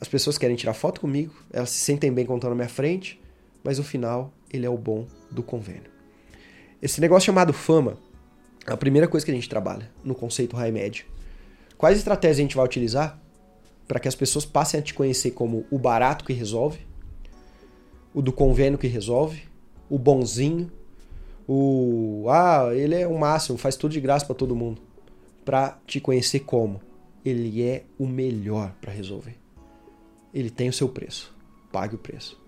As 0.00 0.08
pessoas 0.08 0.38
querem 0.38 0.56
tirar 0.56 0.74
foto 0.74 1.00
comigo, 1.00 1.34
elas 1.52 1.70
se 1.70 1.78
sentem 1.78 2.12
bem 2.12 2.24
contando 2.24 2.50
na 2.50 2.56
minha 2.56 2.68
frente, 2.68 3.20
mas 3.62 3.78
no 3.78 3.84
final 3.84 4.32
ele 4.52 4.64
é 4.64 4.70
o 4.70 4.78
bom 4.78 5.06
do 5.30 5.42
convênio. 5.42 5.90
Esse 6.80 7.00
negócio 7.00 7.26
chamado 7.26 7.52
fama 7.52 7.96
é 8.66 8.72
a 8.72 8.76
primeira 8.76 9.08
coisa 9.08 9.24
que 9.24 9.32
a 9.32 9.34
gente 9.34 9.48
trabalha 9.48 9.90
no 10.04 10.14
conceito 10.14 10.56
high 10.56 10.72
médio. 10.72 11.04
Quais 11.76 11.98
estratégias 11.98 12.38
a 12.38 12.42
gente 12.42 12.56
vai 12.56 12.64
utilizar? 12.64 13.22
para 13.92 14.00
que 14.00 14.08
as 14.08 14.14
pessoas 14.14 14.46
passem 14.46 14.80
a 14.80 14.82
te 14.82 14.94
conhecer 14.94 15.32
como 15.32 15.66
o 15.70 15.78
barato 15.78 16.24
que 16.24 16.32
resolve, 16.32 16.78
o 18.14 18.22
do 18.22 18.32
convênio 18.32 18.78
que 18.78 18.86
resolve, 18.86 19.42
o 19.88 19.98
bonzinho, 19.98 20.72
o 21.46 22.26
ah, 22.28 22.70
ele 22.72 22.94
é 22.94 23.06
o 23.06 23.18
máximo, 23.18 23.58
faz 23.58 23.76
tudo 23.76 23.92
de 23.92 24.00
graça 24.00 24.26
para 24.26 24.34
todo 24.34 24.56
mundo. 24.56 24.80
Para 25.44 25.78
te 25.86 26.00
conhecer 26.00 26.40
como 26.40 26.80
ele 27.24 27.62
é 27.62 27.84
o 27.98 28.06
melhor 28.06 28.72
para 28.80 28.92
resolver. 28.92 29.36
Ele 30.32 30.50
tem 30.50 30.68
o 30.68 30.72
seu 30.72 30.88
preço. 30.88 31.34
Pague 31.70 31.94
o 31.94 31.98
preço. 31.98 32.40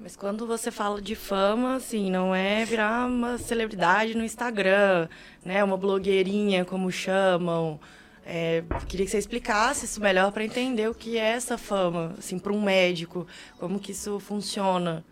Mas 0.00 0.14
quando 0.14 0.46
você 0.46 0.70
fala 0.70 1.02
de 1.02 1.14
fama, 1.14 1.74
assim, 1.74 2.10
não 2.10 2.34
é 2.34 2.64
virar 2.64 3.08
uma 3.08 3.36
celebridade 3.36 4.16
no 4.16 4.24
Instagram, 4.24 5.08
né? 5.44 5.62
Uma 5.64 5.76
blogueirinha, 5.76 6.64
como 6.64 6.90
chamam, 6.90 7.80
é, 8.24 8.62
queria 8.86 9.06
que 9.06 9.10
você 9.10 9.16
explicasse 9.16 9.86
isso 9.86 10.02
melhor 10.02 10.30
para 10.30 10.44
entender 10.44 10.86
o 10.88 10.94
que 10.94 11.16
é 11.16 11.30
essa 11.30 11.56
fama, 11.56 12.14
assim, 12.18 12.38
para 12.38 12.52
um 12.52 12.60
médico, 12.60 13.26
como 13.58 13.80
que 13.80 13.92
isso 13.92 14.20
funciona, 14.20 15.02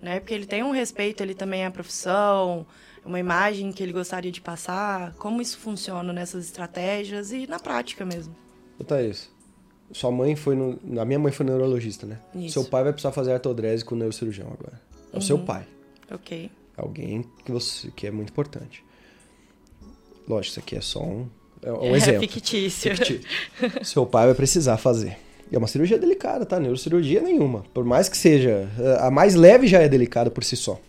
né? 0.00 0.20
Porque 0.20 0.34
ele 0.34 0.46
tem 0.46 0.62
um 0.62 0.70
respeito, 0.70 1.22
ele 1.22 1.34
também 1.34 1.62
é 1.62 1.66
a 1.66 1.70
profissão, 1.70 2.66
uma 3.04 3.18
imagem 3.18 3.72
que 3.72 3.82
ele 3.82 3.92
gostaria 3.92 4.30
de 4.30 4.40
passar, 4.40 5.14
como 5.14 5.40
isso 5.40 5.58
funciona 5.58 6.12
nessas 6.12 6.44
estratégias 6.44 7.32
e 7.32 7.46
na 7.46 7.58
prática 7.58 8.04
mesmo. 8.04 8.34
isso. 9.04 9.30
sua 9.92 10.10
mãe 10.10 10.36
foi 10.36 10.54
no, 10.54 10.78
a 11.00 11.04
minha 11.04 11.18
mãe 11.18 11.32
foi 11.32 11.46
neurologista, 11.46 12.06
né? 12.06 12.18
Isso. 12.34 12.54
Seu 12.54 12.64
pai 12.64 12.84
vai 12.84 12.92
precisar 12.92 13.12
fazer 13.12 13.32
artodrese 13.32 13.84
com 13.84 13.94
o 13.94 13.98
neurocirurgião 13.98 14.48
agora. 14.48 14.80
É 15.12 15.16
o 15.16 15.16
uhum. 15.16 15.20
seu 15.20 15.38
pai. 15.38 15.66
Ok. 16.10 16.50
Alguém 16.76 17.24
que 17.44 17.50
você 17.50 17.90
que 17.90 18.06
é 18.06 18.10
muito 18.10 18.30
importante. 18.30 18.84
Lógico, 20.28 20.52
isso 20.52 20.60
aqui 20.60 20.76
é 20.76 20.80
só 20.80 21.02
um 21.02 21.28
é 21.62 21.72
um 21.72 21.82
é, 21.94 21.96
exemplo. 21.96 22.20
Fictício. 22.20 22.96
fictício. 22.96 23.84
Seu 23.84 24.06
pai 24.06 24.26
vai 24.26 24.34
precisar 24.34 24.76
fazer. 24.76 25.18
E 25.50 25.54
é 25.54 25.58
uma 25.58 25.66
cirurgia 25.66 25.98
delicada, 25.98 26.44
tá? 26.44 26.60
Neurocirurgia 26.60 27.22
nenhuma. 27.22 27.64
Por 27.72 27.84
mais 27.84 28.08
que 28.08 28.16
seja. 28.16 28.68
A 29.00 29.10
mais 29.10 29.34
leve 29.34 29.66
já 29.66 29.80
é 29.80 29.88
delicada 29.88 30.30
por 30.30 30.44
si 30.44 30.56
só. 30.56 30.80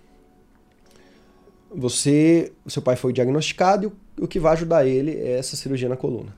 Você. 1.71 2.51
Seu 2.67 2.81
pai 2.81 2.95
foi 2.95 3.13
diagnosticado 3.13 3.91
e 4.17 4.23
o 4.23 4.27
que 4.27 4.39
vai 4.39 4.53
ajudar 4.53 4.85
ele 4.85 5.11
é 5.11 5.37
essa 5.37 5.55
cirurgia 5.55 5.87
na 5.87 5.95
coluna. 5.95 6.35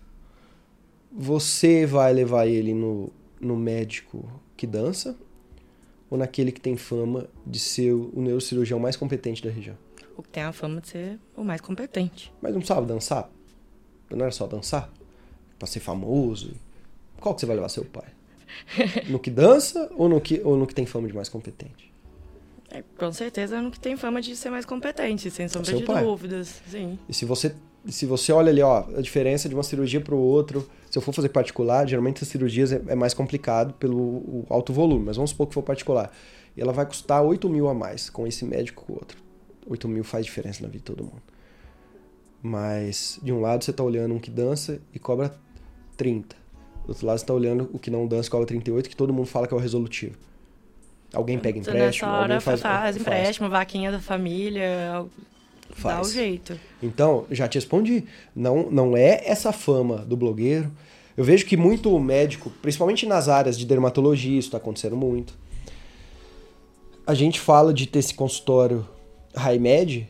Você 1.11 1.85
vai 1.85 2.13
levar 2.13 2.47
ele 2.47 2.73
no, 2.73 3.11
no 3.39 3.57
médico 3.57 4.29
que 4.55 4.67
dança 4.67 5.15
ou 6.09 6.17
naquele 6.17 6.51
que 6.51 6.61
tem 6.61 6.77
fama 6.77 7.27
de 7.45 7.59
ser 7.59 7.93
o 7.93 8.13
neurocirurgião 8.15 8.79
mais 8.79 8.95
competente 8.95 9.43
da 9.43 9.49
região? 9.49 9.75
O 10.15 10.21
que 10.21 10.29
tem 10.29 10.43
a 10.43 10.53
fama 10.53 10.79
de 10.79 10.89
ser 10.89 11.19
o 11.35 11.43
mais 11.43 11.59
competente. 11.59 12.31
Mas 12.41 12.53
não 12.53 12.61
sabe 12.61 12.85
dançar? 12.85 13.29
Não 14.09 14.21
era 14.21 14.31
só 14.31 14.45
dançar? 14.45 14.91
Pra 15.57 15.67
ser 15.67 15.79
famoso? 15.79 16.53
Qual 17.21 17.33
que 17.33 17.39
você 17.39 17.45
vai 17.45 17.55
levar 17.55 17.69
seu 17.69 17.85
pai? 17.85 18.09
No 19.07 19.17
que 19.17 19.31
dança 19.31 19.89
ou 19.95 20.09
no 20.09 20.19
que, 20.19 20.41
ou 20.43 20.57
no 20.57 20.67
que 20.67 20.75
tem 20.75 20.85
fama 20.85 21.07
de 21.07 21.13
mais 21.13 21.29
competente? 21.29 21.91
É, 22.69 22.83
com 22.97 23.11
certeza 23.13 23.61
no 23.61 23.69
que 23.69 23.79
tem 23.79 23.95
fama 23.95 24.21
de 24.21 24.35
ser 24.35 24.49
mais 24.49 24.65
competente, 24.65 25.29
sem 25.29 25.47
sombra 25.47 25.73
de 25.73 25.83
pai. 25.83 26.03
dúvidas. 26.03 26.61
Sim. 26.69 26.97
E 27.07 27.13
se 27.13 27.23
você, 27.23 27.53
se 27.85 28.05
você 28.05 28.31
olha 28.31 28.49
ali, 28.49 28.61
ó, 28.61 28.85
a 28.97 29.01
diferença 29.01 29.47
de 29.47 29.55
uma 29.55 29.63
cirurgia 29.63 30.01
para 30.01 30.15
o 30.15 30.17
outro, 30.17 30.67
se 30.89 30.97
eu 30.97 31.01
for 31.01 31.13
fazer 31.13 31.29
particular, 31.29 31.87
geralmente 31.87 32.23
as 32.23 32.29
cirurgias 32.29 32.71
é, 32.71 32.81
é 32.87 32.95
mais 32.95 33.13
complicado 33.13 33.73
pelo 33.73 34.45
alto 34.49 34.73
volume, 34.73 35.05
mas 35.05 35.15
vamos 35.15 35.29
supor 35.31 35.47
que 35.47 35.53
for 35.53 35.63
particular. 35.63 36.11
E 36.55 36.61
ela 36.61 36.73
vai 36.73 36.85
custar 36.85 37.21
8 37.23 37.47
mil 37.47 37.67
a 37.67 37.73
mais 37.73 38.09
com 38.09 38.25
esse 38.25 38.43
médico 38.45 38.85
com 38.85 38.93
o 38.93 38.95
outro. 38.95 39.17
8 39.67 39.87
mil 39.87 40.03
faz 40.03 40.25
diferença 40.25 40.61
na 40.63 40.67
vida 40.67 40.79
de 40.79 40.83
todo 40.83 41.03
mundo. 41.03 41.21
Mas 42.41 43.19
de 43.21 43.31
um 43.31 43.39
lado 43.39 43.63
você 43.63 43.71
está 43.71 43.83
olhando 43.83 44.15
um 44.15 44.19
que 44.19 44.31
dança 44.31 44.81
e 44.93 44.99
cobra 44.99 45.33
30. 45.95 46.40
Do 46.85 46.89
outro 46.89 47.05
lado 47.05 47.17
você 47.17 47.23
está 47.23 47.33
olhando 47.33 47.69
o 47.73 47.79
que 47.79 47.89
não 47.89 48.07
dança 48.07 48.27
e 48.27 48.31
cobra 48.31 48.45
38, 48.45 48.89
que 48.89 48.95
todo 48.95 49.13
mundo 49.13 49.27
fala 49.27 49.47
que 49.47 49.53
é 49.53 49.57
o 49.57 49.59
resolutivo. 49.59 50.15
Alguém 51.13 51.37
pega 51.37 51.59
empréstimo, 51.59 52.09
hora 52.09 52.21
alguém 52.21 52.39
faz, 52.39 52.61
faz 52.61 52.97
empréstimo, 52.97 53.49
faz. 53.49 53.59
vaquinha 53.59 53.91
da 53.91 53.99
família, 53.99 55.05
faz. 55.71 55.95
dá 55.95 56.01
o 56.01 56.09
jeito. 56.09 56.59
Então, 56.81 57.25
já 57.29 57.47
te 57.47 57.55
respondi. 57.55 58.05
Não, 58.35 58.69
não 58.71 58.95
é 58.95 59.21
essa 59.25 59.51
fama 59.51 59.97
do 59.97 60.15
blogueiro. 60.15 60.71
Eu 61.17 61.25
vejo 61.25 61.45
que 61.45 61.57
muito 61.57 61.97
médico, 61.99 62.49
principalmente 62.61 63.05
nas 63.05 63.27
áreas 63.27 63.57
de 63.57 63.65
dermatologia, 63.65 64.39
isso 64.39 64.47
está 64.47 64.57
acontecendo 64.57 64.95
muito. 64.95 65.33
A 67.05 67.13
gente 67.13 67.39
fala 67.39 67.73
de 67.73 67.85
ter 67.85 67.99
esse 67.99 68.13
consultório 68.13 68.87
high-med 69.35 70.07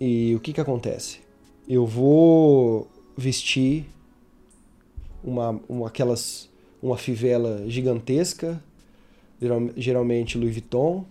e 0.00 0.34
o 0.36 0.40
que 0.40 0.52
que 0.52 0.60
acontece? 0.60 1.18
eu 1.70 1.86
vou 1.86 2.90
vestir 3.16 3.86
uma, 5.22 5.60
uma 5.68 5.88
aquelas 5.88 6.50
uma 6.82 6.96
fivela 6.96 7.64
gigantesca, 7.68 8.62
geralmente 9.76 10.38
Louis 10.38 10.52
Vuitton. 10.52 11.04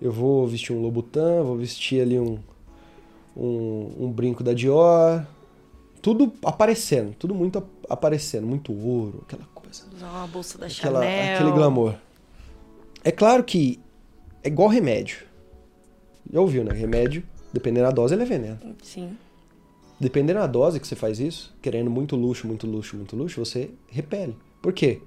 Eu 0.00 0.12
vou 0.12 0.46
vestir 0.46 0.74
um 0.74 0.80
Louboutin, 0.80 1.42
vou 1.42 1.56
vestir 1.56 2.02
ali 2.02 2.18
um, 2.18 2.38
um, 3.36 3.92
um 3.98 4.12
brinco 4.12 4.42
da 4.42 4.52
Dior. 4.52 5.26
Tudo 6.02 6.32
aparecendo, 6.44 7.14
tudo 7.18 7.34
muito 7.34 7.62
aparecendo, 7.88 8.46
muito 8.46 8.72
ouro, 8.72 9.24
aquela 9.26 9.44
coisa. 9.54 9.84
Usar 9.94 10.10
uma 10.10 10.26
bolsa 10.26 10.58
da 10.58 10.66
aquela, 10.66 11.02
Chanel. 11.02 11.34
Aquele 11.34 11.50
glamour. 11.52 11.94
É 13.02 13.10
claro 13.10 13.42
que 13.42 13.80
é 14.42 14.48
igual 14.48 14.68
remédio. 14.68 15.24
Já 16.30 16.40
ouviu, 16.40 16.62
né? 16.62 16.72
Remédio, 16.72 17.22
dependendo 17.52 17.86
da 17.86 17.92
dose, 17.92 18.14
ele 18.14 18.22
é 18.22 18.26
veneno. 18.26 18.58
Sim. 18.82 19.16
Dependendo 19.98 20.40
da 20.40 20.46
dose 20.46 20.78
que 20.78 20.86
você 20.86 20.94
faz 20.94 21.18
isso, 21.18 21.54
querendo 21.62 21.90
muito 21.90 22.16
luxo, 22.16 22.46
muito 22.46 22.66
luxo, 22.66 22.96
muito 22.96 23.16
luxo, 23.16 23.42
você 23.42 23.70
repele. 23.88 24.36
Por 24.60 24.72
quê? 24.72 25.00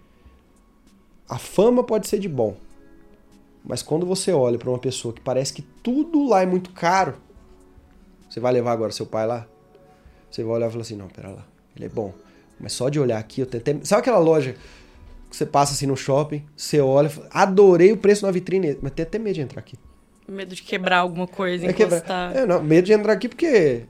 A 1.28 1.38
fama 1.38 1.84
pode 1.84 2.08
ser 2.08 2.18
de 2.20 2.28
bom, 2.28 2.58
mas 3.64 3.84
quando 3.84 4.06
você 4.06 4.32
olha 4.32 4.58
para 4.58 4.70
uma 4.70 4.80
pessoa 4.80 5.14
que 5.14 5.22
parece 5.22 5.54
que 5.54 5.62
tudo 5.62 6.28
lá 6.28 6.42
é 6.42 6.46
muito 6.46 6.72
caro, 6.72 7.16
você 8.28 8.40
vai 8.40 8.52
levar 8.52 8.72
agora 8.72 8.92
seu 8.92 9.06
pai 9.06 9.28
lá? 9.28 9.48
Você 10.32 10.44
vai 10.44 10.56
olhar 10.56 10.68
e 10.68 10.72
falar 10.72 10.82
assim: 10.82 10.96
não, 10.96 11.08
pera 11.08 11.30
lá, 11.30 11.46
ele 11.76 11.86
é 11.86 11.90
bom. 11.90 12.14
Mas 12.60 12.74
só 12.74 12.90
de 12.90 13.00
olhar 13.00 13.18
aqui, 13.20 13.42
eu 13.42 13.46
tenho 13.46 13.62
até... 13.62 13.86
Sabe 13.86 14.02
aquela 14.02 14.20
loja 14.20 14.56
que 15.30 15.36
você 15.36 15.46
passa 15.46 15.74
assim 15.74 15.86
no 15.86 15.96
shopping, 15.96 16.44
você 16.58 16.82
olha, 16.82 17.10
fala, 17.10 17.30
adorei 17.32 17.92
o 17.92 17.98
preço 17.98 18.26
na 18.26 18.32
vitrine, 18.32 18.78
mas 18.82 18.92
tem 18.92 19.04
até 19.04 19.18
medo 19.18 19.36
de 19.36 19.42
entrar 19.42 19.60
aqui. 19.60 19.78
Medo 20.28 20.54
de 20.54 20.62
quebrar 20.62 20.98
alguma 20.98 21.28
coisa, 21.28 21.66
É 21.66 21.70
encostar. 21.70 22.34
quebrar. 22.34 22.36
É, 22.36 22.46
não, 22.46 22.62
medo 22.62 22.86
de 22.86 22.94
entrar 22.94 23.14
aqui 23.14 23.30
porque 23.30 23.86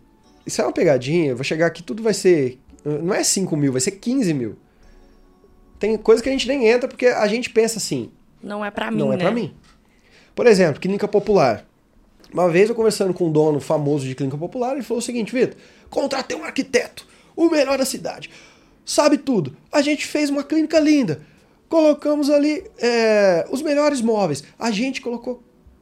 isso 0.45 0.61
é 0.61 0.65
uma 0.65 0.71
pegadinha. 0.73 1.31
Eu 1.31 1.35
vou 1.35 1.43
chegar 1.43 1.65
aqui, 1.67 1.81
tudo 1.83 2.01
vai 2.03 2.13
ser. 2.13 2.59
Não 2.83 3.13
é 3.13 3.23
5 3.23 3.55
mil, 3.57 3.71
vai 3.71 3.81
ser 3.81 3.91
15 3.91 4.33
mil. 4.33 4.55
Tem 5.77 5.97
coisa 5.97 6.21
que 6.21 6.29
a 6.29 6.31
gente 6.31 6.47
nem 6.47 6.67
entra 6.67 6.87
porque 6.87 7.05
a 7.07 7.25
gente 7.27 7.49
pensa 7.49 7.77
assim, 7.77 8.11
Não 8.43 8.63
é 8.63 8.69
pra 8.71 8.91
mim, 8.91 8.97
não 8.97 9.13
é 9.13 9.17
né? 9.17 9.23
pra 9.23 9.31
mim. 9.31 9.53
Por 10.35 10.45
exemplo, 10.45 10.79
clínica 10.79 11.07
popular. 11.07 11.65
Uma 12.31 12.49
vez 12.49 12.69
eu 12.69 12.75
conversando 12.75 13.13
com 13.13 13.27
um 13.27 13.31
dono 13.31 13.59
famoso 13.59 14.05
de 14.05 14.13
clínica 14.13 14.37
popular, 14.37 14.73
ele 14.73 14.83
falou 14.83 14.99
o 14.99 15.05
seguinte, 15.05 15.33
Vitor, 15.33 15.55
contratei 15.89 16.37
um 16.37 16.43
arquiteto, 16.43 17.07
o 17.35 17.49
melhor 17.49 17.77
da 17.77 17.85
cidade, 17.85 18.29
sabe 18.85 19.17
tudo. 19.17 19.57
A 19.71 19.81
gente 19.81 20.05
fez 20.05 20.29
uma 20.29 20.43
clínica 20.43 20.79
linda, 20.79 21.21
colocamos 21.67 22.29
ali 22.29 22.63
é, 22.77 23.47
os 23.51 23.61
melhores 23.61 23.99
móveis. 24.01 24.43
A 24.59 24.69
gente 24.69 25.01
colocou 25.01 25.41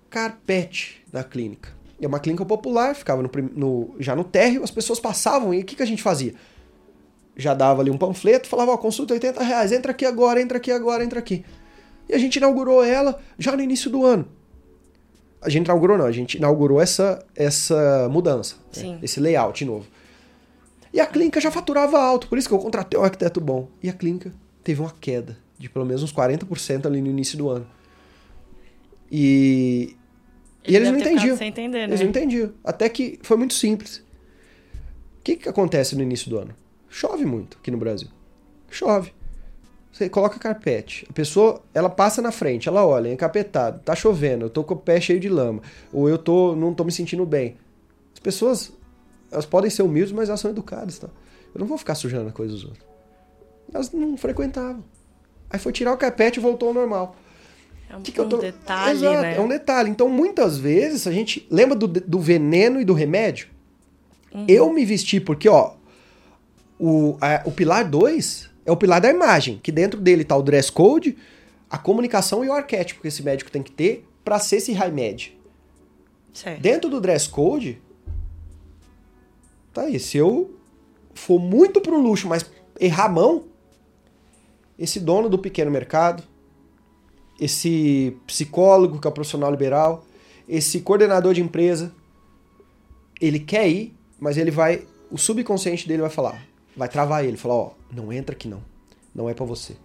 carpete 0.09 1.03
na 1.11 1.23
clínica. 1.23 1.75
É 1.99 2.07
uma 2.07 2.19
clínica 2.19 2.45
popular, 2.45 2.95
ficava 2.95 3.21
no 3.23 3.29
no- 3.55 3.95
já 3.99 4.15
no 4.15 4.23
térreo, 4.23 4.63
as 4.63 4.71
pessoas 4.71 4.99
passavam 4.99 5.53
e 5.53 5.61
o 5.61 5.65
que, 5.65 5.75
que 5.75 5.83
a 5.83 5.85
gente 5.87 6.03
fazia? 6.03 6.33
Já 7.35 7.53
dava 7.53 7.81
ali 7.81 7.89
um 7.91 7.97
panfleto, 7.97 8.47
falava, 8.47 8.71
ó, 8.71 8.77
consulta 8.77 9.13
80 9.13 9.43
reais, 9.43 9.71
entra 9.71 9.91
aqui 9.91 10.05
agora, 10.05 10.41
entra 10.41 10.57
aqui 10.57 10.71
agora, 10.71 11.03
entra 11.03 11.19
aqui. 11.19 11.43
E 12.09 12.13
a 12.13 12.17
gente 12.17 12.35
inaugurou 12.37 12.83
ela 12.83 13.19
já 13.37 13.55
no 13.55 13.61
início 13.61 13.89
do 13.89 14.05
ano. 14.05 14.27
A 15.41 15.49
gente 15.49 15.65
inaugurou 15.65 15.97
não, 15.97 16.05
a 16.05 16.11
gente 16.11 16.37
inaugurou 16.37 16.81
essa, 16.81 17.23
essa 17.35 18.07
mudança, 18.11 18.55
né? 18.93 18.99
Esse 19.03 19.19
layout 19.19 19.63
novo. 19.65 19.85
E 20.93 20.99
a 20.99 21.05
clínica 21.05 21.39
já 21.39 21.51
faturava 21.51 21.99
alto, 21.99 22.27
por 22.27 22.37
isso 22.37 22.47
que 22.47 22.53
eu 22.55 22.59
contratei 22.59 22.99
um 22.99 23.03
arquiteto 23.03 23.39
bom. 23.41 23.67
E 23.83 23.89
a 23.89 23.93
clínica 23.93 24.31
teve 24.63 24.81
uma 24.81 24.91
queda 24.99 25.37
de 25.59 25.69
pelo 25.69 25.85
menos 25.85 26.01
uns 26.01 26.11
40% 26.13 26.85
ali 26.85 27.01
no 27.01 27.07
início 27.07 27.37
do 27.37 27.49
ano. 27.49 27.67
E, 29.11 29.95
e 30.63 30.75
Ele 30.75 30.87
eles 30.87 30.89
deve 30.89 31.03
não 31.03 31.11
entendiam. 31.11 31.47
Entender, 31.47 31.77
né? 31.79 31.83
Eles 31.85 32.01
não 32.01 32.09
entendiam. 32.09 32.53
Até 32.63 32.89
que 32.89 33.19
foi 33.21 33.37
muito 33.37 33.53
simples. 33.53 33.97
O 35.19 35.23
que, 35.23 35.35
que 35.35 35.49
acontece 35.49 35.95
no 35.95 36.01
início 36.03 36.29
do 36.29 36.37
ano? 36.37 36.55
Chove 36.89 37.25
muito 37.25 37.57
aqui 37.57 37.69
no 37.69 37.77
Brasil. 37.77 38.07
Chove. 38.69 39.13
Você 39.91 40.09
coloca 40.09 40.37
carpete. 40.37 41.07
A 41.09 41.13
pessoa, 41.13 41.61
ela 41.73 41.89
passa 41.89 42.21
na 42.21 42.31
frente, 42.31 42.69
ela 42.69 42.85
olha, 42.85 43.09
é 43.09 43.13
encapetado, 43.13 43.81
tá 43.83 43.95
chovendo, 43.95 44.45
eu 44.45 44.49
tô 44.49 44.63
com 44.63 44.75
o 44.75 44.77
pé 44.77 45.01
cheio 45.01 45.19
de 45.19 45.27
lama, 45.27 45.61
ou 45.91 46.07
eu 46.07 46.19
tô, 46.19 46.55
não 46.55 46.73
tô 46.73 46.83
me 46.83 46.91
sentindo 46.91 47.25
bem. 47.25 47.57
As 48.13 48.19
pessoas, 48.19 48.71
elas 49.31 49.45
podem 49.45 49.71
ser 49.71 49.81
humildes, 49.81 50.11
mas 50.11 50.29
elas 50.29 50.39
são 50.39 50.51
educadas, 50.51 50.99
tá? 50.99 51.07
Eu 51.53 51.59
não 51.59 51.67
vou 51.67 51.77
ficar 51.79 51.95
sujando 51.95 52.29
a 52.29 52.31
coisa 52.31 52.53
dos 52.53 52.63
outros. 52.63 52.85
Elas 53.73 53.91
não 53.91 54.15
frequentavam. 54.17 54.83
Aí 55.49 55.57
foi 55.59 55.71
tirar 55.71 55.93
o 55.93 55.97
carpete 55.97 56.39
e 56.39 56.41
voltou 56.41 56.69
ao 56.69 56.75
normal. 56.75 57.15
É 57.89 57.95
um, 57.95 58.01
Que 58.01 58.11
que 58.11 58.21
um 58.21 58.27
tô- 58.29 58.37
detalhe, 58.37 58.97
Exato, 58.99 59.21
né? 59.21 59.35
É 59.37 59.39
um 59.41 59.47
detalhe. 59.47 59.89
Então, 59.89 60.09
muitas 60.09 60.57
vezes, 60.57 61.07
a 61.07 61.11
gente 61.11 61.47
lembra 61.49 61.75
do, 61.75 61.87
do 61.87 62.19
veneno 62.19 62.81
e 62.81 62.85
do 62.85 62.93
remédio? 62.93 63.47
Uhum. 64.33 64.45
Eu 64.47 64.71
me 64.73 64.83
vesti 64.85 65.19
porque, 65.21 65.47
ó, 65.47 65.73
o, 66.79 67.17
a- 67.21 67.41
o 67.45 67.51
pilar 67.51 67.89
2 67.89 68.49
é 68.65 68.71
o 68.71 68.75
pilar 68.77 68.99
da 68.99 69.09
imagem, 69.09 69.59
que 69.63 69.71
dentro 69.71 69.99
dele 70.01 70.23
tá 70.25 70.35
o 70.35 70.41
dress 70.41 70.69
code, 70.71 71.17
a 71.69 71.77
comunicação 71.77 72.43
e 72.43 72.49
o 72.49 72.53
arquétipo 72.53 73.01
que 73.01 73.07
esse 73.07 73.23
médico 73.23 73.49
tem 73.49 73.63
que 73.63 73.71
ter 73.71 74.05
para 74.23 74.37
ser 74.39 74.57
esse 74.57 74.73
high 74.73 74.91
med. 74.91 75.33
Certo. 76.33 76.61
Dentro 76.61 76.89
do 76.89 76.99
dress 76.99 77.27
code, 77.29 77.81
tá 79.73 79.83
aí, 79.83 79.99
se 79.99 80.17
eu 80.17 80.51
for 81.13 81.39
muito 81.39 81.79
pro 81.81 81.99
luxo, 81.99 82.27
mas 82.27 82.45
errar 82.79 83.05
a 83.05 83.09
mão, 83.09 83.45
esse 84.77 84.99
dono 84.99 85.29
do 85.29 85.39
pequeno 85.39 85.71
mercado, 85.71 86.21
esse 87.39 88.15
psicólogo 88.25 88.99
que 88.99 89.07
é 89.07 89.09
o 89.09 89.13
profissional 89.13 89.51
liberal, 89.51 90.05
esse 90.47 90.81
coordenador 90.81 91.33
de 91.33 91.41
empresa, 91.41 91.91
ele 93.21 93.39
quer 93.39 93.67
ir, 93.69 93.95
mas 94.19 94.37
ele 94.37 94.51
vai, 94.51 94.85
o 95.11 95.17
subconsciente 95.17 95.87
dele 95.87 96.01
vai 96.01 96.09
falar, 96.09 96.41
vai 96.75 96.87
travar 96.89 97.23
ele, 97.25 97.37
falar, 97.37 97.55
ó, 97.55 97.71
não 97.91 98.11
entra 98.11 98.35
aqui 98.35 98.47
não, 98.47 98.61
não 99.13 99.29
é 99.29 99.33
pra 99.33 99.45
você. 99.45 99.75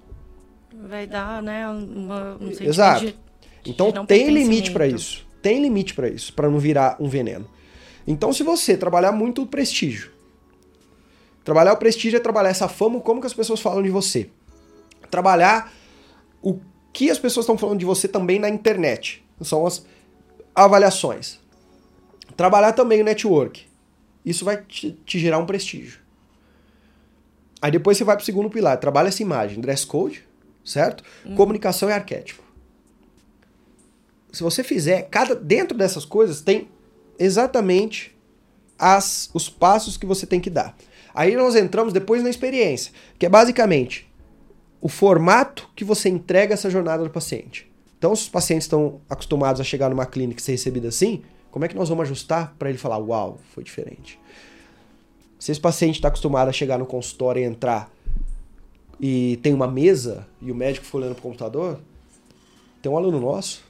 Vai 0.88 1.06
dar, 1.06 1.42
né, 1.42 1.68
uma, 1.68 2.36
um 2.40 2.48
Exato. 2.50 3.06
de- 3.06 3.16
Então 3.66 3.90
de 3.92 4.06
tem 4.06 4.28
limite 4.30 4.70
pra 4.70 4.80
pertencimento. 4.84 5.02
isso. 5.18 5.26
Tem 5.42 5.60
limite 5.60 5.94
pra 5.94 6.08
isso, 6.08 6.32
pra 6.32 6.48
não 6.48 6.58
virar 6.58 6.96
um 7.00 7.08
veneno. 7.08 7.46
Então 8.06 8.32
se 8.32 8.42
você 8.42 8.76
trabalhar 8.76 9.12
muito 9.12 9.42
o 9.42 9.46
prestígio, 9.46 10.10
trabalhar 11.44 11.72
o 11.72 11.76
prestígio 11.76 12.16
é 12.16 12.20
trabalhar 12.20 12.50
essa 12.50 12.68
fama, 12.68 13.00
como 13.00 13.20
que 13.20 13.26
as 13.26 13.34
pessoas 13.34 13.60
falam 13.60 13.82
de 13.82 13.90
você. 13.90 14.28
Trabalhar 15.10 15.72
o 16.40 16.58
que 16.92 17.10
as 17.10 17.18
pessoas 17.18 17.44
estão 17.44 17.56
falando 17.56 17.78
de 17.78 17.84
você 17.84 18.06
também 18.06 18.38
na 18.38 18.48
internet. 18.48 19.24
São 19.40 19.66
as 19.66 19.84
avaliações. 20.54 21.40
Trabalhar 22.36 22.72
também 22.72 23.00
o 23.00 23.04
network. 23.04 23.66
Isso 24.24 24.44
vai 24.44 24.62
te, 24.62 24.92
te 25.04 25.18
gerar 25.18 25.38
um 25.38 25.46
prestígio. 25.46 26.00
Aí 27.60 27.70
depois 27.70 27.96
você 27.96 28.04
vai 28.04 28.16
pro 28.16 28.24
segundo 28.24 28.50
pilar. 28.50 28.78
Trabalha 28.78 29.08
essa 29.08 29.22
imagem. 29.22 29.60
Dress 29.60 29.84
code, 29.84 30.24
certo? 30.64 31.02
Comunicação 31.36 31.88
e 31.88 31.92
arquétipo. 31.92 32.42
Se 34.32 34.42
você 34.42 34.62
fizer, 34.62 35.08
cada 35.10 35.34
dentro 35.34 35.76
dessas 35.76 36.04
coisas 36.04 36.40
tem 36.40 36.68
exatamente 37.18 38.16
as, 38.78 39.30
os 39.34 39.48
passos 39.48 39.96
que 39.96 40.06
você 40.06 40.26
tem 40.26 40.40
que 40.40 40.50
dar. 40.50 40.76
Aí 41.14 41.36
nós 41.36 41.54
entramos 41.54 41.92
depois 41.92 42.22
na 42.22 42.30
experiência, 42.30 42.92
que 43.18 43.26
é 43.26 43.28
basicamente 43.28 44.10
o 44.82 44.88
formato 44.88 45.70
que 45.76 45.84
você 45.84 46.08
entrega 46.08 46.54
essa 46.54 46.68
jornada 46.68 47.04
do 47.04 47.08
paciente. 47.08 47.70
Então, 47.96 48.14
se 48.16 48.24
os 48.24 48.28
pacientes 48.28 48.64
estão 48.64 49.00
acostumados 49.08 49.60
a 49.60 49.64
chegar 49.64 49.88
numa 49.88 50.04
clínica 50.04 50.40
e 50.40 50.42
ser 50.42 50.52
recebido 50.52 50.88
assim, 50.88 51.22
como 51.52 51.64
é 51.64 51.68
que 51.68 51.76
nós 51.76 51.88
vamos 51.88 52.02
ajustar 52.02 52.56
para 52.58 52.68
ele 52.68 52.78
falar, 52.78 52.98
uau, 52.98 53.38
foi 53.54 53.62
diferente? 53.62 54.18
Se 55.38 55.52
esse 55.52 55.60
paciente 55.60 55.94
está 55.94 56.08
acostumado 56.08 56.48
a 56.48 56.52
chegar 56.52 56.78
no 56.78 56.86
consultório 56.86 57.40
e 57.40 57.44
entrar 57.44 57.92
e 59.00 59.38
tem 59.40 59.54
uma 59.54 59.68
mesa 59.68 60.26
e 60.40 60.50
o 60.50 60.54
médico 60.54 60.84
foi 60.84 61.00
olhando 61.00 61.14
pro 61.14 61.22
computador, 61.22 61.78
tem 62.82 62.90
um 62.90 62.96
aluno 62.96 63.20
nosso, 63.20 63.64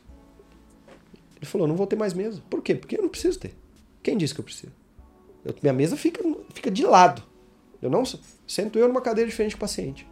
ele 1.37 1.45
falou, 1.45 1.69
não 1.69 1.77
vou 1.77 1.87
ter 1.87 1.97
mais 1.97 2.15
mesa. 2.15 2.43
Por 2.49 2.63
quê? 2.63 2.75
Porque 2.75 2.97
eu 2.97 3.03
não 3.03 3.11
preciso 3.11 3.39
ter. 3.39 3.55
Quem 4.03 4.17
disse 4.17 4.33
que 4.33 4.41
eu 4.41 4.45
preciso? 4.45 4.73
Eu- 5.45 5.55
minha 5.61 5.75
mesa 5.75 5.95
fica, 5.95 6.23
fica 6.55 6.71
de 6.71 6.87
lado. 6.87 7.23
Eu 7.83 7.91
não 7.91 8.03
sento 8.47 8.79
eu 8.79 8.89
numa 8.89 9.03
cadeira 9.03 9.29
diferente 9.29 9.57
do 9.57 9.59
paciente. 9.59 10.07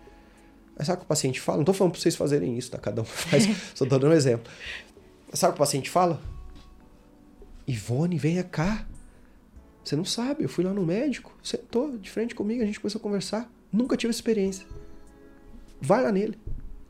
Aí 0.81 0.87
sabe 0.87 0.97
o 0.97 0.99
que 1.01 1.05
o 1.05 1.09
paciente 1.09 1.39
fala? 1.43 1.59
Não 1.59 1.65
tô 1.65 1.75
falando 1.75 1.93
pra 1.93 2.01
vocês 2.01 2.17
fazerem 2.17 2.57
isso, 2.57 2.71
tá? 2.71 2.79
Cada 2.79 3.03
um 3.03 3.05
faz. 3.07 3.45
só 3.75 3.85
tô 3.85 3.99
dando 3.99 4.09
um 4.11 4.17
exemplo. 4.17 4.51
Sabe 5.35 5.51
o 5.51 5.55
que 5.55 5.59
o 5.59 5.65
paciente 5.65 5.91
fala? 5.91 6.19
Ivone, 7.69 8.17
venha 8.17 8.43
cá. 8.43 8.87
Você 9.85 9.95
não 9.95 10.05
sabe, 10.07 10.45
eu 10.45 10.49
fui 10.49 10.65
lá 10.65 10.73
no 10.73 10.85
médico, 10.85 11.33
sentou 11.43 11.99
de 11.99 12.11
frente 12.11 12.35
comigo, 12.35 12.63
a 12.63 12.67
gente 12.67 12.81
começou 12.81 12.99
a 12.99 13.03
conversar. 13.03 13.51
Nunca 13.71 13.95
tive 13.95 14.11
experiência. 14.11 14.67
Vai 15.83 16.03
lá 16.03 16.11
nele. 16.11 16.39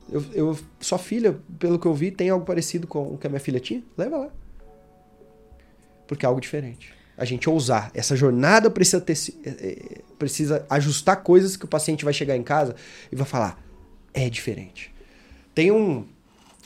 Eu, 0.09 0.24
eu- 0.32 0.59
sua 0.80 0.99
filha, 0.99 1.38
pelo 1.59 1.78
que 1.78 1.86
eu 1.86 1.95
vi, 1.95 2.12
tem 2.12 2.30
algo 2.30 2.45
parecido 2.47 2.86
com 2.86 3.14
o 3.14 3.18
que 3.18 3.26
a 3.26 3.30
minha 3.30 3.41
filha 3.41 3.59
tinha? 3.59 3.82
Leva 3.99 4.18
lá. 4.18 4.30
Porque 6.07 6.24
é 6.24 6.28
algo 6.28 6.41
diferente. 6.41 6.93
A 7.16 7.24
gente 7.24 7.51
ousar. 7.51 7.91
Essa 7.95 8.14
jornada 8.16 8.70
precisa 8.70 9.01
ter, 9.01 9.16
é, 9.45 9.49
é, 9.51 10.01
precisa 10.18 10.64
ajustar 10.70 11.22
coisas 11.22 11.57
que 11.57 11.64
o 11.64 11.68
paciente 11.68 12.05
vai 12.05 12.14
chegar 12.14 12.36
em 12.36 12.43
casa 12.43 12.74
e 13.12 13.16
vai 13.16 13.26
falar: 13.26 13.62
é 14.13 14.29
diferente. 14.29 14.93
Tem 15.55 15.71
um, 15.71 16.07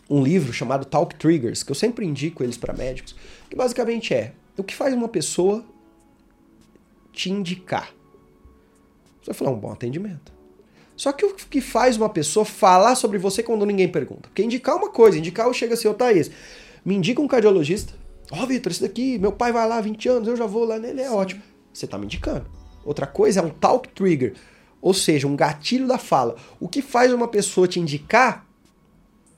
um 0.09 0.23
livro 0.23 0.53
chamado 0.53 0.85
Talk 0.85 1.15
Triggers, 1.17 1.63
que 1.63 1.71
eu 1.71 1.75
sempre 1.75 2.07
indico 2.07 2.43
eles 2.43 2.57
para 2.57 2.73
médicos, 2.73 3.15
que 3.49 3.57
basicamente 3.57 4.15
é 4.15 4.33
o 4.57 4.63
que 4.63 4.75
faz 4.75 4.95
uma 4.95 5.09
pessoa 5.09 5.65
te 7.13 7.31
indicar. 7.31 7.93
Você 9.21 9.27
vai 9.27 9.35
falar 9.35 9.51
um 9.51 9.59
bom 9.59 9.73
atendimento. 9.73 10.33
Só 10.97 11.13
que 11.13 11.25
o 11.25 11.35
que 11.35 11.61
faz 11.61 11.97
uma 11.97 12.09
pessoa 12.09 12.45
falar 12.45 12.95
sobre 12.95 13.19
você 13.19 13.43
quando 13.43 13.67
ninguém 13.67 13.89
pergunta? 13.89 14.29
Porque 14.29 14.43
indicar 14.43 14.77
uma 14.77 14.91
coisa, 14.91 15.19
indicar 15.19 15.47
eu 15.47 15.55
chego 15.55 15.75
assim, 15.75 15.89
ô 15.89 15.95
Thaís, 15.95 16.31
me 16.85 16.95
indica 16.95 17.21
um 17.21 17.27
cardiologista. 17.27 17.95
Ó, 18.31 18.43
oh, 18.43 18.47
Vitor, 18.47 18.71
esse 18.71 18.83
daqui, 18.83 19.19
meu 19.19 19.33
pai 19.33 19.53
vai 19.53 19.67
lá 19.69 19.79
há 19.79 19.81
20 19.81 20.09
anos, 20.09 20.29
eu 20.29 20.37
já 20.37 20.47
vou 20.47 20.65
lá 20.65 20.79
nele, 20.79 21.01
é 21.01 21.11
ótimo. 21.11 21.43
Você 21.73 21.87
tá 21.87 21.99
me 21.99 22.05
indicando. 22.05 22.47
Outra 22.85 23.07
coisa 23.07 23.41
é 23.41 23.43
um 23.43 23.51
talk 23.51 23.89
trigger, 23.89 24.35
ou 24.85 24.93
seja, 24.93 25.27
um 25.27 25.35
gatilho 25.35 25.87
da 25.89 25.97
fala. 25.97 26.37
O 26.61 26.69
que 26.69 26.83
faz 26.83 27.11
uma 27.11 27.27
pessoa 27.27 27.67
te 27.67 27.81
indicar 27.81 28.47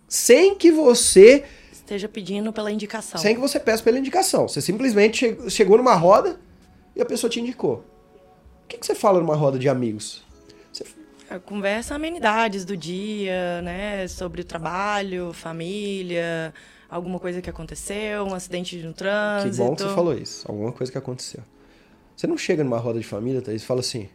sem 0.09 0.57
que 0.57 0.73
você 0.73 1.45
Esteja 1.73 2.09
pedindo 2.09 2.53
pela 2.53 2.71
indicação. 2.73 3.21
sem 3.21 3.33
que 3.37 3.41
você 3.41 3.61
peça 3.61 3.81
pela 3.81 3.97
indicação. 3.97 4.49
Você 4.49 4.61
simplesmente 4.61 5.19
che- 5.19 5.49
chegou 5.51 5.77
numa 5.77 5.95
roda 5.95 6.41
e 6.97 7.01
a 7.01 7.07
pessoa 7.07 7.31
te 7.31 7.39
indicou. 7.41 7.85
O 8.65 8.69
que, 8.69 8.77
que 8.77 8.85
você 8.85 8.95
fala 8.97 9.21
numa 9.21 9.37
roda 9.37 9.57
de 9.57 9.69
amigos? 9.69 10.25
Você- 10.73 10.85
A 11.31 11.39
conversa 11.39 11.95
amenidades 11.95 12.65
do 12.65 12.77
dia, 12.77 13.63
né? 13.63 14.09
Sobre 14.09 14.41
o 14.41 14.45
trabalho, 14.45 15.33
família, 15.33 16.53
alguma 16.91 17.21
coisa 17.21 17.41
que 17.41 17.49
aconteceu, 17.49 18.25
um 18.25 18.35
acidente 18.35 18.77
no 18.79 18.93
Que 18.93 18.99
trânsito. 18.99 19.57
bom 19.65 19.77
que 19.77 19.83
você 19.83 19.95
falou 19.95 20.15
isso. 20.19 20.45
Alguma 20.51 20.73
coisa 20.73 20.91
que 20.91 20.99
aconteceu. 20.99 21.41
Você 22.17 22.27
não 22.27 22.37
chega 22.37 22.65
numa 22.65 22.79
roda 22.79 22.99
de 22.99 23.07
família, 23.07 23.41
Thaís, 23.41 23.63
e 23.63 23.67
fala 23.67 23.79
assim: 23.81 24.09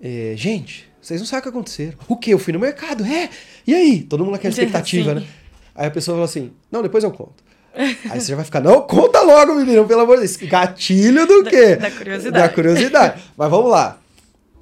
É, 0.00 0.34
gente, 0.36 0.88
vocês 1.00 1.20
não 1.20 1.26
sabem 1.26 1.40
o 1.40 1.42
que 1.44 1.48
aconteceu. 1.50 1.92
O 2.08 2.16
quê? 2.16 2.32
Eu 2.32 2.38
fui 2.38 2.52
no 2.52 2.58
mercado, 2.58 3.04
é? 3.04 3.28
E 3.66 3.74
aí? 3.74 4.02
Todo 4.02 4.20
mundo 4.24 4.32
naquela 4.32 4.50
expectativa, 4.52 5.10
Sim. 5.14 5.20
né? 5.20 5.26
Aí 5.74 5.86
a 5.86 5.90
pessoa 5.90 6.16
fala 6.16 6.24
assim: 6.24 6.52
não, 6.70 6.82
depois 6.82 7.04
eu 7.04 7.10
conto. 7.10 7.42
Aí 7.74 8.20
você 8.20 8.28
já 8.30 8.36
vai 8.36 8.44
ficar, 8.44 8.60
não, 8.60 8.82
conta 8.82 9.20
logo, 9.20 9.54
menino, 9.54 9.86
pelo 9.86 10.00
amor 10.00 10.16
de 10.20 10.26
Deus. 10.26 10.36
Gatilho 10.50 11.24
do 11.26 11.42
Da- 11.44 11.50
quê? 11.50 11.76
da 11.76 11.90
curiosidade. 11.90 12.48
Da 12.48 12.48
curiosidade. 12.48 13.22
Mas 13.36 13.50
vamos 13.50 13.70
lá. 13.70 14.00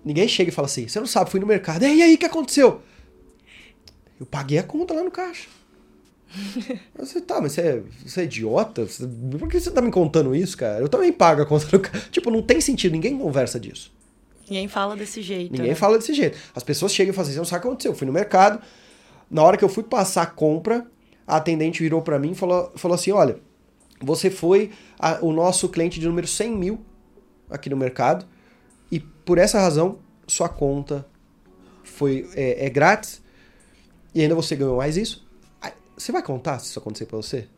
Ninguém 0.05 0.29
chega 0.29 0.51
e 0.51 0.53
fala 0.55 0.67
assim: 0.67 0.87
você 0.87 0.99
não 1.01 1.07
sabe, 1.07 1.31
fui 1.31 1.41
no 1.41 1.47
mercado. 1.47 1.85
E 1.85 2.03
aí, 2.03 2.15
o 2.15 2.19
que 2.19 2.27
aconteceu? 2.27 2.83
Eu 4.21 4.27
paguei 4.27 4.59
a 4.59 4.63
conta 4.63 4.93
lá 4.95 5.03
no 5.03 5.11
caixa. 5.11 5.47
Você 6.99 7.21
tá, 7.23 7.41
mas 7.41 7.53
você 7.53 7.61
é, 7.63 7.83
você 8.05 8.21
é 8.21 8.25
idiota? 8.25 8.85
Você- 8.85 9.07
por 9.39 9.49
que 9.49 9.59
você 9.59 9.71
tá 9.71 9.81
me 9.81 9.91
contando 9.91 10.35
isso, 10.35 10.57
cara? 10.59 10.79
Eu 10.81 10.89
também 10.89 11.11
pago 11.11 11.41
a 11.41 11.47
conta 11.47 11.65
do 11.67 11.81
caixa. 11.81 12.07
Tipo, 12.11 12.31
não 12.31 12.43
tem 12.43 12.61
sentido, 12.61 12.93
ninguém 12.93 13.17
conversa 13.17 13.59
disso. 13.59 13.91
Ninguém 14.49 14.69
fala 14.69 14.97
desse 14.97 15.23
jeito. 15.23 15.53
Ninguém 15.53 15.69
né? 15.71 15.75
fala 15.75 15.99
desse 15.99 16.13
jeito. 16.15 16.39
As 16.55 16.63
pessoas 16.63 16.93
chegam 16.93 17.13
e 17.13 17.15
falam 17.15 17.29
assim: 17.29 17.39
não 17.39 17.45
sabe 17.45 17.59
o 17.59 17.63
que 17.63 17.69
aconteceu. 17.69 17.93
Eu 17.93 17.97
fui 17.97 18.07
no 18.07 18.13
mercado, 18.13 18.61
na 19.31 19.43
hora 19.43 19.57
que 19.57 19.65
eu 19.65 19.69
fui 19.69 19.83
passar 19.83 20.23
a 20.23 20.27
compra, 20.27 20.87
a 21.27 21.37
atendente 21.37 21.83
virou 21.83 22.03
pra 22.03 22.19
mim 22.19 22.33
e 22.33 22.35
falou, 22.35 22.73
falou 22.77 22.95
assim: 22.95 23.13
olha, 23.13 23.39
você 24.01 24.31
foi 24.31 24.71
a- 24.99 25.19
o 25.21 25.33
nosso 25.33 25.69
cliente 25.69 25.99
de 26.01 26.07
número 26.07 26.27
100 26.27 26.57
mil 26.57 26.81
aqui 27.51 27.69
no 27.69 27.77
mercado 27.77 28.27
e 28.91 29.01
por 29.01 29.39
essa 29.39 29.59
razão 29.61 29.99
sua 30.27 30.49
conta 30.49 31.07
foi 31.85 32.29
é, 32.35 32.67
é 32.67 32.71
grátis 32.71 33.23
e 34.15 34.21
ainda 34.23 34.35
você 34.35 34.55
ganhou 34.57 34.77
mais 34.77 34.97
isso. 34.97 35.27
Você 35.97 36.13
vai 36.13 36.23
contar 36.23 36.61
se 36.61 36.67
isso 36.67 36.79
acontecer 36.79 37.07
pra 37.07 37.17
você? 37.17 37.49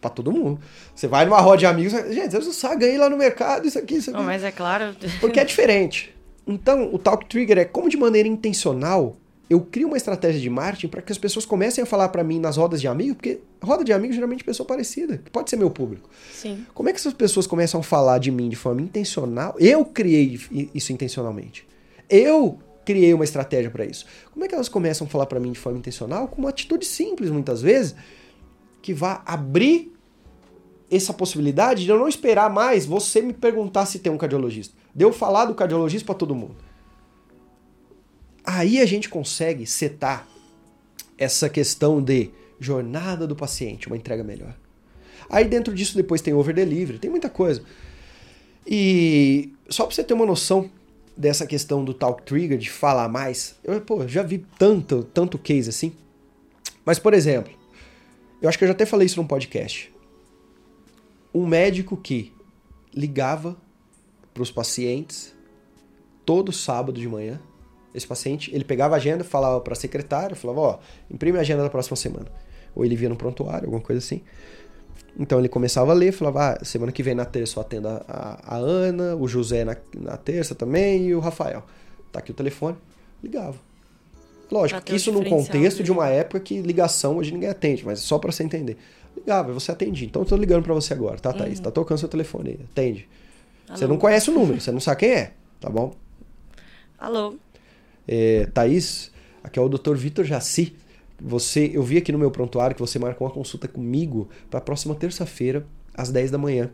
Pra 0.00 0.08
todo 0.08 0.30
mundo. 0.30 0.60
Você 0.94 1.08
vai 1.08 1.24
numa 1.24 1.40
roda 1.40 1.58
de 1.58 1.66
amigos, 1.66 1.92
gente, 1.92 2.32
não 2.32 2.52
sabe, 2.52 2.82
ganhei 2.82 2.96
lá 2.96 3.10
no 3.10 3.16
mercado, 3.16 3.66
isso 3.66 3.76
aqui, 3.76 3.96
isso 3.96 4.10
aqui. 4.10 4.18
Não, 4.18 4.24
mas 4.24 4.44
é 4.44 4.52
claro. 4.52 4.94
Porque 5.20 5.40
é 5.40 5.44
diferente. 5.44 6.13
Então, 6.46 6.94
o 6.94 6.98
Talk 6.98 7.26
Trigger 7.26 7.58
é 7.58 7.64
como 7.64 7.88
de 7.88 7.96
maneira 7.96 8.28
intencional 8.28 9.16
eu 9.48 9.60
crio 9.60 9.88
uma 9.88 9.96
estratégia 9.96 10.40
de 10.40 10.48
marketing 10.48 10.88
para 10.88 11.02
que 11.02 11.12
as 11.12 11.18
pessoas 11.18 11.44
comecem 11.44 11.82
a 11.82 11.86
falar 11.86 12.08
para 12.08 12.24
mim 12.24 12.40
nas 12.40 12.56
rodas 12.56 12.80
de 12.80 12.88
amigos, 12.88 13.16
porque 13.16 13.40
roda 13.62 13.84
de 13.84 13.92
amigos 13.92 14.16
geralmente 14.16 14.40
é 14.40 14.44
pessoa 14.44 14.66
parecida, 14.66 15.18
que 15.18 15.30
pode 15.30 15.50
ser 15.50 15.56
meu 15.56 15.70
público. 15.70 16.08
Sim. 16.32 16.64
Como 16.72 16.88
é 16.88 16.92
que 16.92 16.98
essas 16.98 17.12
pessoas 17.12 17.46
começam 17.46 17.80
a 17.80 17.82
falar 17.82 18.18
de 18.18 18.30
mim 18.30 18.48
de 18.48 18.56
forma 18.56 18.80
intencional? 18.80 19.54
Eu 19.58 19.84
criei 19.84 20.40
isso 20.74 20.92
intencionalmente. 20.92 21.66
Eu 22.08 22.58
criei 22.84 23.12
uma 23.12 23.24
estratégia 23.24 23.70
para 23.70 23.84
isso. 23.84 24.06
Como 24.32 24.44
é 24.44 24.48
que 24.48 24.54
elas 24.54 24.68
começam 24.68 25.06
a 25.06 25.10
falar 25.10 25.26
para 25.26 25.38
mim 25.38 25.52
de 25.52 25.58
forma 25.58 25.78
intencional? 25.78 26.26
Com 26.26 26.40
uma 26.40 26.50
atitude 26.50 26.86
simples, 26.86 27.30
muitas 27.30 27.60
vezes, 27.60 27.94
que 28.80 28.94
vá 28.94 29.22
abrir 29.26 29.93
essa 30.96 31.12
possibilidade 31.12 31.84
de 31.84 31.90
eu 31.90 31.98
não 31.98 32.08
esperar 32.08 32.50
mais 32.50 32.86
você 32.86 33.20
me 33.20 33.32
perguntar 33.32 33.86
se 33.86 33.98
tem 33.98 34.12
um 34.12 34.18
cardiologista. 34.18 34.74
De 34.94 35.04
eu 35.04 35.12
falar 35.12 35.46
do 35.46 35.54
cardiologista 35.54 36.06
para 36.06 36.14
todo 36.14 36.34
mundo. 36.34 36.56
Aí 38.44 38.80
a 38.80 38.86
gente 38.86 39.08
consegue 39.08 39.66
setar 39.66 40.28
essa 41.16 41.48
questão 41.48 42.02
de 42.02 42.30
jornada 42.60 43.26
do 43.26 43.34
paciente, 43.34 43.86
uma 43.86 43.96
entrega 43.96 44.22
melhor. 44.22 44.54
Aí 45.30 45.44
dentro 45.44 45.74
disso 45.74 45.96
depois 45.96 46.20
tem 46.20 46.34
over 46.34 46.54
delivery, 46.54 46.98
tem 46.98 47.10
muita 47.10 47.30
coisa. 47.30 47.62
E 48.66 49.52
só 49.68 49.86
para 49.86 49.94
você 49.94 50.04
ter 50.04 50.14
uma 50.14 50.26
noção 50.26 50.70
dessa 51.16 51.46
questão 51.46 51.84
do 51.84 51.94
talk 51.94 52.22
trigger, 52.22 52.58
de 52.58 52.70
falar 52.70 53.08
mais, 53.08 53.56
eu 53.64 53.80
pô, 53.80 54.06
já 54.06 54.22
vi 54.22 54.44
tanto, 54.58 55.04
tanto 55.04 55.38
case 55.38 55.70
assim. 55.70 55.92
Mas 56.84 56.98
por 56.98 57.14
exemplo, 57.14 57.52
eu 58.42 58.48
acho 58.48 58.58
que 58.58 58.64
eu 58.64 58.68
já 58.68 58.74
até 58.74 58.84
falei 58.84 59.06
isso 59.06 59.20
num 59.20 59.26
podcast. 59.26 59.93
Um 61.34 61.46
médico 61.46 61.96
que 61.96 62.32
ligava 62.94 63.56
para 64.32 64.42
os 64.42 64.50
pacientes 64.50 65.34
todo 66.24 66.52
sábado 66.52 66.98
de 66.98 67.08
manhã. 67.08 67.40
Esse 67.94 68.06
paciente, 68.06 68.52
ele 68.54 68.64
pegava 68.64 68.94
a 68.94 68.96
agenda, 68.96 69.22
falava 69.22 69.60
para 69.60 69.72
a 69.72 69.76
secretária, 69.76 70.34
falava, 70.34 70.60
ó, 70.60 70.78
imprime 71.10 71.38
a 71.38 71.42
agenda 71.42 71.62
da 71.62 71.70
próxima 71.70 71.96
semana. 71.96 72.26
Ou 72.74 72.84
ele 72.84 72.96
via 72.96 73.08
no 73.08 73.16
prontuário, 73.16 73.66
alguma 73.66 73.82
coisa 73.82 73.98
assim. 74.04 74.22
Então 75.16 75.38
ele 75.38 75.48
começava 75.48 75.92
a 75.92 75.94
ler, 75.94 76.12
falava, 76.12 76.52
ah, 76.54 76.64
semana 76.64 76.90
que 76.90 77.02
vem 77.02 77.14
na 77.14 77.24
terça 77.24 77.58
eu 77.58 77.62
atendo 77.62 77.86
a, 77.88 78.04
a, 78.08 78.56
a 78.56 78.58
Ana, 78.58 79.14
o 79.14 79.28
José 79.28 79.64
na, 79.64 79.76
na 79.96 80.16
terça 80.16 80.54
também 80.54 81.06
e 81.06 81.14
o 81.14 81.20
Rafael. 81.20 81.64
Tá 82.10 82.18
aqui 82.18 82.32
o 82.32 82.34
telefone, 82.34 82.76
ligava. 83.22 83.58
Lógico 84.50 84.80
que 84.82 84.94
isso 84.94 85.12
num 85.12 85.24
contexto 85.24 85.78
dele. 85.78 85.84
de 85.84 85.92
uma 85.92 86.08
época 86.08 86.40
que 86.40 86.60
ligação 86.60 87.16
hoje 87.16 87.32
ninguém 87.32 87.48
atende, 87.48 87.84
mas 87.84 88.00
só 88.00 88.18
para 88.18 88.32
você 88.32 88.42
entender. 88.42 88.76
Ligava, 89.16 89.52
você 89.52 89.70
atendia. 89.70 90.06
Então 90.06 90.22
eu 90.22 90.26
tô 90.26 90.36
ligando 90.36 90.62
para 90.62 90.74
você 90.74 90.92
agora, 90.92 91.18
tá, 91.18 91.32
Thaís? 91.32 91.60
Tá 91.60 91.70
tocando 91.70 91.98
seu 91.98 92.08
telefone 92.08 92.50
aí, 92.50 92.60
atende. 92.64 93.08
Você 93.68 93.84
Alô? 93.84 93.94
não 93.94 94.00
conhece 94.00 94.30
o 94.30 94.34
número, 94.34 94.60
você 94.60 94.70
não 94.70 94.80
sabe 94.80 95.00
quem 95.00 95.10
é, 95.10 95.32
tá 95.60 95.70
bom? 95.70 95.94
Alô? 96.98 97.36
É, 98.06 98.46
Thaís, 98.52 99.10
aqui 99.42 99.58
é 99.58 99.62
o 99.62 99.68
Dr. 99.68 99.94
Vitor 99.94 100.24
Jaci. 100.24 100.74
Você, 101.20 101.70
eu 101.72 101.82
vi 101.82 101.96
aqui 101.96 102.12
no 102.12 102.18
meu 102.18 102.30
prontuário 102.30 102.74
que 102.74 102.82
você 102.82 102.98
marcou 102.98 103.26
uma 103.26 103.32
consulta 103.32 103.68
comigo 103.68 104.28
para 104.50 104.58
a 104.58 104.60
próxima 104.60 104.94
terça-feira, 104.94 105.66
às 105.94 106.10
10 106.10 106.30
da 106.30 106.38
manhã. 106.38 106.70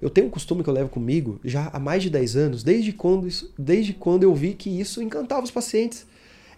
Eu 0.00 0.10
tenho 0.10 0.26
um 0.26 0.30
costume 0.30 0.64
que 0.64 0.68
eu 0.68 0.74
levo 0.74 0.88
comigo 0.88 1.38
já 1.44 1.70
há 1.72 1.78
mais 1.78 2.02
de 2.02 2.10
10 2.10 2.36
anos, 2.36 2.62
desde 2.64 2.92
quando, 2.92 3.28
isso, 3.28 3.54
desde 3.56 3.92
quando 3.92 4.24
eu 4.24 4.34
vi 4.34 4.54
que 4.54 4.68
isso 4.68 5.00
encantava 5.00 5.44
os 5.44 5.50
pacientes. 5.50 6.04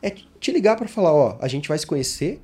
É 0.00 0.10
te 0.10 0.50
ligar 0.50 0.76
para 0.76 0.88
falar, 0.88 1.12
ó, 1.12 1.38
a 1.40 1.48
gente 1.48 1.68
vai 1.68 1.76
se 1.76 1.86
conhecer 1.86 2.40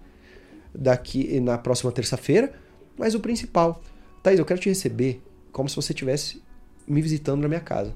daqui 0.74 1.40
na 1.40 1.56
próxima 1.56 1.90
terça-feira, 1.90 2.52
mas 3.00 3.14
o 3.14 3.20
principal, 3.20 3.82
Thaís, 4.22 4.38
eu 4.38 4.44
quero 4.44 4.60
te 4.60 4.68
receber 4.68 5.22
como 5.50 5.68
se 5.68 5.74
você 5.74 5.92
estivesse 5.92 6.42
me 6.86 7.00
visitando 7.00 7.40
na 7.40 7.48
minha 7.48 7.60
casa. 7.60 7.94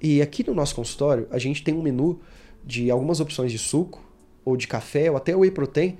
E 0.00 0.20
aqui 0.22 0.46
no 0.46 0.54
nosso 0.54 0.74
consultório, 0.74 1.26
a 1.30 1.38
gente 1.38 1.64
tem 1.64 1.74
um 1.74 1.82
menu 1.82 2.20
de 2.64 2.90
algumas 2.90 3.20
opções 3.20 3.50
de 3.50 3.58
suco, 3.58 4.04
ou 4.44 4.56
de 4.56 4.66
café, 4.66 5.10
ou 5.10 5.16
até 5.16 5.34
whey 5.34 5.50
protein. 5.50 5.98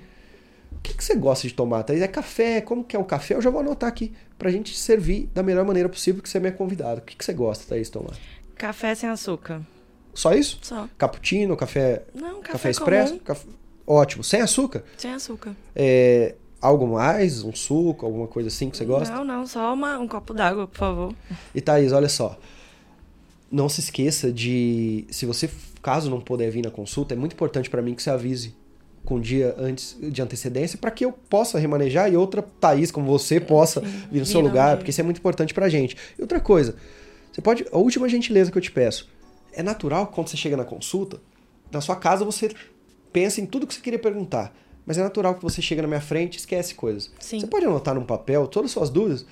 O 0.72 0.80
que, 0.82 0.94
que 0.94 1.02
você 1.02 1.14
gosta 1.14 1.48
de 1.48 1.54
tomar, 1.54 1.82
Thaís? 1.82 2.02
É 2.02 2.06
café? 2.06 2.60
Como 2.60 2.84
que 2.84 2.94
é 2.94 2.98
o 2.98 3.04
café? 3.04 3.34
Eu 3.34 3.42
já 3.42 3.50
vou 3.50 3.60
anotar 3.60 3.88
aqui 3.88 4.12
pra 4.38 4.50
gente 4.50 4.76
servir 4.76 5.28
da 5.34 5.42
melhor 5.42 5.64
maneira 5.64 5.88
possível 5.88 6.22
que 6.22 6.28
você 6.28 6.36
é 6.36 6.40
minha 6.40 6.52
convidada. 6.52 7.00
O 7.00 7.02
que, 7.02 7.16
que 7.16 7.24
você 7.24 7.32
gosta, 7.32 7.64
Thaís, 7.66 7.88
de 7.88 7.92
tomar? 7.92 8.16
Café 8.56 8.94
sem 8.94 9.08
açúcar. 9.08 9.62
Só 10.14 10.34
isso? 10.34 10.58
Só. 10.62 10.88
Cappuccino, 10.98 11.56
café, 11.56 12.02
Não, 12.14 12.40
café, 12.40 12.52
café, 12.52 12.70
expresso? 12.70 13.20
Ótimo. 13.86 14.22
Sem 14.22 14.42
açúcar? 14.42 14.84
sem 14.98 15.12
açúcar. 15.14 15.56
É, 15.74 16.34
algo 16.60 16.86
mais? 16.86 17.42
Um 17.42 17.54
suco? 17.54 18.04
Alguma 18.06 18.26
coisa 18.26 18.48
assim 18.48 18.68
que 18.70 18.76
você 18.76 18.84
gosta? 18.84 19.14
Não, 19.14 19.24
não, 19.24 19.46
só 19.46 19.72
uma- 19.74 19.98
um 19.98 20.06
copo 20.08 20.32
d'água, 20.34 20.66
por 20.66 20.76
favor. 20.78 21.14
E 21.54 21.60
Thaís, 21.60 21.92
olha 21.92 22.08
só. 22.08 22.38
Não 23.50 23.68
se 23.68 23.80
esqueça 23.80 24.30
de. 24.30 25.06
Se 25.10 25.24
você, 25.24 25.48
caso 25.82 26.10
não 26.10 26.20
puder 26.20 26.50
vir 26.50 26.62
na 26.62 26.70
consulta, 26.70 27.14
é 27.14 27.16
muito 27.16 27.32
importante 27.32 27.70
para 27.70 27.80
mim 27.80 27.94
que 27.94 28.02
você 28.02 28.10
avise 28.10 28.54
com 29.04 29.14
um 29.16 29.20
dia 29.20 29.54
antes 29.56 29.96
de 29.98 30.20
antecedência 30.20 30.76
para 30.78 30.90
que 30.90 31.02
eu 31.02 31.12
possa 31.12 31.58
remanejar 31.58 32.12
e 32.12 32.16
outra 32.16 32.42
Thaís 32.42 32.90
como 32.90 33.06
você 33.06 33.40
possa 33.40 33.80
vir 33.80 34.20
no 34.20 34.26
seu 34.26 34.40
lugar, 34.40 34.76
porque 34.76 34.90
isso 34.90 35.00
é 35.00 35.04
muito 35.04 35.16
importante 35.16 35.54
pra 35.54 35.66
gente. 35.70 35.96
E 36.18 36.20
outra 36.20 36.40
coisa, 36.40 36.76
você 37.32 37.40
pode. 37.40 37.64
A 37.72 37.78
última 37.78 38.06
gentileza 38.08 38.50
que 38.52 38.58
eu 38.58 38.62
te 38.62 38.70
peço. 38.70 39.08
É 39.50 39.62
natural 39.62 40.06
que 40.08 40.14
quando 40.14 40.28
você 40.28 40.36
chega 40.36 40.56
na 40.58 40.64
consulta, 40.64 41.18
na 41.72 41.80
sua 41.80 41.96
casa 41.96 42.22
você 42.24 42.50
pensa 43.10 43.40
em 43.40 43.46
tudo 43.46 43.66
que 43.66 43.72
você 43.72 43.80
queria 43.80 43.98
perguntar. 43.98 44.54
Mas 44.88 44.96
é 44.96 45.02
natural 45.02 45.34
que 45.34 45.42
você 45.42 45.60
chega 45.60 45.82
na 45.82 45.88
minha 45.88 46.00
frente 46.00 46.36
e 46.36 46.38
esquece 46.38 46.74
coisas. 46.74 47.10
Sim. 47.20 47.40
Você 47.40 47.46
pode 47.46 47.66
anotar 47.66 47.94
num 47.94 48.06
papel 48.06 48.46
todas 48.46 48.70
as 48.70 48.72
suas 48.72 48.88
dúvidas, 48.88 49.26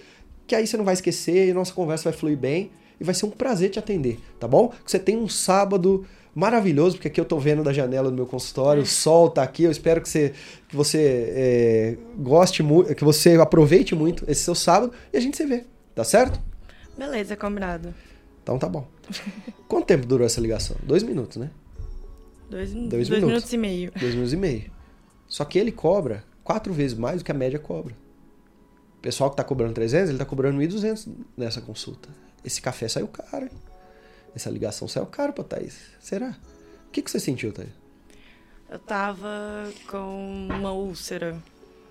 que 0.47 0.55
aí 0.55 0.67
você 0.67 0.77
não 0.77 0.85
vai 0.85 0.93
esquecer 0.93 1.47
e 1.47 1.51
a 1.51 1.55
nossa 1.55 1.73
conversa 1.73 2.11
vai 2.11 2.13
fluir 2.13 2.37
bem 2.37 2.71
e 3.01 3.05
vai 3.05 3.15
ser 3.15 3.25
um 3.25 3.31
prazer 3.31 3.71
te 3.71 3.79
atender, 3.79 4.21
tá 4.39 4.47
bom? 4.47 4.69
Que 4.69 4.91
você 4.91 4.99
tenha 4.99 5.19
um 5.19 5.27
sábado 5.27 6.07
maravilhoso, 6.35 6.97
porque 6.97 7.09
aqui 7.09 7.19
eu 7.19 7.25
tô 7.25 7.39
vendo 7.39 7.63
da 7.63 7.73
janela 7.73 8.11
do 8.11 8.15
meu 8.15 8.27
consultório, 8.27 8.83
o 8.83 8.87
sol 8.87 9.31
tá 9.31 9.43
aqui, 9.43 9.63
eu 9.63 9.71
espero 9.71 10.03
que 10.03 10.09
você, 10.11 10.35
que 10.69 10.77
você 10.77 11.33
é, 11.35 11.97
goste 12.19 12.63
muito, 12.63 12.95
que 12.95 13.03
você 13.03 13.37
aproveite 13.37 13.95
muito 13.95 14.31
esse 14.31 14.43
seu 14.43 14.55
sábado 14.55 14.93
e 15.11 15.17
a 15.17 15.21
gente 15.21 15.39
se 15.39 15.47
vê, 15.47 15.65
tá 15.95 16.05
certo? 16.05 16.39
Beleza, 16.99 17.35
combinado. 17.35 17.95
Então 18.43 18.59
tá 18.59 18.69
bom. 18.69 18.87
Quanto 19.67 19.87
tempo 19.87 20.05
durou 20.05 20.27
essa 20.27 20.39
ligação? 20.39 20.77
Dois 20.83 21.03
minutos, 21.03 21.39
né? 21.39 21.51
Dois, 22.51 22.75
Dois 22.75 22.89
dois, 22.91 23.09
minutos. 23.09 23.29
minutos. 23.29 23.53
e 23.55 23.57
meio. 23.57 23.93
Dois 23.99 24.13
minutos 24.13 24.33
e 24.35 24.37
meio. 24.37 24.76
Só 25.29 25.45
que 25.45 25.59
ele 25.59 25.73
cobra 25.73 26.25
quatro 26.45 26.73
vezes 26.73 26.97
mais 26.97 27.19
do 27.21 27.25
que 27.25 27.33
a 27.33 27.35
média 27.35 27.59
cobra. 27.59 27.95
O 28.99 29.01
pessoal 29.01 29.31
que 29.31 29.37
tá 29.37 29.45
cobrando 29.45 29.75
300, 29.75 30.11
ele 30.11 30.19
tá 30.19 30.25
cobrando 30.25 30.59
1.200 30.59 31.09
nessa 31.37 31.61
consulta. 31.61 32.09
Esse 32.45 32.61
café 32.63 32.89
saiu 32.89 33.09
caro? 33.09 33.49
Essa 34.35 34.51
ligação 34.51 34.87
saiu 34.87 35.07
caro 35.07 35.33
pra 35.33 35.45
Thaís. 35.45 35.79
Será? 36.01 36.37
O 36.89 36.91
que, 36.91 37.03
que 37.03 37.11
você 37.11 37.19
sentiu, 37.19 37.53
Thaís? 37.53 37.71
Eu 38.69 38.79
tava 38.79 39.71
com 39.89 40.49
uma 40.51 40.73
úlcera. 40.73 41.37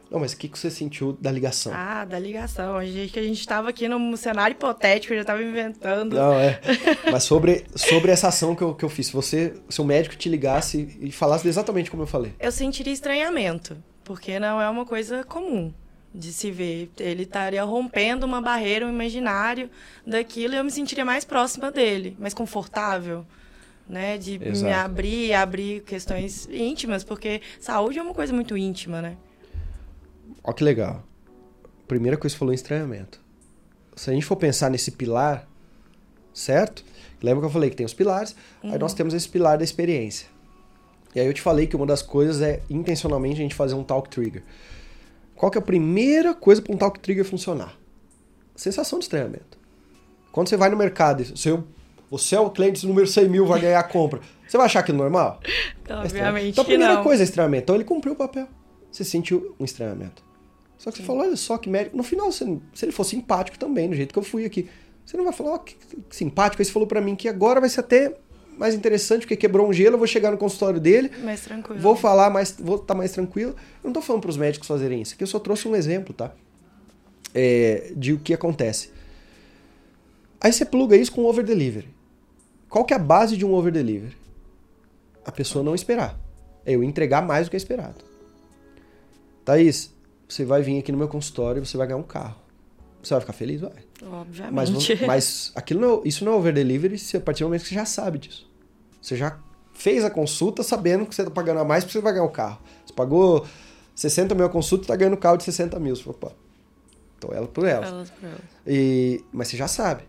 Não, 0.10 0.20
mas 0.20 0.34
o 0.34 0.38
que, 0.38 0.48
que 0.48 0.58
você 0.58 0.70
sentiu 0.70 1.14
da 1.20 1.32
ligação? 1.32 1.72
Ah, 1.76 2.06
da 2.06 2.20
ligação. 2.20 2.78
A 2.78 2.86
gente, 2.86 3.12
que 3.12 3.20
a 3.20 3.24
gente 3.24 3.46
tava 3.48 3.70
aqui 3.70 3.88
num 3.88 4.16
cenário 4.16 4.54
hipotético, 4.54 5.14
eu 5.14 5.18
já 5.20 5.26
tava 5.26 5.44
inventando. 5.44 6.16
Não, 6.16 6.34
é. 6.34 6.60
Mas 7.12 7.24
sobre, 7.24 7.66
sobre 7.76 8.12
essa 8.12 8.28
ação 8.28 8.56
que 8.56 8.62
eu, 8.62 8.76
que 8.76 8.86
eu 8.86 8.90
fiz, 8.90 9.08
se 9.08 9.14
você, 9.14 9.54
se 9.68 9.82
o 9.82 9.86
médico 9.86 10.16
te 10.16 10.30
ligasse 10.30 10.98
e 11.02 11.12
falasse 11.12 11.48
exatamente 11.48 11.90
como 11.90 12.04
eu 12.04 12.08
falei. 12.08 12.34
Eu 12.40 12.52
sentiria 12.52 12.94
estranhamento, 12.94 13.76
porque 14.04 14.40
não 14.40 14.62
é 14.62 14.70
uma 14.70 14.86
coisa 14.86 15.24
comum 15.24 15.74
de 16.14 16.32
se 16.32 16.50
ver. 16.52 16.90
Ele 17.00 17.24
estaria 17.24 17.64
rompendo 17.64 18.26
uma 18.26 18.42
barreira, 18.42 18.86
um 18.86 18.90
imaginário 18.90 19.70
daquilo, 20.06 20.54
e 20.54 20.58
eu 20.58 20.64
me 20.64 20.72
sentiria 20.72 21.04
mais 21.04 21.26
próxima 21.26 21.72
dele, 21.72 22.16
mais 22.20 22.34
confortável. 22.34 23.26
né? 23.88 24.18
De 24.18 24.40
Exato. 24.42 24.66
me 24.66 24.74
abrir, 24.74 25.34
abrir 25.34 25.82
questões 25.82 26.48
íntimas, 26.52 27.04
porque 27.04 27.42
saúde 27.60 28.00
é 28.00 28.02
uma 28.02 28.14
coisa 28.14 28.34
muito 28.34 28.58
íntima, 28.58 29.02
né? 29.02 29.18
Ó 30.46 30.54
que 30.54 30.64
legal. 30.64 31.04
Primeira 31.88 32.18
coisa 32.18 32.34
que 32.34 32.38
você 32.38 32.40
falou 32.40 32.54
em 32.54 32.56
estranhamento. 32.56 33.20
Se 33.96 34.10
a 34.10 34.14
gente 34.14 34.26
for 34.26 34.36
pensar 34.36 34.70
nesse 34.70 34.92
pilar, 34.92 35.48
certo? 36.34 36.84
Lembra 37.22 37.42
que 37.42 37.46
eu 37.48 37.52
falei 37.52 37.70
que 37.70 37.76
tem 37.76 37.86
os 37.86 37.94
pilares, 37.94 38.36
aí 38.64 38.78
nós 38.78 38.94
temos 38.94 39.14
esse 39.14 39.28
pilar 39.28 39.58
da 39.58 39.64
experiência. 39.64 40.28
E 41.16 41.20
aí 41.20 41.26
eu 41.26 41.34
te 41.34 41.42
falei 41.42 41.66
que 41.66 41.76
uma 41.76 41.86
das 41.86 42.02
coisas 42.02 42.42
é 42.42 42.62
intencionalmente 42.70 43.36
a 43.36 43.44
gente 43.44 43.56
fazer 43.56 43.74
um 43.74 43.84
talk 43.84 44.10
trigger. 44.10 44.44
Qual 45.36 45.50
que 45.52 45.58
é 45.58 45.62
a 45.62 45.66
primeira 45.66 46.34
coisa 46.34 46.62
para 46.62 46.74
um 46.74 46.78
talk 46.78 47.00
trigger 47.00 47.24
funcionar? 47.26 47.74
Sensação 48.56 49.00
de 49.00 49.06
estranhamento. 49.06 49.58
Quando 50.32 50.50
você 50.50 50.58
vai 50.58 50.70
no 50.70 50.76
mercado, 50.78 51.22
e 51.22 51.26
você, 51.26 51.58
você 52.12 52.36
é 52.36 52.40
o 52.40 52.50
cliente 52.50 52.86
número 52.86 53.08
100 53.08 53.30
mil, 53.30 53.46
vai 53.46 53.62
ganhar 53.62 53.80
a 53.80 53.84
compra. 53.84 54.20
Você 54.46 54.58
vai 54.58 54.66
achar 54.66 54.82
aquilo 54.82 54.98
normal? 54.98 55.40
Então, 55.82 56.02
É 56.02 56.06
obviamente 56.06 56.50
Então 56.50 56.64
a 56.64 56.66
que 56.66 56.72
primeira 56.72 56.96
não. 56.96 57.04
coisa 57.04 57.22
é 57.22 57.26
estranhamento. 57.26 57.64
Então 57.64 57.76
ele 57.76 57.84
cumpriu 57.84 58.14
o 58.14 58.16
papel. 58.16 58.48
Você 58.92 59.04
sentiu 59.04 59.56
um 59.60 59.64
estranhamento. 59.64 60.24
Só 60.78 60.92
que 60.92 60.98
você 60.98 61.04
falou, 61.04 61.24
olha 61.24 61.36
só 61.36 61.58
que 61.58 61.70
médico. 61.70 61.96
No 61.96 62.04
final, 62.04 62.32
se 62.32 62.44
ele 62.84 62.92
for 62.92 63.04
simpático 63.04 63.58
também, 63.58 63.90
do 63.90 63.96
jeito 63.96 64.12
que 64.14 64.20
eu 64.20 64.24
fui 64.24 64.46
aqui, 64.46 64.70
você 65.06 65.16
não 65.18 65.24
vai 65.24 65.34
falar, 65.34 65.54
ó, 65.54 65.58
que, 65.60 65.76
que 66.10 66.16
simpático. 66.16 66.62
Aí 66.62 66.66
você 66.66 66.72
falou 66.72 66.88
pra 66.88 67.02
mim 67.02 67.16
que 67.16 67.28
agora 67.28 67.60
vai 67.60 67.70
ser 67.70 67.80
até 67.80 68.16
mais 68.58 68.74
interessante, 68.74 69.22
porque 69.22 69.36
quebrou 69.36 69.68
um 69.68 69.74
gelo, 69.74 69.96
eu 69.96 69.98
vou 69.98 70.08
chegar 70.08 70.32
no 70.32 70.38
consultório 70.38 70.80
dele, 70.80 71.12
Mais 71.24 71.42
tranquilo. 71.42 71.80
vou 71.80 71.96
falar 71.96 72.30
mais, 72.30 72.56
vou 72.58 72.78
estar 72.78 72.96
mais 72.96 73.12
tranquilo. 73.12 73.52
Eu 73.84 73.88
não 73.88 73.94
tô 73.94 74.02
falando 74.02 74.22
pros 74.22 74.38
médicos 74.38 74.68
fazerem 74.68 75.02
isso, 75.02 75.14
aqui 75.14 75.24
eu 75.24 75.28
só 75.28 75.40
trouxe 75.40 75.68
um 75.68 75.76
exemplo, 75.76 76.14
tá? 76.14 76.32
É, 77.34 77.92
de 77.96 78.14
o 78.14 78.20
que 78.20 78.34
acontece. 78.34 78.92
Aí 80.40 80.54
você 80.54 80.64
pluga 80.64 80.96
isso 80.96 81.12
com 81.12 81.26
over 81.26 81.44
delivery. 81.44 81.90
Qual 82.70 82.86
que 82.86 82.94
é 82.94 82.98
a 82.98 83.00
base 83.00 83.36
de 83.36 83.46
um 83.46 83.54
over 83.54 83.72
delivery? 83.74 84.16
A 85.26 85.32
pessoa 85.32 85.64
não 85.64 85.76
esperar. 85.76 86.18
É 86.66 86.74
eu 86.76 86.84
entregar 86.84 87.22
mais 87.22 87.48
do 87.48 87.50
que 87.50 87.56
é 87.56 87.58
esperado. 87.58 87.96
Thaís, 89.44 89.94
você 90.36 90.46
vai 90.46 90.62
vir 90.62 90.80
aqui 90.80 90.92
no 90.92 90.98
meu 90.98 91.08
consultório 91.08 91.62
e 91.62 91.66
você 91.66 91.78
vai 91.78 91.88
ganhar 91.88 91.98
um 92.00 92.04
carro. 92.04 92.36
Você 93.02 93.14
vai 93.14 93.22
ficar 93.22 93.34
feliz? 93.34 93.62
Vai. 93.62 93.72
Obviamente. 94.04 94.54
Mas, 94.54 94.70
vamos- 94.70 95.02
mas 95.08 95.52
aquilo 95.56 95.80
não, 95.82 95.98
é- 96.00 96.02
isso 96.08 96.26
não 96.26 96.34
é 96.34 96.36
over 96.36 96.54
delivery 96.54 96.98
se 96.98 97.16
a 97.18 97.22
partir 97.22 97.44
do 97.44 97.48
momento 97.48 97.62
que 97.64 97.70
você 97.70 97.76
já 97.76 97.86
sabe 97.86 98.18
disso. 98.18 98.50
Você 99.02 99.16
já 99.16 99.38
fez 99.74 100.04
a 100.04 100.10
consulta 100.10 100.64
sabendo 100.64 101.06
que 101.06 101.14
você 101.14 101.22
está 101.22 101.32
pagando 101.32 101.60
a 101.60 101.64
mais 101.66 101.84
porque 101.84 101.98
você 101.98 102.02
vai 102.04 102.14
ganhar 102.14 102.26
o 102.26 102.30
carro. 102.32 102.60
Você 102.86 102.94
pagou 102.94 103.46
60 103.96 104.34
mil 104.34 104.46
a 104.46 104.50
consulta 104.50 104.82
e 104.82 104.86
está 104.86 104.96
ganhando 104.96 105.14
um 105.14 105.20
carro 105.20 105.38
de 105.38 105.44
60 105.44 105.80
mil. 105.80 105.96
Você 105.96 106.04
falou, 106.04 106.18
pô, 106.20 106.32
então 107.18 107.32
ela 107.32 107.48
por 107.48 107.66
ela. 107.66 107.86
Elas 107.86 108.10
por 108.10 108.26
elas. 108.28 108.40
E, 108.66 109.24
mas 109.32 109.48
você 109.50 109.58
já 109.58 109.68
sabe. 109.68 110.04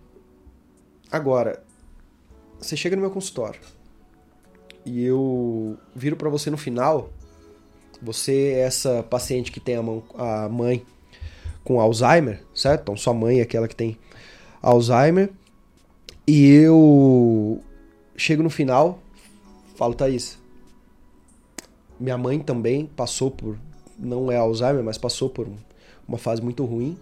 Agora, 1.10 1.62
você 2.58 2.76
chega 2.76 2.96
no 2.96 3.02
meu 3.02 3.10
consultório 3.10 3.60
e 4.84 5.04
eu 5.04 5.76
viro 5.94 6.16
pra 6.16 6.28
você 6.30 6.50
no 6.50 6.56
final. 6.56 7.10
Você 8.02 8.52
é 8.54 8.60
essa 8.60 9.02
paciente 9.02 9.50
que 9.50 9.60
tem 9.60 9.76
a, 9.76 9.82
mão, 9.82 10.02
a 10.14 10.48
mãe 10.48 10.84
com 11.64 11.80
Alzheimer, 11.80 12.42
certo? 12.54 12.82
Então 12.82 12.96
sua 12.96 13.14
mãe 13.14 13.40
é 13.40 13.42
aquela 13.42 13.66
que 13.66 13.74
tem 13.76 13.96
Alzheimer. 14.62 15.30
E 16.26 16.46
eu 16.52 17.62
chego 18.16 18.42
no 18.42 18.50
final, 18.50 18.98
falo, 19.76 19.94
Thaís, 19.94 20.38
minha 21.98 22.18
mãe 22.18 22.38
também 22.38 22.86
passou 22.86 23.30
por, 23.30 23.56
não 23.98 24.30
é 24.30 24.36
Alzheimer, 24.36 24.82
mas 24.82 24.98
passou 24.98 25.30
por 25.30 25.46
um- 25.48 25.56
uma 26.06 26.18
fase 26.18 26.42
muito 26.42 26.64
ruim. 26.64 26.96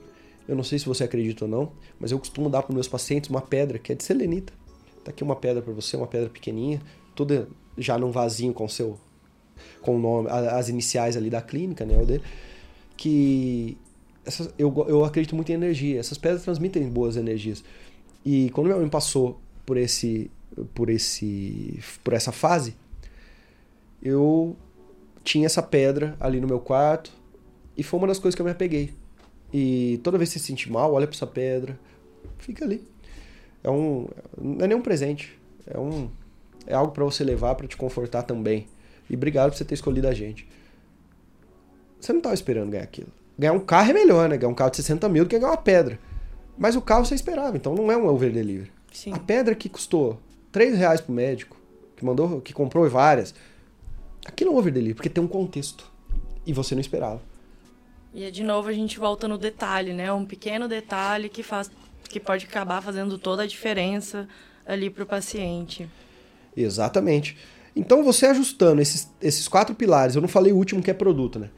Eu 0.47 0.55
não 0.55 0.63
sei 0.63 0.79
se 0.79 0.87
você 0.87 1.05
acredita 1.05 1.45
ou 1.47 1.51
não, 1.51 1.73
mas 1.99 2.13
eu 2.13 2.19
costumo 2.19 2.51
dar 2.51 2.63
para 2.63 2.75
meus 2.75 2.87
pacientes 2.87 3.31
uma 3.31 3.41
pedra 3.41 3.79
que 3.79 3.93
é 3.93 3.95
de 3.95 4.05
selenita. 4.05 4.53
Tá 5.03 5.11
aqui 5.11 5.25
uma 5.25 5.37
pedra 5.37 5.63
para 5.63 5.73
você, 5.73 5.97
uma 5.97 6.07
pedra 6.07 6.29
pequenininha, 6.29 6.81
toda 7.15 7.49
já 7.77 7.99
num 7.99 8.11
vasinho 8.11 8.53
com 8.53 8.69
seu 8.69 8.99
com 9.81 9.97
o 9.97 9.99
nome, 9.99 10.29
as 10.31 10.69
iniciais 10.69 11.17
ali 11.17 11.31
da 11.31 11.43
clínica, 11.43 11.85
né, 11.85 11.97
o 12.01 12.07
dele, 12.07 12.23
que 12.97 13.77
essas, 14.25 14.49
eu, 14.59 14.73
eu 14.89 15.05
acredito 15.05 15.35
muito 15.35 15.51
em 15.51 15.55
energia. 15.55 16.01
Essas 16.01 16.19
pedras 16.19 16.43
transmitem 16.43 16.89
boas 16.89 17.17
energias. 17.17 17.63
E 18.25 18.51
quando 18.51 18.67
minha 18.67 18.79
mãe 18.79 18.89
passou 18.89 19.41
por 19.67 19.77
esse 19.77 20.31
por 20.73 20.89
esse 20.89 21.81
por 22.03 22.13
essa 22.13 22.33
fase, 22.33 22.77
eu 24.03 24.57
tinha 25.23 25.47
essa 25.47 25.63
pedra 25.63 26.17
ali 26.21 26.41
no 26.41 26.47
meu 26.47 26.61
quarto 26.61 27.13
e 27.77 27.83
foi 27.83 27.99
uma 27.99 28.07
das 28.07 28.19
coisas 28.19 28.35
que 28.35 28.41
eu 28.41 28.47
me 28.47 28.53
apeguei. 28.53 28.95
E 29.53 30.01
toda 30.03 30.19
vez 30.19 30.31
que 30.31 30.35
você 30.35 30.41
se 30.41 30.47
sentir 30.47 30.71
mal, 30.71 30.93
olha 30.93 31.07
para 31.07 31.17
essa 31.17 31.27
pedra, 31.27 31.79
fica 32.39 32.65
ali. 32.65 32.83
É 33.63 33.71
um 33.71 34.09
não 34.41 34.65
é 34.65 34.69
nenhum 34.69 34.83
presente, 34.83 35.39
é 35.67 35.79
um 35.79 36.09
é 36.67 36.75
algo 36.75 36.93
para 36.93 37.05
você 37.05 37.23
levar 37.25 37.55
para 37.55 37.67
te 37.67 37.77
confortar 37.77 38.23
também. 38.23 38.67
E 39.09 39.15
obrigado 39.15 39.51
por 39.51 39.57
você 39.59 39.65
ter 39.65 39.75
escolhido 39.75 40.09
a 40.09 40.15
gente. 40.15 40.49
Você 42.01 42.13
não 42.13 42.19
estava 42.19 42.35
esperando 42.35 42.71
ganhar 42.71 42.85
aquilo. 42.85 43.09
Ganhar 43.39 43.53
um 43.53 43.61
carro 43.61 43.91
é 43.91 43.93
melhor, 43.93 44.29
né? 44.29 44.37
Ganhar 44.37 44.51
um 44.51 44.55
carro 44.55 44.71
de 44.71 44.77
60 44.77 45.09
mil 45.09 45.25
do 45.25 45.29
que 45.29 45.39
ganhar 45.39 45.51
uma 45.51 45.57
pedra. 45.57 45.99
Mas 46.57 46.77
o 46.77 46.81
carro 46.81 47.05
você 47.05 47.15
esperava, 47.15 47.57
então 47.57 47.75
não 47.75 47.91
é 47.91 47.97
um 47.97 48.07
over 48.07 48.33
delivery. 48.33 48.71
Sim. 48.93 49.13
A 49.13 49.19
pedra 49.19 49.55
que 49.55 49.69
custou 49.69 50.21
3 50.53 50.79
reais 50.79 51.01
pro 51.01 51.13
médico, 51.13 51.57
que 51.97 52.05
mandou, 52.05 52.41
que 52.41 52.53
comprou 52.53 52.89
várias, 52.89 53.35
aquilo 54.25 54.51
é 54.51 54.55
um 54.55 54.57
over 54.57 54.73
delivery, 54.73 54.95
porque 54.95 55.11
tem 55.11 55.23
um 55.23 55.29
contexto. 55.29 55.91
E 56.47 56.53
você 56.53 56.75
não 56.75 56.81
esperava. 56.81 57.21
E 58.13 58.31
de 58.31 58.45
novo 58.45 58.69
a 58.69 58.73
gente 58.73 58.99
volta 58.99 59.27
no 59.27 59.37
detalhe, 59.37 59.93
né? 59.93 60.13
Um 60.13 60.25
pequeno 60.25 60.69
detalhe 60.69 61.29
que 61.29 61.43
faz 61.43 61.71
que 62.09 62.21
pode 62.21 62.45
acabar 62.45 62.81
fazendo 62.81 63.19
toda 63.19 63.43
a 63.43 63.47
diferença 63.47 64.29
ali 64.65 64.89
para 64.89 65.03
o 65.03 65.07
paciente. 65.07 65.89
Exatamente. 66.57 67.37
Então 67.77 68.05
você 68.05 68.27
ajustando 68.27 68.81
esses, 68.81 69.11
esses 69.21 69.49
quatro 69.49 69.75
pilares, 69.75 70.15
eu 70.15 70.23
não 70.23 70.29
falei 70.29 70.53
o 70.53 70.57
último 70.57 70.83
que 70.83 70.91
é 70.91 70.95
produto, 70.95 71.39
né? 71.39 71.51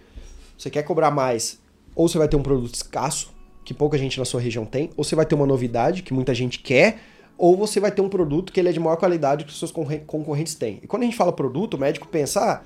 Você 0.56 0.70
quer 0.70 0.82
cobrar 0.82 1.10
mais, 1.10 1.60
ou 1.94 2.08
você 2.08 2.16
vai 2.16 2.28
ter 2.28 2.36
um 2.36 2.42
produto 2.42 2.74
escasso, 2.74 3.34
que 3.64 3.74
pouca 3.74 3.98
gente 3.98 4.18
na 4.18 4.24
sua 4.24 4.40
região 4.40 4.64
tem, 4.64 4.90
ou 4.96 5.04
você 5.04 5.14
vai 5.14 5.26
ter 5.26 5.34
uma 5.34 5.46
novidade 5.46 6.02
que 6.02 6.14
muita 6.14 6.34
gente 6.34 6.60
quer, 6.60 7.00
ou 7.36 7.56
você 7.56 7.78
vai 7.78 7.90
ter 7.90 8.00
um 8.00 8.08
produto 8.08 8.52
que 8.52 8.58
ele 8.58 8.70
é 8.70 8.72
de 8.72 8.80
maior 8.80 8.96
qualidade 8.96 9.44
que 9.44 9.50
os 9.50 9.58
seus 9.58 9.70
concorre- 9.70 9.98
concorrentes 10.06 10.54
têm. 10.54 10.78
E 10.82 10.86
quando 10.86 11.02
a 11.02 11.04
gente 11.04 11.16
fala 11.16 11.32
produto, 11.32 11.74
o 11.74 11.78
médico 11.78 12.08
pensa, 12.08 12.40
ah, 12.40 12.62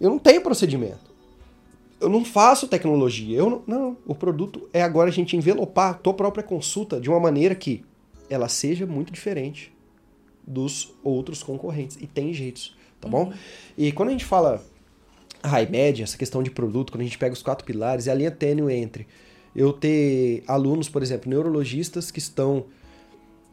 eu 0.00 0.08
não 0.08 0.18
tenho 0.18 0.40
procedimento. 0.40 1.12
Eu 2.00 2.08
não 2.08 2.24
faço 2.24 2.66
tecnologia. 2.66 3.36
Eu 3.36 3.50
não, 3.50 3.62
não, 3.66 3.96
o 4.06 4.14
produto 4.14 4.68
é 4.72 4.82
agora 4.82 5.10
a 5.10 5.12
gente 5.12 5.36
envelopar 5.36 5.90
a 5.90 5.94
tua 5.94 6.14
própria 6.14 6.42
consulta 6.42 7.00
de 7.00 7.10
uma 7.10 7.20
maneira 7.20 7.54
que 7.54 7.84
ela 8.30 8.48
seja 8.48 8.86
muito 8.86 9.12
diferente 9.12 9.71
dos 10.46 10.92
outros 11.02 11.42
concorrentes. 11.42 11.96
E 12.00 12.06
tem 12.06 12.32
jeitos, 12.32 12.76
tá 13.00 13.08
bom? 13.08 13.32
E 13.76 13.92
quando 13.92 14.10
a 14.10 14.12
gente 14.12 14.24
fala 14.24 14.64
high 15.44 15.68
média, 15.68 16.04
essa 16.04 16.16
questão 16.16 16.42
de 16.42 16.50
produto, 16.50 16.92
quando 16.92 17.02
a 17.02 17.04
gente 17.04 17.18
pega 17.18 17.32
os 17.32 17.42
quatro 17.42 17.64
pilares, 17.64 18.06
é 18.06 18.10
a 18.12 18.14
linha 18.14 18.30
tênue 18.30 18.72
entre 18.74 19.06
eu 19.54 19.72
ter 19.72 20.42
alunos, 20.46 20.88
por 20.88 21.02
exemplo, 21.02 21.28
neurologistas 21.28 22.10
que 22.10 22.18
estão 22.18 22.66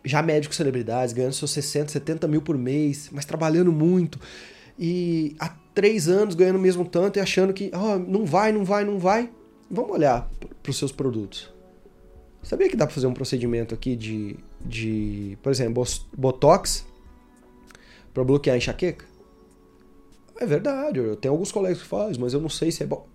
já 0.03 0.21
médicos 0.21 0.55
celebridades, 0.55 1.13
ganhando 1.13 1.33
seus 1.33 1.51
60, 1.51 1.91
70 1.91 2.27
mil 2.27 2.41
por 2.41 2.57
mês, 2.57 3.09
mas 3.11 3.25
trabalhando 3.25 3.71
muito. 3.71 4.19
E 4.77 5.35
há 5.39 5.49
três 5.73 6.07
anos 6.07 6.35
ganhando 6.35 6.55
o 6.55 6.61
mesmo 6.61 6.85
tanto 6.85 7.17
e 7.17 7.21
achando 7.21 7.53
que 7.53 7.69
"Ah, 7.73 7.97
não 7.97 8.25
vai, 8.25 8.51
não 8.51 8.63
vai, 8.63 8.85
não 8.85 8.97
vai. 8.97 9.29
Vamos 9.69 9.91
olhar 9.91 10.29
para 10.63 10.69
os 10.69 10.77
seus 10.77 10.91
produtos. 10.91 11.51
Sabia 12.41 12.69
que 12.69 12.77
dá 12.77 12.85
para 12.85 12.95
fazer 12.95 13.07
um 13.07 13.13
procedimento 13.13 13.75
aqui 13.75 13.95
de, 13.95 14.37
de 14.65 15.37
por 15.41 15.51
exemplo, 15.51 15.83
Botox 16.15 16.85
para 18.13 18.23
bloquear 18.23 18.55
a 18.55 18.57
enxaqueca? 18.57 19.05
É 20.39 20.45
verdade, 20.45 20.99
eu 20.99 21.15
tenho 21.15 21.33
alguns 21.33 21.51
colegas 21.51 21.81
que 21.81 21.87
fazem, 21.87 22.19
mas 22.19 22.33
eu 22.33 22.39
não 22.39 22.49
sei 22.49 22.71
se 22.71 22.81
é 22.83 22.85
bom. 22.85 23.05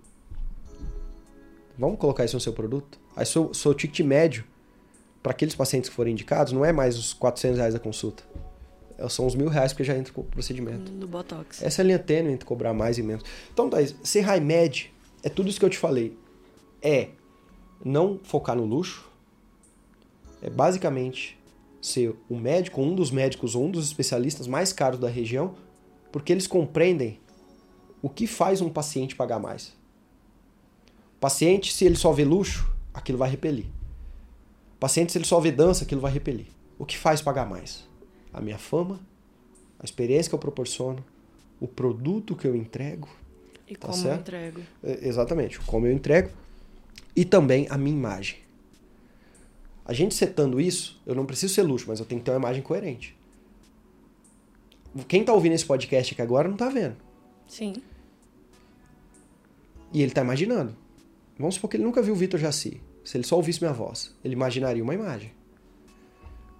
Vamos 1.77 1.99
colocar 1.99 2.23
isso 2.23 2.35
no 2.35 2.39
seu 2.39 2.53
produto? 2.53 2.99
Aí 3.15 3.25
seu, 3.25 3.53
seu 3.53 3.73
ticket 3.73 4.05
médio 4.05 4.43
para 5.21 5.31
aqueles 5.31 5.55
pacientes 5.55 5.89
que 5.89 5.95
forem 5.95 6.13
indicados 6.13 6.53
não 6.53 6.63
é 6.63 6.71
mais 6.71 6.97
os 6.97 7.13
400 7.13 7.57
reais 7.57 7.73
da 7.73 7.79
consulta. 7.79 8.23
É, 8.97 9.09
São 9.09 9.25
os 9.25 9.35
mil 9.35 9.49
reais 9.49 9.73
porque 9.73 9.83
já 9.83 9.97
entra 9.97 10.13
com 10.13 10.21
o 10.21 10.23
procedimento. 10.23 10.91
Do 10.91 11.07
Botox. 11.07 11.61
Essa 11.61 11.81
é 11.81 11.83
a 11.83 11.85
linha 11.85 11.99
tênue 11.99 12.31
entre 12.31 12.45
cobrar 12.45 12.73
mais 12.73 12.97
e 12.97 13.03
menos. 13.03 13.23
Então, 13.51 13.69
Thaís, 13.69 13.95
ser 14.03 14.21
high 14.21 14.39
med 14.39 14.93
é 15.23 15.29
tudo 15.29 15.49
isso 15.49 15.59
que 15.59 15.65
eu 15.65 15.69
te 15.69 15.77
falei. 15.77 16.17
É 16.81 17.09
não 17.83 18.19
focar 18.23 18.55
no 18.55 18.65
luxo. 18.65 19.04
É 20.45 20.49
basicamente 20.49 21.35
ser 21.81 22.15
o 22.29 22.35
médico, 22.35 22.79
um 22.79 22.93
dos 22.93 23.09
médicos 23.09 23.55
ou 23.55 23.65
um 23.65 23.71
dos 23.71 23.87
especialistas 23.87 24.45
mais 24.45 24.71
caros 24.71 24.99
da 24.99 25.09
região, 25.09 25.55
porque 26.11 26.31
eles 26.31 26.45
compreendem 26.45 27.19
o 27.99 28.07
que 28.09 28.27
faz 28.27 28.61
um 28.61 28.69
paciente 28.69 29.15
pagar 29.15 29.39
mais. 29.39 29.69
O 31.15 31.19
paciente, 31.19 31.73
se 31.73 31.83
ele 31.83 31.95
só 31.95 32.11
vê 32.11 32.23
luxo, 32.23 32.71
aquilo 32.93 33.17
vai 33.17 33.27
repelir. 33.27 33.65
O 34.75 34.79
paciente, 34.79 35.11
se 35.11 35.17
ele 35.17 35.25
só 35.25 35.39
vê 35.39 35.51
dança, 35.51 35.83
aquilo 35.83 35.99
vai 36.01 36.11
repelir. 36.11 36.45
O 36.77 36.85
que 36.85 36.95
faz 36.95 37.23
pagar 37.23 37.49
mais? 37.49 37.87
A 38.31 38.39
minha 38.39 38.59
fama, 38.59 38.99
a 39.79 39.83
experiência 39.83 40.29
que 40.29 40.35
eu 40.35 40.39
proporciono, 40.39 41.03
o 41.59 41.67
produto 41.67 42.35
que 42.35 42.45
eu 42.45 42.55
entrego, 42.55 43.09
E 43.67 43.75
Tá 43.75 43.87
como 43.87 43.99
certo? 43.99 44.13
eu 44.15 44.21
entrego. 44.21 44.61
é, 44.83 45.07
exatamente, 45.07 45.59
como 45.61 45.87
eu 45.87 45.91
entrego, 45.91 46.29
e 47.15 47.25
também 47.25 47.65
a 47.71 47.77
minha 47.79 47.95
imagem. 47.97 48.44
A 49.85 49.93
gente 49.93 50.15
setando 50.15 50.59
isso, 50.59 50.99
eu 51.05 51.13
não 51.13 51.25
preciso 51.25 51.53
ser 51.53 51.61
luxo, 51.61 51.85
mas 51.87 51.99
eu 51.99 52.05
tenho 52.05 52.19
que 52.19 52.25
ter 52.25 52.31
uma 52.31 52.39
imagem 52.39 52.63
coerente. 52.63 53.15
quem 55.07 55.23
tá 55.23 55.31
ouvindo 55.31 55.53
esse 55.53 55.65
podcast 55.65 56.13
aqui 56.13 56.21
agora 56.21 56.49
não 56.49 56.57
tá 56.57 56.69
vendo. 56.69 56.95
Sim. 57.47 57.75
E 59.93 60.01
ele 60.01 60.11
tá 60.11 60.21
imaginando. 60.21 60.75
Vamos 61.37 61.55
supor 61.55 61.69
que 61.69 61.77
ele 61.77 61.83
nunca 61.83 62.01
viu 62.01 62.13
o 62.13 62.17
Vitor 62.17 62.39
Jaci. 62.39 62.81
Se 63.03 63.15
ele 63.15 63.25
só 63.25 63.35
ouvisse 63.35 63.61
minha 63.61 63.73
voz, 63.73 64.15
ele 64.23 64.33
imaginaria 64.33 64.81
uma 64.81 64.95
imagem. 64.95 65.31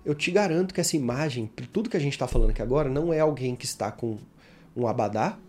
Eu 0.05 0.13
te 0.13 0.29
garanto 0.29 0.71
que 0.73 0.79
essa 0.79 0.95
imagem, 0.95 1.49
tudo 1.73 1.89
que 1.89 1.97
a 1.97 1.99
gente 1.99 2.17
tá 2.17 2.27
falando 2.27 2.51
aqui 2.51 2.61
agora, 2.61 2.87
não 2.87 3.11
é 3.11 3.19
alguém 3.19 3.55
que 3.55 3.65
está 3.65 3.91
com 3.91 4.19
um 4.75 4.85
abadá, 4.85 5.39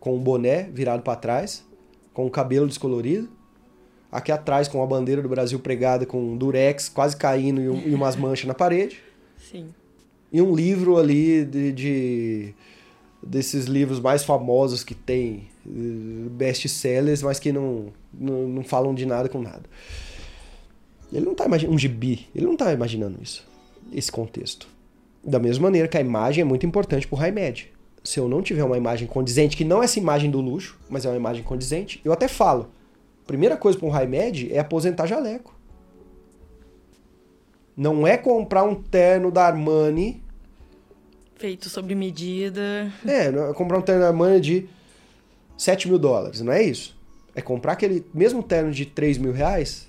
com 0.00 0.16
um 0.16 0.18
boné 0.18 0.64
virado 0.64 1.02
para 1.02 1.14
trás, 1.14 1.64
com 2.12 2.26
o 2.26 2.30
cabelo 2.30 2.66
descolorido, 2.66 3.30
aqui 4.12 4.30
atrás 4.30 4.68
com 4.68 4.82
a 4.82 4.86
bandeira 4.86 5.22
do 5.22 5.28
Brasil 5.28 5.58
pregada 5.58 6.04
com 6.04 6.22
um 6.22 6.36
durex 6.36 6.90
quase 6.90 7.16
caindo 7.16 7.62
e, 7.62 7.68
um, 7.68 7.88
e 7.88 7.94
umas 7.94 8.14
manchas 8.14 8.46
na 8.46 8.52
parede. 8.52 9.00
Sim. 9.50 9.68
E 10.30 10.40
um 10.42 10.54
livro 10.54 10.98
ali 10.98 11.44
de, 11.44 11.72
de 11.72 12.54
desses 13.22 13.64
livros 13.64 14.00
mais 14.00 14.22
famosos 14.24 14.82
que 14.84 14.94
tem, 14.94 15.48
eh, 15.66 16.28
best-sellers, 16.30 17.22
mas 17.22 17.38
que 17.38 17.52
não, 17.52 17.86
não, 18.12 18.48
não, 18.48 18.64
falam 18.64 18.94
de 18.94 19.06
nada 19.06 19.28
com 19.28 19.40
nada. 19.40 19.62
Ele 21.12 21.24
não 21.24 21.32
está 21.32 21.46
imaginando 21.46 21.74
um 21.74 21.78
gibi, 21.78 22.26
ele 22.34 22.46
não 22.46 22.54
está 22.54 22.72
imaginando 22.72 23.18
isso, 23.22 23.46
esse 23.92 24.10
contexto. 24.10 24.66
Da 25.22 25.38
mesma 25.38 25.64
maneira 25.64 25.86
que 25.86 25.96
a 25.96 26.00
imagem 26.00 26.42
é 26.42 26.44
muito 26.44 26.66
importante 26.66 27.06
para 27.06 27.16
o 27.16 27.18
high-med. 27.18 27.70
Se 28.02 28.18
eu 28.18 28.28
não 28.28 28.42
tiver 28.42 28.64
uma 28.64 28.76
imagem 28.76 29.06
condizente, 29.06 29.56
que 29.56 29.64
não 29.64 29.82
é 29.82 29.84
essa 29.84 29.98
imagem 29.98 30.30
do 30.30 30.40
luxo, 30.40 30.78
mas 30.90 31.04
é 31.04 31.08
uma 31.08 31.16
imagem 31.16 31.44
condizente, 31.44 32.00
eu 32.04 32.12
até 32.12 32.26
falo. 32.26 32.70
Primeira 33.26 33.56
coisa 33.56 33.78
para 33.78 33.86
um 33.86 33.90
high-med 33.90 34.52
é 34.52 34.58
aposentar 34.58 35.06
jaleco. 35.06 35.54
Não 37.76 38.06
é 38.06 38.16
comprar 38.16 38.64
um 38.64 38.74
terno 38.74 39.30
da 39.30 39.46
Armani 39.46 40.22
Feito 41.42 41.68
sob 41.68 41.92
medida. 41.92 42.92
É, 43.04 43.26
é 43.26 43.52
comprar 43.54 43.76
um 43.76 43.82
terno 43.82 44.02
da 44.02 44.06
Armani 44.06 44.40
de 44.40 44.68
7 45.58 45.88
mil 45.88 45.98
dólares, 45.98 46.40
não 46.40 46.52
é 46.52 46.62
isso? 46.62 46.96
É 47.34 47.42
comprar 47.42 47.72
aquele 47.72 48.06
mesmo 48.14 48.44
terno 48.44 48.70
de 48.70 48.86
3 48.86 49.18
mil 49.18 49.32
reais, 49.32 49.88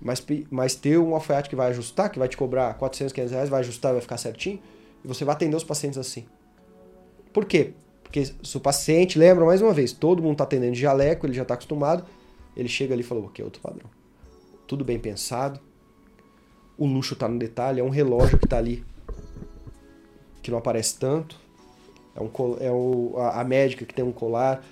mas, 0.00 0.24
mas 0.50 0.74
ter 0.74 0.96
um 0.98 1.14
alfaiate 1.14 1.50
que 1.50 1.56
vai 1.56 1.68
ajustar, 1.68 2.08
que 2.10 2.18
vai 2.18 2.26
te 2.26 2.38
cobrar 2.38 2.72
400, 2.72 3.12
500 3.12 3.32
reais, 3.32 3.48
vai 3.50 3.60
ajustar, 3.60 3.92
vai 3.92 4.00
ficar 4.00 4.16
certinho, 4.16 4.58
e 5.04 5.06
você 5.06 5.26
vai 5.26 5.34
atender 5.34 5.56
os 5.56 5.64
pacientes 5.64 5.98
assim. 5.98 6.24
Por 7.34 7.44
quê? 7.44 7.74
Porque 8.02 8.24
se 8.24 8.56
o 8.56 8.60
paciente, 8.60 9.18
lembra 9.18 9.44
mais 9.44 9.60
uma 9.60 9.74
vez, 9.74 9.92
todo 9.92 10.22
mundo 10.22 10.32
está 10.32 10.44
atendendo 10.44 10.72
de 10.72 10.80
jaleco, 10.80 11.26
ele 11.26 11.34
já 11.34 11.42
está 11.42 11.52
acostumado, 11.52 12.02
ele 12.56 12.68
chega 12.68 12.94
ali 12.94 13.02
e 13.02 13.06
falou, 13.06 13.26
ok, 13.26 13.44
outro 13.44 13.60
padrão. 13.60 13.90
Tudo 14.66 14.84
bem 14.84 14.98
pensado, 14.98 15.60
o 16.76 16.86
luxo 16.86 17.14
está 17.14 17.28
no 17.28 17.38
detalhe, 17.38 17.80
é 17.80 17.84
um 17.84 17.90
relógio 17.90 18.38
que 18.38 18.46
está 18.46 18.58
ali 18.58 18.84
que 20.42 20.50
não 20.50 20.58
aparece 20.58 20.96
tanto. 20.96 21.36
É, 22.14 22.20
um, 22.20 22.30
é 22.60 22.70
o, 22.70 23.14
a, 23.18 23.40
a, 23.40 23.44
médica 23.44 23.84
que 23.84 23.92
tem 23.92 24.04
um 24.04 24.12
colar, 24.12 24.64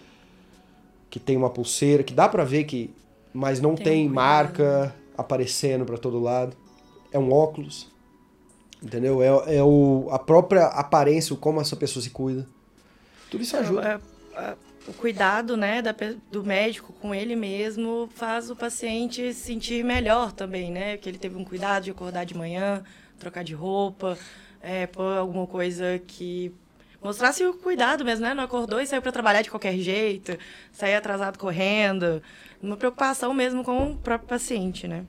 que 1.11 1.19
tem 1.19 1.37
uma 1.37 1.51
pulseira, 1.51 2.05
que 2.05 2.15
dá 2.15 2.29
pra 2.29 2.45
ver 2.45 2.63
que. 2.63 2.95
Mas 3.33 3.61
não 3.61 3.75
tem, 3.75 3.85
tem 3.85 4.09
marca 4.09 4.95
aparecendo 5.19 5.85
para 5.85 5.99
todo 5.99 6.21
lado. 6.21 6.57
É 7.11 7.19
um 7.19 7.33
óculos. 7.33 7.93
Entendeu? 8.81 9.21
É, 9.21 9.57
é 9.57 9.63
o, 9.65 10.09
a 10.11 10.19
própria 10.19 10.67
aparência, 10.67 11.35
como 11.35 11.61
essa 11.61 11.75
pessoa 11.75 12.03
se 12.03 12.11
cuida. 12.11 12.47
Tudo 13.29 13.43
isso 13.43 13.57
ajuda. 13.57 14.01
É, 14.37 14.41
é, 14.41 14.57
o 14.87 14.93
cuidado 14.93 15.57
né, 15.57 15.81
da, 15.81 15.95
do 16.31 16.45
médico 16.45 16.93
com 17.01 17.15
ele 17.15 17.35
mesmo 17.35 18.09
faz 18.15 18.51
o 18.51 18.57
paciente 18.57 19.33
se 19.33 19.41
sentir 19.41 19.85
melhor 19.85 20.33
também, 20.33 20.71
né? 20.71 20.97
Que 20.97 21.09
ele 21.09 21.19
teve 21.19 21.37
um 21.37 21.45
cuidado 21.45 21.85
de 21.85 21.91
acordar 21.91 22.25
de 22.25 22.37
manhã, 22.37 22.83
trocar 23.19 23.43
de 23.43 23.55
roupa, 23.55 24.19
é, 24.61 24.87
pôr 24.87 25.17
alguma 25.19 25.47
coisa 25.47 26.01
que 26.07 26.53
mostrasse 27.03 27.45
o 27.45 27.55
cuidado 27.55 28.05
mesmo, 28.05 28.27
né? 28.27 28.35
Não 28.35 28.45
acordou 28.45 28.81
e 28.81 28.87
saiu 28.87 29.01
para 29.01 29.13
trabalhar 29.13 29.43
de 29.43 29.51
qualquer 29.51 29.77
jeito, 29.79 30.37
sair 30.73 30.95
atrasado 30.95 31.39
correndo. 31.39 32.23
Uma 32.63 32.77
preocupação 32.77 33.33
mesmo 33.33 33.65
com 33.65 33.93
o 33.93 33.97
próprio 33.97 34.29
paciente, 34.29 34.87
né? 34.87 35.05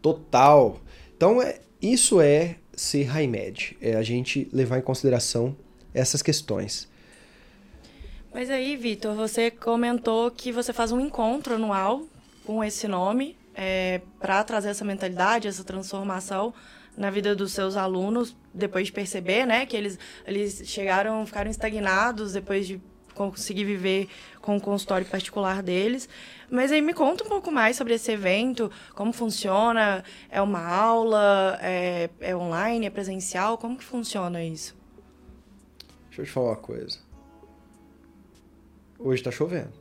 Total. 0.00 0.80
Então, 1.16 1.42
é, 1.42 1.60
isso 1.82 2.20
é 2.20 2.56
ser 2.74 3.04
high 3.04 3.26
med, 3.26 3.76
é 3.80 3.96
a 3.96 4.02
gente 4.02 4.48
levar 4.52 4.78
em 4.78 4.82
consideração 4.82 5.56
essas 5.94 6.22
questões. 6.22 6.88
Mas 8.36 8.50
aí, 8.50 8.76
Vitor, 8.76 9.14
você 9.14 9.50
comentou 9.50 10.30
que 10.30 10.52
você 10.52 10.70
faz 10.70 10.92
um 10.92 11.00
encontro 11.00 11.54
anual 11.54 12.02
com 12.44 12.62
esse 12.62 12.86
nome 12.86 13.34
é, 13.54 14.02
para 14.20 14.44
trazer 14.44 14.68
essa 14.68 14.84
mentalidade, 14.84 15.48
essa 15.48 15.64
transformação 15.64 16.52
na 16.98 17.08
vida 17.08 17.34
dos 17.34 17.52
seus 17.52 17.76
alunos, 17.78 18.36
depois 18.52 18.88
de 18.88 18.92
perceber, 18.92 19.46
né, 19.46 19.64
que 19.64 19.74
eles, 19.74 19.98
eles 20.26 20.64
chegaram, 20.66 21.24
ficaram 21.24 21.50
estagnados 21.50 22.34
depois 22.34 22.66
de 22.66 22.78
conseguir 23.14 23.64
viver 23.64 24.06
com 24.42 24.58
o 24.58 24.60
consultório 24.60 25.06
particular 25.06 25.62
deles. 25.62 26.06
Mas 26.50 26.70
aí 26.70 26.82
me 26.82 26.92
conta 26.92 27.24
um 27.24 27.28
pouco 27.28 27.50
mais 27.50 27.74
sobre 27.74 27.94
esse 27.94 28.12
evento, 28.12 28.70
como 28.94 29.14
funciona, 29.14 30.04
é 30.28 30.42
uma 30.42 30.62
aula, 30.62 31.58
é, 31.62 32.10
é 32.20 32.36
online, 32.36 32.84
é 32.84 32.90
presencial, 32.90 33.56
como 33.56 33.78
que 33.78 33.84
funciona 33.84 34.44
isso? 34.44 34.76
Deixa 36.08 36.20
eu 36.20 36.26
te 36.26 36.30
falar 36.32 36.48
uma 36.48 36.56
coisa. 36.56 37.05
Hoje 38.98 39.22
tá 39.22 39.30
chovendo 39.30 39.72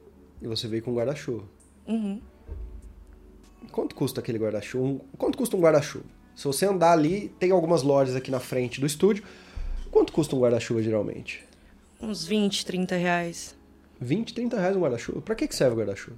e 0.42 0.48
você 0.48 0.68
veio 0.68 0.84
com 0.84 0.94
guarda-chuva. 0.94 1.44
Uhum. 1.88 2.22
Quanto 3.72 3.96
custa 3.96 4.20
aquele 4.20 4.38
guarda-chuva? 4.38 5.02
Quanto 5.18 5.38
custa 5.38 5.56
um 5.56 5.62
guarda-chuva? 5.62 6.06
Se 6.36 6.46
você 6.46 6.66
andar 6.66 6.92
ali, 6.92 7.30
tem 7.40 7.52
algumas 7.52 7.82
lojas 7.82 8.16
aqui 8.16 8.30
na 8.30 8.40
frente 8.40 8.80
do 8.80 8.86
estúdio. 8.86 9.24
Quanto 9.90 10.12
custa 10.12 10.36
um 10.36 10.40
guarda-chuva 10.40 10.82
geralmente? 10.82 11.44
Uns 12.02 12.26
20, 12.26 12.66
30 12.66 12.96
reais. 12.96 13.56
20, 14.02 14.34
30 14.34 14.60
reais 14.60 14.76
um 14.76 14.82
guarda-chuva? 14.82 15.22
Pra 15.22 15.36
que, 15.36 15.48
que 15.48 15.56
serve 15.56 15.76
o 15.76 15.78
guarda-chuva? 15.78 16.18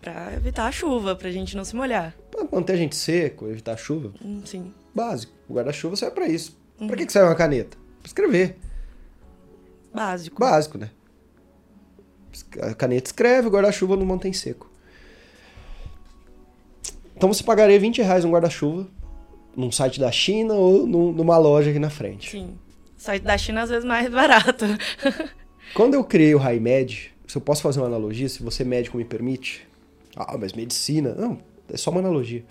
Pra 0.00 0.32
evitar 0.34 0.66
a 0.66 0.72
chuva, 0.72 1.14
pra 1.14 1.30
gente 1.30 1.56
não 1.56 1.64
se 1.64 1.76
molhar. 1.76 2.16
Pra 2.30 2.46
manter 2.50 2.72
a 2.72 2.76
gente 2.76 2.96
seco, 2.96 3.46
evitar 3.48 3.72
a 3.72 3.76
chuva? 3.76 4.12
Hum, 4.24 4.42
sim. 4.44 4.72
Básico. 4.94 5.32
O 5.48 5.54
guarda-chuva 5.54 5.96
serve 5.96 6.14
pra 6.14 6.26
isso. 6.28 6.56
Uhum. 6.80 6.86
Pra 6.86 6.96
que, 6.96 7.04
que 7.06 7.12
serve 7.12 7.28
uma 7.28 7.34
caneta? 7.34 7.76
Pra 8.00 8.06
escrever. 8.06 8.56
Básico. 9.92 10.38
Básico, 10.40 10.78
né? 10.78 10.90
A 12.60 12.74
caneta 12.74 13.08
escreve, 13.08 13.48
o 13.48 13.50
guarda-chuva 13.50 13.96
não 13.96 14.06
mantém 14.06 14.32
seco. 14.32 14.70
Então 17.16 17.32
você 17.32 17.42
pagaria 17.42 17.78
20 17.78 18.02
reais 18.02 18.24
um 18.24 18.30
guarda-chuva 18.30 18.86
num 19.56 19.72
site 19.72 19.98
da 19.98 20.10
China 20.12 20.54
ou 20.54 20.86
num, 20.86 21.12
numa 21.12 21.36
loja 21.36 21.70
aqui 21.70 21.78
na 21.78 21.90
frente. 21.90 22.30
Sim. 22.30 22.56
O 22.96 23.00
site 23.00 23.22
da 23.22 23.36
China 23.36 23.62
às 23.62 23.70
vezes 23.70 23.84
mais 23.84 24.08
barato. 24.08 24.64
Quando 25.74 25.94
eu 25.94 26.04
criei 26.04 26.34
o 26.34 26.38
HiMed, 26.38 27.12
se 27.26 27.36
eu 27.36 27.40
posso 27.40 27.62
fazer 27.62 27.80
uma 27.80 27.86
analogia, 27.86 28.28
se 28.28 28.42
você 28.42 28.64
médico 28.64 28.96
me 28.96 29.04
permite. 29.04 29.66
Ah, 30.16 30.38
mas 30.38 30.52
medicina. 30.52 31.14
Não, 31.14 31.38
é 31.72 31.76
só 31.76 31.90
uma 31.90 32.00
analogia. 32.00 32.44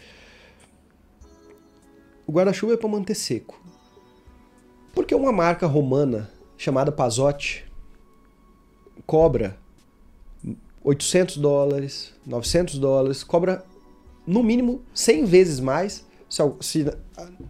O 2.25 2.31
guarda-chuva 2.31 2.73
é 2.73 2.77
para 2.77 2.89
manter 2.89 3.15
seco. 3.15 3.59
Porque 4.93 5.15
uma 5.15 5.31
marca 5.31 5.65
romana 5.65 6.29
chamada 6.57 6.91
Pazotti 6.91 7.63
cobra 9.05 9.57
800 10.87 11.35
dólares, 11.35 12.13
900 12.25 12.79
dólares, 12.79 13.21
cobra 13.21 13.65
no 14.25 14.41
mínimo 14.41 14.81
100 14.93 15.25
vezes 15.25 15.59
mais. 15.59 16.05
Se, 16.29 16.41
se 16.61 16.97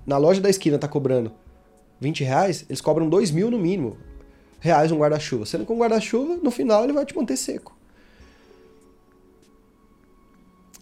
na 0.07 0.17
loja 0.17 0.41
da 0.41 0.49
esquina 0.49 0.79
tá 0.79 0.87
cobrando 0.87 1.31
20 1.99 2.23
reais, 2.23 2.65
eles 2.67 2.81
cobram 2.81 3.07
2 3.07 3.29
mil 3.29 3.51
no 3.51 3.59
mínimo 3.59 3.95
reais 4.59 4.91
um 4.91 4.97
guarda-chuva. 4.97 5.45
Sendo 5.45 5.67
que 5.67 5.71
um 5.71 5.77
guarda-chuva, 5.77 6.37
no 6.41 6.49
final, 6.49 6.83
ele 6.83 6.93
vai 6.93 7.05
te 7.05 7.15
manter 7.15 7.37
seco. 7.37 7.77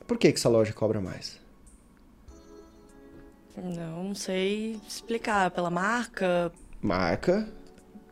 Por 0.07 0.17
que, 0.17 0.31
que 0.31 0.39
essa 0.39 0.47
loja 0.47 0.71
cobra 0.71 1.01
mais? 1.01 1.37
Não 3.57 4.15
sei 4.15 4.79
explicar. 4.87 5.51
Pela 5.51 5.69
marca? 5.69 6.53
Marca. 6.81 7.49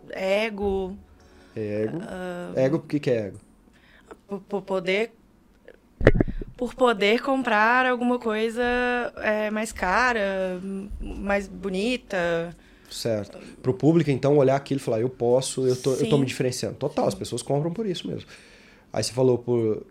Ego. 0.10 0.98
Ego. 1.56 1.98
Uh, 1.98 2.60
ego, 2.60 2.80
por 2.80 2.88
que, 2.90 3.00
que 3.00 3.10
é 3.10 3.28
ego? 3.28 3.43
Por 4.28 4.62
poder 4.62 5.12
por 6.56 6.76
poder 6.76 7.22
comprar 7.22 7.86
alguma 7.86 8.20
coisa 8.20 8.64
é, 9.18 9.50
mais 9.50 9.72
cara, 9.72 10.62
mais 11.02 11.48
bonita. 11.48 12.56
Certo. 12.90 13.38
Para 13.62 13.72
o 13.72 13.74
público, 13.74 14.12
então, 14.12 14.38
olhar 14.38 14.56
aquilo 14.56 14.80
e 14.80 14.84
falar, 14.84 15.02
eu 15.02 15.10
posso, 15.10 15.68
eu 15.68 15.76
tô, 15.76 15.94
eu 15.96 16.08
tô 16.08 16.18
me 16.18 16.26
diferenciando. 16.26 16.76
Total, 16.76 17.06
Sim. 17.06 17.10
as 17.10 17.16
pessoas 17.16 17.42
compram 17.42 17.74
por 17.74 17.86
isso 17.86 18.08
mesmo. 18.08 18.30
Aí 18.92 19.04
você 19.04 19.12
falou 19.12 19.40
por 19.40 19.86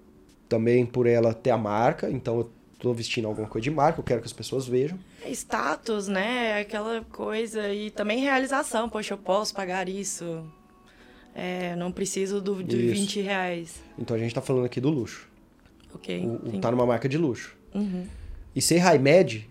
também 0.48 0.86
por 0.86 1.06
ela 1.06 1.34
ter 1.34 1.50
a 1.50 1.58
marca, 1.58 2.10
então 2.10 2.38
eu 2.38 2.50
tô 2.78 2.92
vestindo 2.92 3.26
alguma 3.26 3.48
coisa 3.48 3.62
de 3.64 3.70
marca, 3.70 3.98
eu 3.98 4.04
quero 4.04 4.20
que 4.20 4.26
as 4.26 4.32
pessoas 4.32 4.66
vejam. 4.66 4.98
Status, 5.26 6.08
né? 6.08 6.60
Aquela 6.60 7.04
coisa. 7.10 7.72
E 7.72 7.90
também 7.90 8.20
realização. 8.20 8.88
Poxa, 8.88 9.14
eu 9.14 9.18
posso 9.18 9.54
pagar 9.54 9.88
isso. 9.88 10.44
É, 11.34 11.74
não 11.76 11.90
preciso 11.90 12.40
do, 12.40 12.62
de 12.62 12.86
isso. 12.86 12.94
20 12.94 13.20
reais. 13.20 13.82
Então 13.98 14.14
a 14.16 14.18
gente 14.18 14.28
está 14.28 14.40
falando 14.40 14.66
aqui 14.66 14.80
do 14.80 14.90
luxo. 14.90 15.28
Ok. 15.94 16.26
O, 16.26 16.56
o 16.56 16.60
tá 16.60 16.70
numa 16.70 16.86
marca 16.86 17.08
de 17.08 17.16
luxo. 17.16 17.56
Uhum. 17.74 18.06
E 18.54 18.60
ser 18.60 18.78
high 18.78 18.98
med 18.98 19.48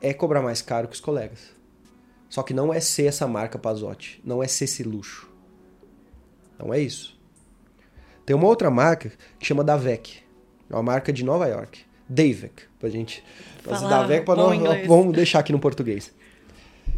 é 0.00 0.12
cobrar 0.12 0.42
mais 0.42 0.60
caro 0.60 0.88
que 0.88 0.94
os 0.94 1.00
colegas. 1.00 1.54
Só 2.28 2.42
que 2.42 2.52
não 2.52 2.72
é 2.72 2.80
ser 2.80 3.06
essa 3.06 3.26
marca 3.26 3.58
Pazotti, 3.58 4.20
não 4.24 4.42
é 4.42 4.48
ser 4.48 4.64
esse 4.64 4.82
luxo. 4.82 5.30
Não 6.58 6.72
é 6.72 6.80
isso. 6.80 7.18
Tem 8.26 8.34
uma 8.34 8.46
outra 8.46 8.70
marca 8.70 9.12
que 9.38 9.46
chama 9.46 9.62
Davec. 9.62 10.18
É 10.68 10.74
uma 10.74 10.82
marca 10.82 11.12
de 11.12 11.24
Nova 11.24 11.46
York. 11.46 11.80
Davec, 12.08 12.64
pra 12.78 12.88
gente. 12.88 13.22
Davec 13.64 14.24
pra 14.24 14.34
não, 14.34 14.50
vamos 14.86 15.14
deixar 15.14 15.40
aqui 15.40 15.52
no 15.52 15.58
português. 15.58 16.12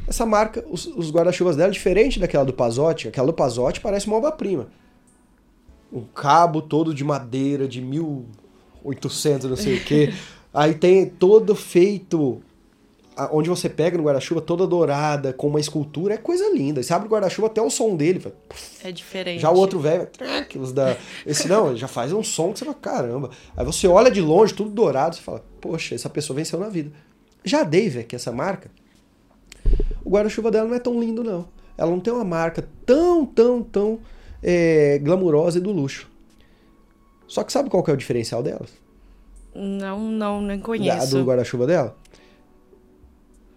Essa 0.07 0.24
marca, 0.24 0.64
os, 0.70 0.87
os 0.87 1.11
guarda-chuvas 1.11 1.57
dela, 1.57 1.72
diferente 1.72 2.20
daquela 2.20 2.45
do 2.45 2.53
Pazotti, 2.53 3.09
aquela 3.09 3.26
do 3.26 3.32
Pazotti 3.32 3.80
parece 3.80 4.07
uma 4.07 4.16
obra-prima. 4.16 4.68
Um 5.93 6.03
cabo 6.03 6.62
todo 6.62 6.95
de 6.95 7.03
madeira 7.03 7.66
de 7.66 7.80
1800, 7.80 9.51
não 9.51 9.57
sei 9.57 9.76
o 9.76 9.84
quê. 9.84 10.14
Aí 10.55 10.74
tem 10.74 11.07
todo 11.07 11.55
feito 11.55 12.41
onde 13.32 13.49
você 13.49 13.68
pega 13.68 13.97
no 13.97 14.05
guarda-chuva 14.05 14.41
toda 14.41 14.66
dourada, 14.66 15.32
com 15.32 15.49
uma 15.49 15.59
escultura, 15.59 16.14
é 16.14 16.16
coisa 16.18 16.51
linda. 16.53 16.82
Você 16.82 16.93
abre 16.93 17.09
o 17.09 17.11
guarda-chuva 17.11 17.47
até 17.47 17.62
o 17.62 17.70
som 17.70 17.97
dele. 17.97 18.20
Fala, 18.20 18.34
é 18.84 18.93
diferente. 18.93 19.41
Já 19.41 19.51
o 19.51 19.57
outro 19.57 19.78
velho, 19.78 20.09
os 20.61 20.72
da. 20.72 20.97
Esse 21.24 21.49
não, 21.49 21.74
já 21.74 21.89
faz 21.89 22.12
um 22.12 22.22
som 22.22 22.53
que 22.53 22.59
você 22.59 22.64
fala, 22.64 22.76
caramba. 22.76 23.30
Aí 23.57 23.64
você 23.64 23.89
olha 23.89 24.11
de 24.11 24.20
longe, 24.20 24.53
tudo 24.53 24.70
dourado, 24.70 25.16
você 25.16 25.22
fala, 25.22 25.45
poxa, 25.61 25.95
essa 25.95 26.11
pessoa 26.11 26.37
venceu 26.37 26.59
na 26.61 26.68
vida. 26.68 26.93
Já 27.43 27.61
a 27.61 27.64
Dave, 27.64 28.05
que 28.05 28.14
é 28.14 28.18
essa 28.18 28.32
marca, 28.32 28.70
o 30.07 30.09
guarda-chuva 30.09 30.53
dela 30.53 30.69
não 30.69 30.75
é 30.77 30.79
tão 30.79 31.01
lindo, 31.01 31.25
não. 31.25 31.49
Ela 31.77 31.91
não 31.91 31.99
tem 31.99 32.13
uma 32.13 32.25
marca 32.25 32.67
tão, 32.87 33.27
tão, 33.27 33.61
tão 33.61 33.99
é, 34.41 35.01
glamurosa 35.03 35.59
e 35.59 35.61
do 35.61 35.73
luxo. 35.73 36.09
Só 37.27 37.43
que 37.43 37.53
sabe 37.53 37.69
qual 37.69 37.83
que 37.83 37.91
é 37.91 37.95
o 37.95 37.97
diferencial 37.97 38.41
delas? 38.41 38.71
Não, 39.53 39.99
não, 39.99 40.41
nem 40.41 40.61
conheço. 40.61 41.11
Da, 41.11 41.19
do 41.19 41.25
guarda-chuva 41.25 41.67
dela? 41.67 41.97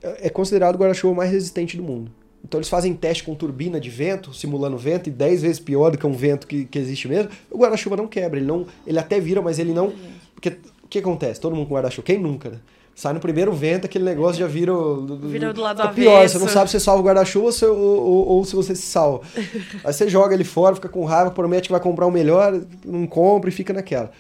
É, 0.01 0.25
é 0.25 0.29
considerado 0.31 0.73
o 0.73 0.79
guarda-chuva 0.79 1.13
mais 1.13 1.29
resistente 1.29 1.77
do 1.77 1.83
mundo. 1.83 2.11
Então 2.43 2.57
eles 2.57 2.69
fazem 2.69 2.95
teste 2.95 3.23
com 3.23 3.35
turbina 3.35 3.79
de 3.79 3.91
vento, 3.91 4.33
simulando 4.33 4.75
vento, 4.75 5.07
e 5.07 5.11
10 5.11 5.43
vezes 5.43 5.59
pior 5.59 5.91
do 5.91 5.99
que 5.99 6.07
um 6.07 6.13
vento 6.13 6.47
que, 6.47 6.65
que 6.65 6.79
existe 6.79 7.07
mesmo. 7.07 7.29
O 7.51 7.59
guarda-chuva 7.59 7.95
não 7.95 8.07
quebra, 8.07 8.39
ele 8.39 8.47
não. 8.47 8.65
Ele 8.87 8.97
até 8.97 9.19
vira, 9.19 9.39
mas 9.39 9.59
ele 9.59 9.71
não. 9.71 9.93
Porque 10.33 10.57
o 10.83 10.87
que 10.89 10.97
acontece? 10.97 11.39
Todo 11.39 11.55
mundo 11.55 11.67
com 11.67 11.75
guarda-chuva, 11.75 12.07
quem 12.07 12.17
nunca, 12.17 12.49
né? 12.49 12.59
Sai 12.95 13.13
no 13.13 13.19
primeiro 13.19 13.53
vento, 13.53 13.85
aquele 13.85 14.03
negócio 14.03 14.39
já 14.39 14.47
vira. 14.47 14.73
Vira 15.21 15.53
do 15.53 15.61
lado 15.61 15.81
do 15.81 15.93
pior, 15.93 16.27
você 16.27 16.37
não 16.37 16.49
sabe 16.49 16.69
se 16.69 16.73
você 16.73 16.83
salva 16.83 17.01
o 17.01 17.05
guarda-chuva 17.05 17.49
ou, 17.67 17.77
ou, 17.77 18.27
ou, 18.27 18.45
se 18.45 18.55
você 18.55 18.75
se 18.75 18.81
salva. 18.81 19.25
Aí 19.85 19.93
você 19.93 20.09
joga 20.09 20.33
ele 20.33 20.43
fora, 20.43 20.75
fica 20.75 20.89
com 20.89 21.05
raiva, 21.05 21.31
promete 21.31 21.69
que 21.69 21.71
vai 21.71 21.79
comprar 21.79 22.05
o 22.05 22.09
um 22.09 22.11
melhor, 22.11 22.61
não 22.85 23.07
compra 23.07 23.49
e 23.49 23.53
fica 23.53 23.71
naquela. 23.71 24.11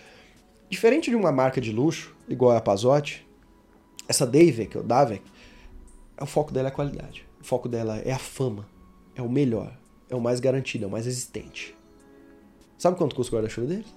Diferente 0.69 1.09
de 1.09 1.15
uma 1.15 1.31
marca 1.31 1.59
de 1.59 1.71
luxo, 1.71 2.15
igual 2.27 2.55
a 2.55 2.61
Pazotti, 2.61 3.27
essa 4.07 4.25
Davek, 4.25 4.77
ou 4.77 4.83
Davek, 4.83 5.23
o 6.21 6.25
foco 6.25 6.53
dela 6.53 6.67
é 6.67 6.71
a 6.71 6.73
qualidade. 6.73 7.25
O 7.41 7.43
foco 7.43 7.67
dela 7.67 7.97
é 7.97 8.11
a 8.11 8.19
fama. 8.19 8.65
É 9.15 9.21
o 9.21 9.29
melhor. 9.29 9.73
É 10.09 10.15
o 10.15 10.21
mais 10.21 10.39
garantido, 10.39 10.85
é 10.85 10.87
o 10.87 10.91
mais 10.91 11.05
existente. 11.05 11.75
Sabe 12.77 12.97
quanto 12.97 13.15
custa 13.15 13.35
o 13.35 13.37
guarda-chuva 13.37 13.67
deles? 13.67 13.93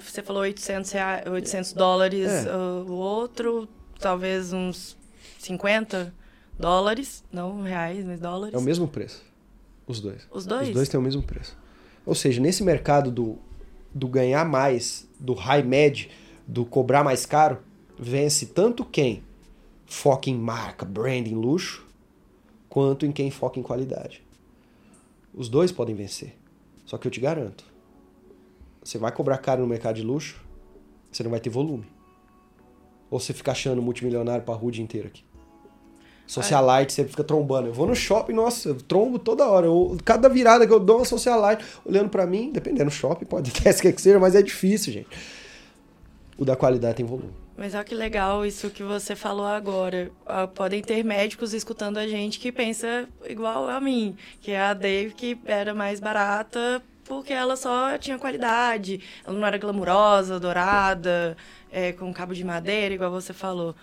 Você 0.00 0.22
falou 0.22 0.42
800, 0.42 0.90
reais, 0.92 1.26
800 1.26 1.72
dólares 1.74 2.28
é. 2.28 2.56
o 2.56 2.92
outro, 2.92 3.68
talvez 3.98 4.52
uns 4.52 4.96
50 5.38 6.12
dólares, 6.58 7.22
não 7.32 7.62
reais, 7.62 8.04
mas 8.04 8.20
dólares. 8.20 8.54
É 8.54 8.58
o 8.58 8.62
mesmo 8.62 8.88
preço. 8.88 9.22
Os 9.86 10.00
dois. 10.00 10.26
Os 10.30 10.46
dois? 10.46 10.68
Os 10.68 10.74
dois 10.74 10.88
têm 10.88 10.98
o 10.98 11.02
mesmo 11.02 11.22
preço. 11.22 11.56
Ou 12.06 12.14
seja, 12.14 12.40
nesse 12.40 12.62
mercado 12.62 13.10
do, 13.10 13.38
do 13.92 14.08
ganhar 14.08 14.44
mais, 14.44 15.06
do 15.18 15.34
high 15.34 15.62
med, 15.62 16.10
do 16.46 16.64
cobrar 16.64 17.04
mais 17.04 17.26
caro, 17.26 17.58
vence 17.98 18.46
tanto 18.46 18.84
quem 18.84 19.22
foca 19.86 20.30
em 20.30 20.34
marca, 20.34 20.84
branding, 20.84 21.34
luxo, 21.34 21.86
quanto 22.68 23.06
em 23.06 23.12
quem 23.12 23.30
foca 23.30 23.58
em 23.58 23.62
qualidade. 23.62 24.22
Os 25.32 25.48
dois 25.48 25.70
podem 25.70 25.94
vencer. 25.94 26.34
Só 26.86 26.98
que 26.98 27.06
eu 27.06 27.10
te 27.10 27.20
garanto, 27.20 27.64
você 28.84 28.98
vai 28.98 29.10
cobrar 29.10 29.38
caro 29.38 29.62
no 29.62 29.66
mercado 29.66 29.96
de 29.96 30.02
luxo, 30.02 30.44
você 31.10 31.22
não 31.22 31.30
vai 31.30 31.40
ter 31.40 31.48
volume. 31.48 31.86
Ou 33.10 33.18
você 33.18 33.32
fica 33.32 33.52
achando 33.52 33.80
multimilionário 33.80 34.44
pra 34.44 34.54
rua 34.54 34.72
inteira 34.76 35.08
aqui. 35.08 35.24
Socialite, 36.26 36.92
você 36.92 37.04
fica 37.04 37.22
trombando. 37.22 37.68
Eu 37.68 37.72
vou 37.72 37.86
no 37.86 37.94
shopping, 37.94 38.32
nossa, 38.32 38.70
eu 38.70 38.74
trombo 38.76 39.18
toda 39.18 39.46
hora. 39.46 39.66
Eu, 39.66 39.96
cada 40.04 40.28
virada 40.28 40.66
que 40.66 40.72
eu 40.72 40.80
dou 40.80 40.96
uma 40.96 41.04
socialite, 41.04 41.64
olhando 41.84 42.08
para 42.08 42.26
mim, 42.26 42.50
dependendo 42.50 42.86
do 42.86 42.90
shopping, 42.90 43.24
pode 43.24 43.52
até 43.56 43.72
ser 43.72 43.92
que 43.92 44.00
seja, 44.00 44.18
mas 44.18 44.34
é 44.34 44.42
difícil, 44.42 44.92
gente. 44.92 45.08
O 46.36 46.44
da 46.44 46.56
qualidade 46.56 46.96
tem 46.96 47.06
volume. 47.06 47.32
Mas 47.56 47.74
olha 47.74 47.84
que 47.84 47.94
legal 47.94 48.44
isso 48.44 48.68
que 48.70 48.82
você 48.82 49.14
falou 49.14 49.46
agora. 49.46 50.10
Uh, 50.22 50.48
podem 50.48 50.82
ter 50.82 51.04
médicos 51.04 51.54
escutando 51.54 51.98
a 51.98 52.08
gente 52.08 52.40
que 52.40 52.50
pensa 52.50 53.08
igual 53.28 53.68
a 53.68 53.80
mim, 53.80 54.16
que 54.40 54.50
é 54.50 54.60
a 54.60 54.74
Dave 54.74 55.14
que 55.14 55.38
era 55.44 55.72
mais 55.72 56.00
barata 56.00 56.82
porque 57.04 57.32
ela 57.32 57.56
só 57.56 57.96
tinha 57.98 58.18
qualidade, 58.18 59.00
ela 59.24 59.36
não 59.36 59.46
era 59.46 59.58
glamurosa, 59.58 60.40
dourada, 60.40 61.36
é, 61.70 61.92
com 61.92 62.12
cabo 62.12 62.34
de 62.34 62.44
madeira, 62.44 62.94
igual 62.94 63.10
você 63.10 63.32
falou. 63.32 63.74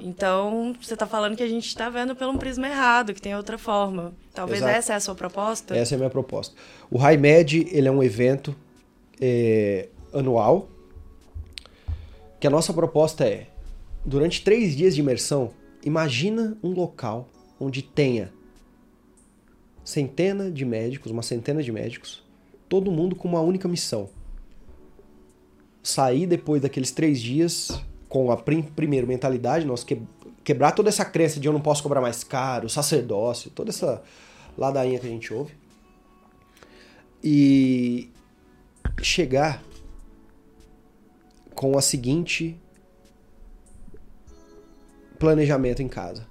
Então, 0.00 0.74
você 0.80 0.94
está 0.94 1.06
falando 1.06 1.36
que 1.36 1.42
a 1.42 1.48
gente 1.48 1.66
está 1.66 1.90
vendo 1.90 2.16
pelo 2.16 2.32
um 2.32 2.38
prisma 2.38 2.66
errado, 2.66 3.12
que 3.12 3.20
tem 3.20 3.36
outra 3.36 3.58
forma. 3.58 4.14
Talvez 4.32 4.62
Exato. 4.62 4.76
essa 4.76 4.92
é 4.94 4.96
a 4.96 5.00
sua 5.00 5.14
proposta? 5.14 5.76
Essa 5.76 5.94
é 5.94 5.96
a 5.96 5.98
minha 5.98 6.10
proposta. 6.10 6.54
O 6.90 6.96
High 6.96 7.18
Med, 7.18 7.68
ele 7.70 7.86
é 7.86 7.90
um 7.90 8.02
evento 8.02 8.56
é, 9.20 9.88
anual, 10.12 10.68
que 12.38 12.46
a 12.46 12.50
nossa 12.50 12.72
proposta 12.72 13.26
é, 13.26 13.48
durante 14.04 14.42
três 14.42 14.74
dias 14.74 14.94
de 14.94 15.00
imersão, 15.00 15.50
imagina 15.84 16.56
um 16.62 16.70
local 16.70 17.28
onde 17.58 17.82
tenha 17.82 18.32
centena 19.84 20.50
de 20.50 20.64
médicos, 20.64 21.12
uma 21.12 21.22
centena 21.22 21.62
de 21.62 21.70
médicos, 21.70 22.22
todo 22.70 22.92
mundo 22.92 23.16
com 23.16 23.28
uma 23.28 23.40
única 23.40 23.66
missão. 23.66 24.08
Sair 25.82 26.26
depois 26.26 26.62
daqueles 26.62 26.92
três 26.92 27.20
dias 27.20 27.82
com 28.08 28.30
a 28.30 28.36
prim 28.36 28.62
primeiro 28.62 29.06
mentalidade, 29.06 29.66
nós 29.66 29.82
que 29.82 30.00
quebrar 30.44 30.72
toda 30.72 30.88
essa 30.88 31.04
crença 31.04 31.40
de 31.40 31.48
eu 31.48 31.52
não 31.52 31.60
posso 31.60 31.82
cobrar 31.82 32.00
mais 32.00 32.22
caro, 32.22 32.68
sacerdócio, 32.68 33.50
toda 33.50 33.70
essa 33.70 34.02
ladainha 34.56 35.00
que 35.00 35.06
a 35.06 35.10
gente 35.10 35.34
ouve. 35.34 35.52
E 37.22 38.08
chegar 39.02 39.62
com 41.54 41.76
a 41.76 41.82
seguinte 41.82 42.56
planejamento 45.18 45.82
em 45.82 45.88
casa. 45.88 46.26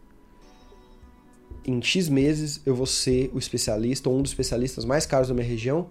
Em 1.66 1.82
X 1.82 2.08
meses 2.08 2.62
eu 2.66 2.74
vou 2.74 2.86
ser 2.86 3.30
o 3.34 3.38
especialista 3.38 4.10
ou 4.10 4.18
um 4.18 4.22
dos 4.22 4.32
especialistas 4.32 4.86
mais 4.86 5.06
caros 5.06 5.28
da 5.28 5.34
minha 5.34 5.46
região. 5.46 5.90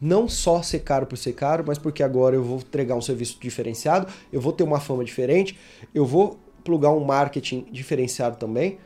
Não 0.00 0.28
só 0.28 0.62
ser 0.62 0.80
caro 0.80 1.06
por 1.06 1.16
ser 1.16 1.34
caro, 1.34 1.64
mas 1.66 1.78
porque 1.78 2.02
agora 2.02 2.34
eu 2.34 2.42
vou 2.42 2.58
entregar 2.58 2.94
um 2.94 3.00
serviço 3.00 3.38
diferenciado, 3.40 4.10
eu 4.32 4.40
vou 4.40 4.52
ter 4.52 4.64
uma 4.64 4.80
fama 4.80 5.04
diferente, 5.04 5.58
eu 5.94 6.06
vou 6.06 6.38
plugar 6.64 6.90
um 6.90 7.04
marketing 7.04 7.66
diferenciado 7.70 8.36
também, 8.36 8.78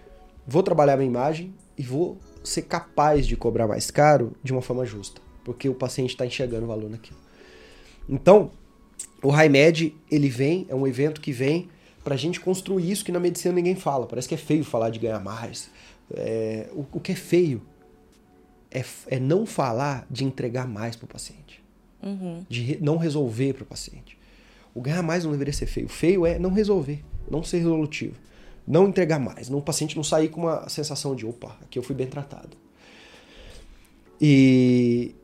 vou 0.46 0.62
trabalhar 0.62 0.96
minha 0.96 1.08
imagem 1.08 1.54
e 1.78 1.82
vou 1.82 2.18
ser 2.42 2.62
capaz 2.62 3.26
de 3.26 3.36
cobrar 3.36 3.66
mais 3.66 3.90
caro 3.90 4.32
de 4.42 4.52
uma 4.52 4.60
forma 4.60 4.84
justa, 4.84 5.20
porque 5.44 5.68
o 5.68 5.74
paciente 5.74 6.10
está 6.10 6.26
enxergando 6.26 6.64
o 6.64 6.68
valor 6.68 6.90
naquilo. 6.90 7.18
Então, 8.08 8.50
o 9.22 9.34
HiMed, 9.34 9.96
ele 10.10 10.28
vem, 10.28 10.66
é 10.68 10.74
um 10.74 10.86
evento 10.86 11.20
que 11.20 11.32
vem 11.32 11.68
pra 12.04 12.16
gente 12.16 12.38
construir 12.38 12.90
isso 12.90 13.04
que 13.04 13.10
na 13.10 13.18
medicina 13.18 13.54
ninguém 13.54 13.74
fala. 13.74 14.06
Parece 14.06 14.28
que 14.28 14.34
é 14.34 14.38
feio 14.38 14.62
falar 14.62 14.90
de 14.90 14.98
ganhar 14.98 15.20
mais. 15.20 15.70
É, 16.14 16.68
o, 16.72 16.84
o, 16.92 17.00
que 17.00 17.12
é 17.12 17.14
feio 17.14 17.62
é, 18.74 18.84
é, 19.06 19.20
não 19.20 19.46
falar 19.46 20.06
de 20.10 20.24
entregar 20.24 20.66
mais 20.66 20.96
pro 20.96 21.06
paciente. 21.06 21.62
Uhum. 22.02 22.44
De 22.48 22.60
re, 22.60 22.78
não 22.82 22.96
resolver 22.96 23.54
pro 23.54 23.64
paciente. 23.64 24.18
O 24.74 24.80
ganhar 24.80 25.02
mais 25.02 25.24
não 25.24 25.30
deveria 25.30 25.52
ser 25.52 25.66
feio. 25.66 25.88
Feio 25.88 26.26
é 26.26 26.38
não 26.38 26.50
resolver, 26.52 27.02
não 27.30 27.42
ser 27.42 27.58
resolutivo. 27.58 28.16
Não 28.66 28.88
entregar 28.88 29.20
mais. 29.20 29.48
Não, 29.48 29.58
o 29.58 29.62
paciente 29.62 29.96
não 29.96 30.02
sair 30.02 30.28
com 30.28 30.42
uma 30.42 30.68
sensação 30.68 31.14
de, 31.14 31.24
opa, 31.24 31.56
aqui 31.62 31.78
eu 31.78 31.82
fui 31.82 31.94
bem 31.94 32.06
tratado. 32.06 32.56
E 34.20 35.14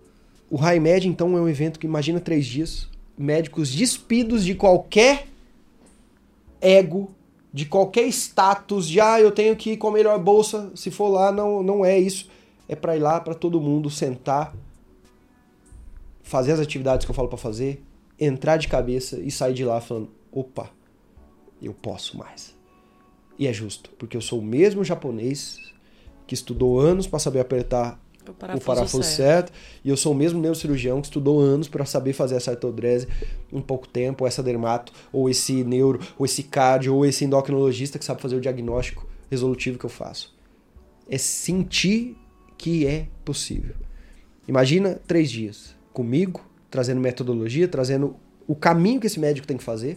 o 0.51 0.57
HiMed, 0.57 1.09
então, 1.09 1.37
é 1.37 1.41
um 1.41 1.49
evento 1.49 1.79
que 1.79 1.87
imagina 1.87 2.21
três 2.21 2.47
dias, 2.47 2.89
médicos 3.17 3.73
despidos 3.73 4.45
de 4.45 4.55
qualquer 4.55 5.27
ego, 6.61 7.11
de 7.53 7.65
qualquer 7.67 8.07
status, 8.09 8.87
de 8.87 9.01
ah, 9.01 9.21
eu 9.21 9.33
tenho 9.33 9.57
que 9.57 9.73
ir 9.73 9.77
com 9.77 9.89
a 9.89 9.93
melhor 9.93 10.19
bolsa, 10.19 10.71
se 10.75 10.91
for 10.91 11.09
lá, 11.09 11.33
não, 11.33 11.63
não 11.63 11.85
é 11.85 11.99
isso. 11.99 12.29
É 12.71 12.77
para 12.77 12.97
ir 12.97 13.01
lá 13.01 13.21
para 13.21 13.35
todo 13.35 13.61
mundo 13.61 13.91
sentar, 13.91 14.55
fazer 16.23 16.53
as 16.53 16.61
atividades 16.61 17.05
que 17.05 17.11
eu 17.11 17.15
falo 17.17 17.27
para 17.27 17.37
fazer, 17.37 17.83
entrar 18.17 18.59
de 18.59 18.69
cabeça 18.69 19.19
e 19.19 19.29
sair 19.29 19.55
de 19.55 19.65
lá 19.65 19.81
falando: 19.81 20.09
opa, 20.31 20.71
eu 21.61 21.75
posso 21.75 22.17
mais. 22.17 22.57
E 23.37 23.49
é 23.49 23.53
justo, 23.53 23.91
porque 23.99 24.17
eu 24.17 24.21
sou 24.21 24.39
o 24.39 24.45
mesmo 24.45 24.85
japonês 24.85 25.59
que 26.29 26.35
estudou 26.35 26.79
anos 26.79 27.09
para 27.09 27.19
saber 27.19 27.41
apertar 27.41 28.01
o 28.29 28.33
parafuso, 28.33 28.63
o 28.63 28.65
parafuso 28.65 29.03
certo. 29.03 29.51
certo. 29.51 29.53
E 29.85 29.89
eu 29.89 29.97
sou 29.97 30.13
o 30.13 30.15
mesmo 30.15 30.41
neurocirurgião 30.41 31.01
que 31.01 31.09
estudou 31.09 31.41
anos 31.41 31.67
para 31.67 31.85
saber 31.85 32.13
fazer 32.13 32.37
essa 32.37 32.53
artrodrese 32.53 33.09
em 33.53 33.61
pouco 33.61 33.89
tempo, 33.89 34.23
ou 34.23 34.29
essa 34.29 34.45
dermato, 34.45 34.93
ou 35.13 35.29
esse 35.29 35.65
neuro, 35.65 35.99
ou 36.17 36.25
esse 36.25 36.45
cardio, 36.45 36.95
ou 36.95 37.05
esse 37.05 37.25
endocrinologista 37.25 37.99
que 37.99 38.05
sabe 38.05 38.23
fazer 38.23 38.37
o 38.37 38.41
diagnóstico 38.41 39.09
resolutivo 39.29 39.77
que 39.77 39.87
eu 39.87 39.91
faço. 39.91 40.39
é 41.09 41.19
sentir 41.19 42.17
que 42.61 42.87
é 42.87 43.07
possível. 43.25 43.75
Imagina 44.47 45.01
três 45.07 45.31
dias 45.31 45.75
comigo, 45.95 46.45
trazendo 46.71 47.01
metodologia, 47.01 47.67
trazendo 47.67 48.15
o 48.47 48.55
caminho 48.55 49.01
que 49.01 49.07
esse 49.07 49.19
médico 49.19 49.47
tem 49.47 49.57
que 49.57 49.65
fazer, 49.65 49.97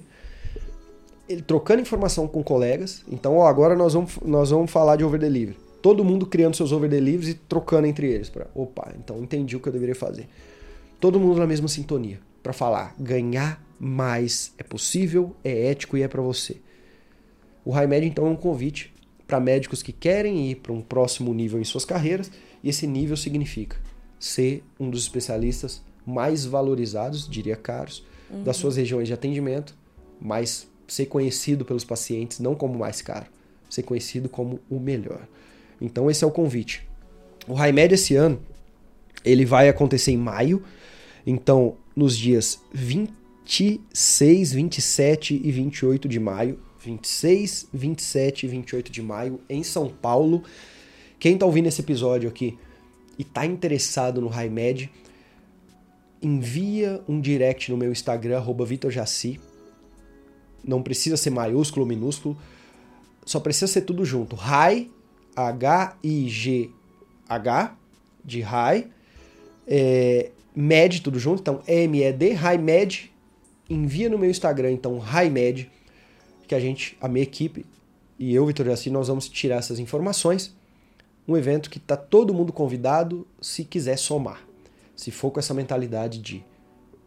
ele 1.28 1.42
trocando 1.42 1.82
informação 1.82 2.26
com 2.26 2.42
colegas. 2.42 3.04
Então, 3.12 3.36
ó, 3.36 3.48
agora 3.48 3.76
nós 3.76 3.94
vamos, 3.94 4.18
nós 4.26 4.50
vamos 4.50 4.72
falar 4.72 4.96
de 4.96 5.04
over 5.04 5.20
delivery. 5.20 5.58
Todo 5.82 6.06
mundo 6.06 6.26
criando 6.26 6.56
seus 6.56 6.72
over 6.72 6.90
deliveries 6.90 7.32
e 7.32 7.34
trocando 7.34 7.86
entre 7.86 8.10
eles. 8.10 8.32
Opa, 8.56 8.94
então 8.98 9.22
entendi 9.22 9.58
o 9.58 9.60
que 9.60 9.68
eu 9.68 9.74
deveria 9.74 9.96
fazer. 9.96 10.30
Todo 11.02 11.20
mundo 11.20 11.40
na 11.40 11.46
mesma 11.46 11.68
sintonia 11.68 12.22
para 12.42 12.54
falar: 12.54 12.96
ganhar 12.98 13.62
mais 13.78 14.54
é 14.58 14.64
possível, 14.64 15.36
é 15.44 15.70
ético 15.70 15.98
e 15.98 16.02
é 16.02 16.08
para 16.08 16.22
você. 16.22 16.62
O 17.66 17.72
High 17.72 18.06
então 18.06 18.26
é 18.26 18.30
um 18.30 18.38
convite 18.38 18.94
para 19.28 19.40
médicos 19.40 19.82
que 19.82 19.92
querem 19.92 20.52
ir 20.52 20.56
para 20.56 20.72
um 20.72 20.82
próximo 20.82 21.34
nível 21.34 21.60
em 21.60 21.64
suas 21.64 21.84
carreiras, 21.84 22.32
e 22.64 22.70
esse 22.70 22.88
nível 22.88 23.18
significa 23.18 23.78
ser 24.20 24.64
um 24.80 24.90
dos 24.90 25.04
especialistas 25.04 25.82
mais 26.06 26.46
valorizados, 26.46 27.28
diria 27.28 27.56
caros, 27.56 28.06
uhum. 28.30 28.44
das 28.44 28.58
suas 28.58 28.78
regiões 28.78 29.08
de 29.08 29.14
atendimento, 29.14 29.76
mas 30.20 30.68
ser 30.88 31.08
conhecido 31.08 31.66
pelos 31.66 31.84
pacientes 31.84 32.40
não 32.40 32.56
como 32.56 32.78
mais 32.78 33.02
caro, 33.02 33.26
ser 33.70 33.84
conhecido 33.84 34.30
como 34.30 34.60
o 34.70 34.80
melhor. 34.80 35.28
Então 35.82 36.10
esse 36.10 36.24
é 36.24 36.28
o 36.28 36.32
convite. 36.32 36.88
O 37.48 37.54
High 37.54 37.74
Med 37.74 37.94
esse 37.94 38.16
ano 38.16 38.40
ele 39.26 39.46
vai 39.46 39.70
acontecer 39.70 40.12
em 40.12 40.18
maio, 40.18 40.64
então 41.26 41.78
nos 41.96 42.18
dias 42.18 42.62
26, 42.74 44.54
27 44.54 45.42
e 45.44 45.52
28 45.52 46.08
de 46.08 46.20
maio 46.20 46.60
26, 46.84 47.70
27 47.74 48.46
e 48.46 48.50
28 48.50 48.92
de 48.92 49.02
maio 49.02 49.40
em 49.50 49.64
São 49.64 49.88
Paulo. 49.88 50.44
Quem 51.24 51.36
está 51.36 51.46
ouvindo 51.46 51.68
esse 51.68 51.80
episódio 51.80 52.28
aqui 52.28 52.60
e 53.18 53.22
está 53.22 53.46
interessado 53.46 54.20
no 54.20 54.28
High 54.28 54.50
Med, 54.50 54.92
envia 56.22 57.02
um 57.08 57.22
direct 57.22 57.72
no 57.72 57.78
meu 57.78 57.94
Instagram, 57.94 58.44
VitorJaci. 58.66 59.40
Não 60.66 60.84
precisa 60.84 61.16
ser 61.16 61.30
maiúsculo 61.30 61.84
ou 61.84 61.88
minúsculo, 61.88 62.38
só 63.26 63.40
precisa 63.40 63.68
ser 63.68 63.84
tudo 63.84 64.04
junto. 64.04 64.36
High, 64.36 64.92
H-I-G-H, 65.34 66.68
de 68.26 68.42
High, 68.42 68.90
é, 69.66 70.30
Med, 70.54 71.02
tudo 71.02 71.18
junto, 71.20 71.40
então 71.40 71.62
M-E-D, 71.66 72.34
High 72.34 72.58
Med. 72.58 73.10
Envia 73.70 74.10
no 74.10 74.18
meu 74.18 74.30
Instagram, 74.30 74.72
então, 74.72 75.00
High 75.00 75.30
Med 75.30 75.72
que 76.50 76.54
a 76.54 76.60
gente, 76.60 76.98
a 77.00 77.08
minha 77.08 77.24
equipe 77.24 77.66
e 78.20 78.36
eu, 78.36 78.46
Vitor 78.46 78.66
Jaci, 78.66 78.90
nós 78.90 79.08
vamos 79.08 79.30
tirar 79.30 79.56
essas 79.56 79.80
informações. 79.80 80.54
Um 81.28 81.38
evento 81.38 81.70
que 81.70 81.78
está 81.78 81.96
todo 81.96 82.34
mundo 82.34 82.52
convidado 82.52 83.26
se 83.42 83.64
quiser 83.64 83.98
somar. 83.98 84.46
Se 84.96 85.10
for 85.12 85.32
com 85.32 85.40
essa 85.40 85.54
mentalidade 85.54 86.20
de 86.20 86.46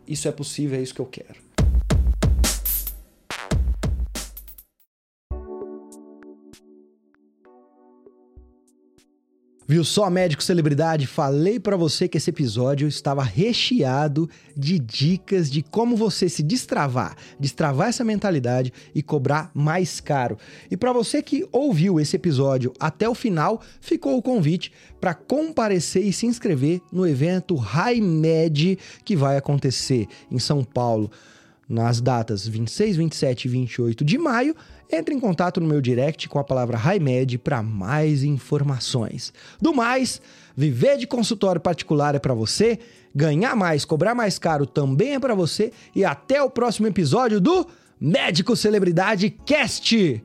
isso 0.07 0.29
é 0.29 0.33
possível, 0.33 0.79
é 0.79 0.83
isso 0.83 0.95
que 0.95 1.01
eu 1.01 1.07
quero. 1.07 1.46
Viu 9.69 9.83
só, 9.83 10.09
médico 10.09 10.45
celebridade? 10.45 11.09
Falei 11.09 11.59
para 11.59 11.77
você 11.77 12.07
que 12.07 12.19
esse 12.19 12.31
episódio 12.31 12.87
estava 12.87 13.25
recheado 13.25 14.31
de 14.57 14.79
dicas 14.79 15.51
de 15.51 15.61
como 15.61 15.97
você 15.97 16.29
se 16.29 16.41
destravar, 16.41 17.17
destravar 17.39 17.89
essa 17.89 18.05
mentalidade 18.05 18.73
e 18.95 19.03
cobrar 19.03 19.51
mais 19.53 19.99
caro. 19.99 20.39
E 20.71 20.77
para 20.77 20.93
você 20.93 21.21
que 21.21 21.45
ouviu 21.51 21.99
esse 21.99 22.15
episódio 22.15 22.73
até 22.79 23.09
o 23.09 23.15
final, 23.15 23.61
ficou 23.81 24.17
o 24.17 24.23
convite 24.23 24.71
para 25.01 25.15
comparecer 25.15 26.05
e 26.05 26.13
se 26.13 26.27
inscrever 26.27 26.81
no 26.93 27.05
evento 27.05 27.57
High 27.57 28.01
Med 28.01 28.79
que 29.05 29.17
vai 29.17 29.37
acontecer 29.37 30.07
em 30.31 30.39
São 30.39 30.63
Paulo 30.63 31.11
nas 31.69 32.01
datas 32.01 32.47
26, 32.47 32.97
27 32.97 33.45
e 33.45 33.49
28 33.49 34.05
de 34.05 34.17
maio 34.17 34.55
entre 34.91 35.15
em 35.15 35.21
contato 35.21 35.61
no 35.61 35.67
meu 35.67 35.81
direct 35.81 36.29
com 36.29 36.39
a 36.39 36.45
palavra 36.45 36.77
RaiMed 36.77 37.39
para 37.39 37.63
mais 37.63 38.23
informações. 38.23 39.33
Do 39.61 39.75
mais, 39.75 40.21
viver 40.57 40.97
de 40.97 41.07
consultório 41.07 41.61
particular 41.61 42.15
é 42.15 42.19
para 42.19 42.35
você, 42.35 42.79
ganhar 43.15 43.57
mais, 43.57 43.85
cobrar 43.85 44.15
mais 44.15 44.39
caro 44.39 44.67
também 44.67 45.15
é 45.15 45.19
para 45.19 45.35
você 45.35 45.73
e 45.95 46.05
até 46.05 46.43
o 46.43 46.51
próximo 46.51 46.87
episódio 46.87 47.41
do 47.41 47.67
Médico 48.01 48.55
Celebridade 48.55 49.31
Cast. 49.45 50.23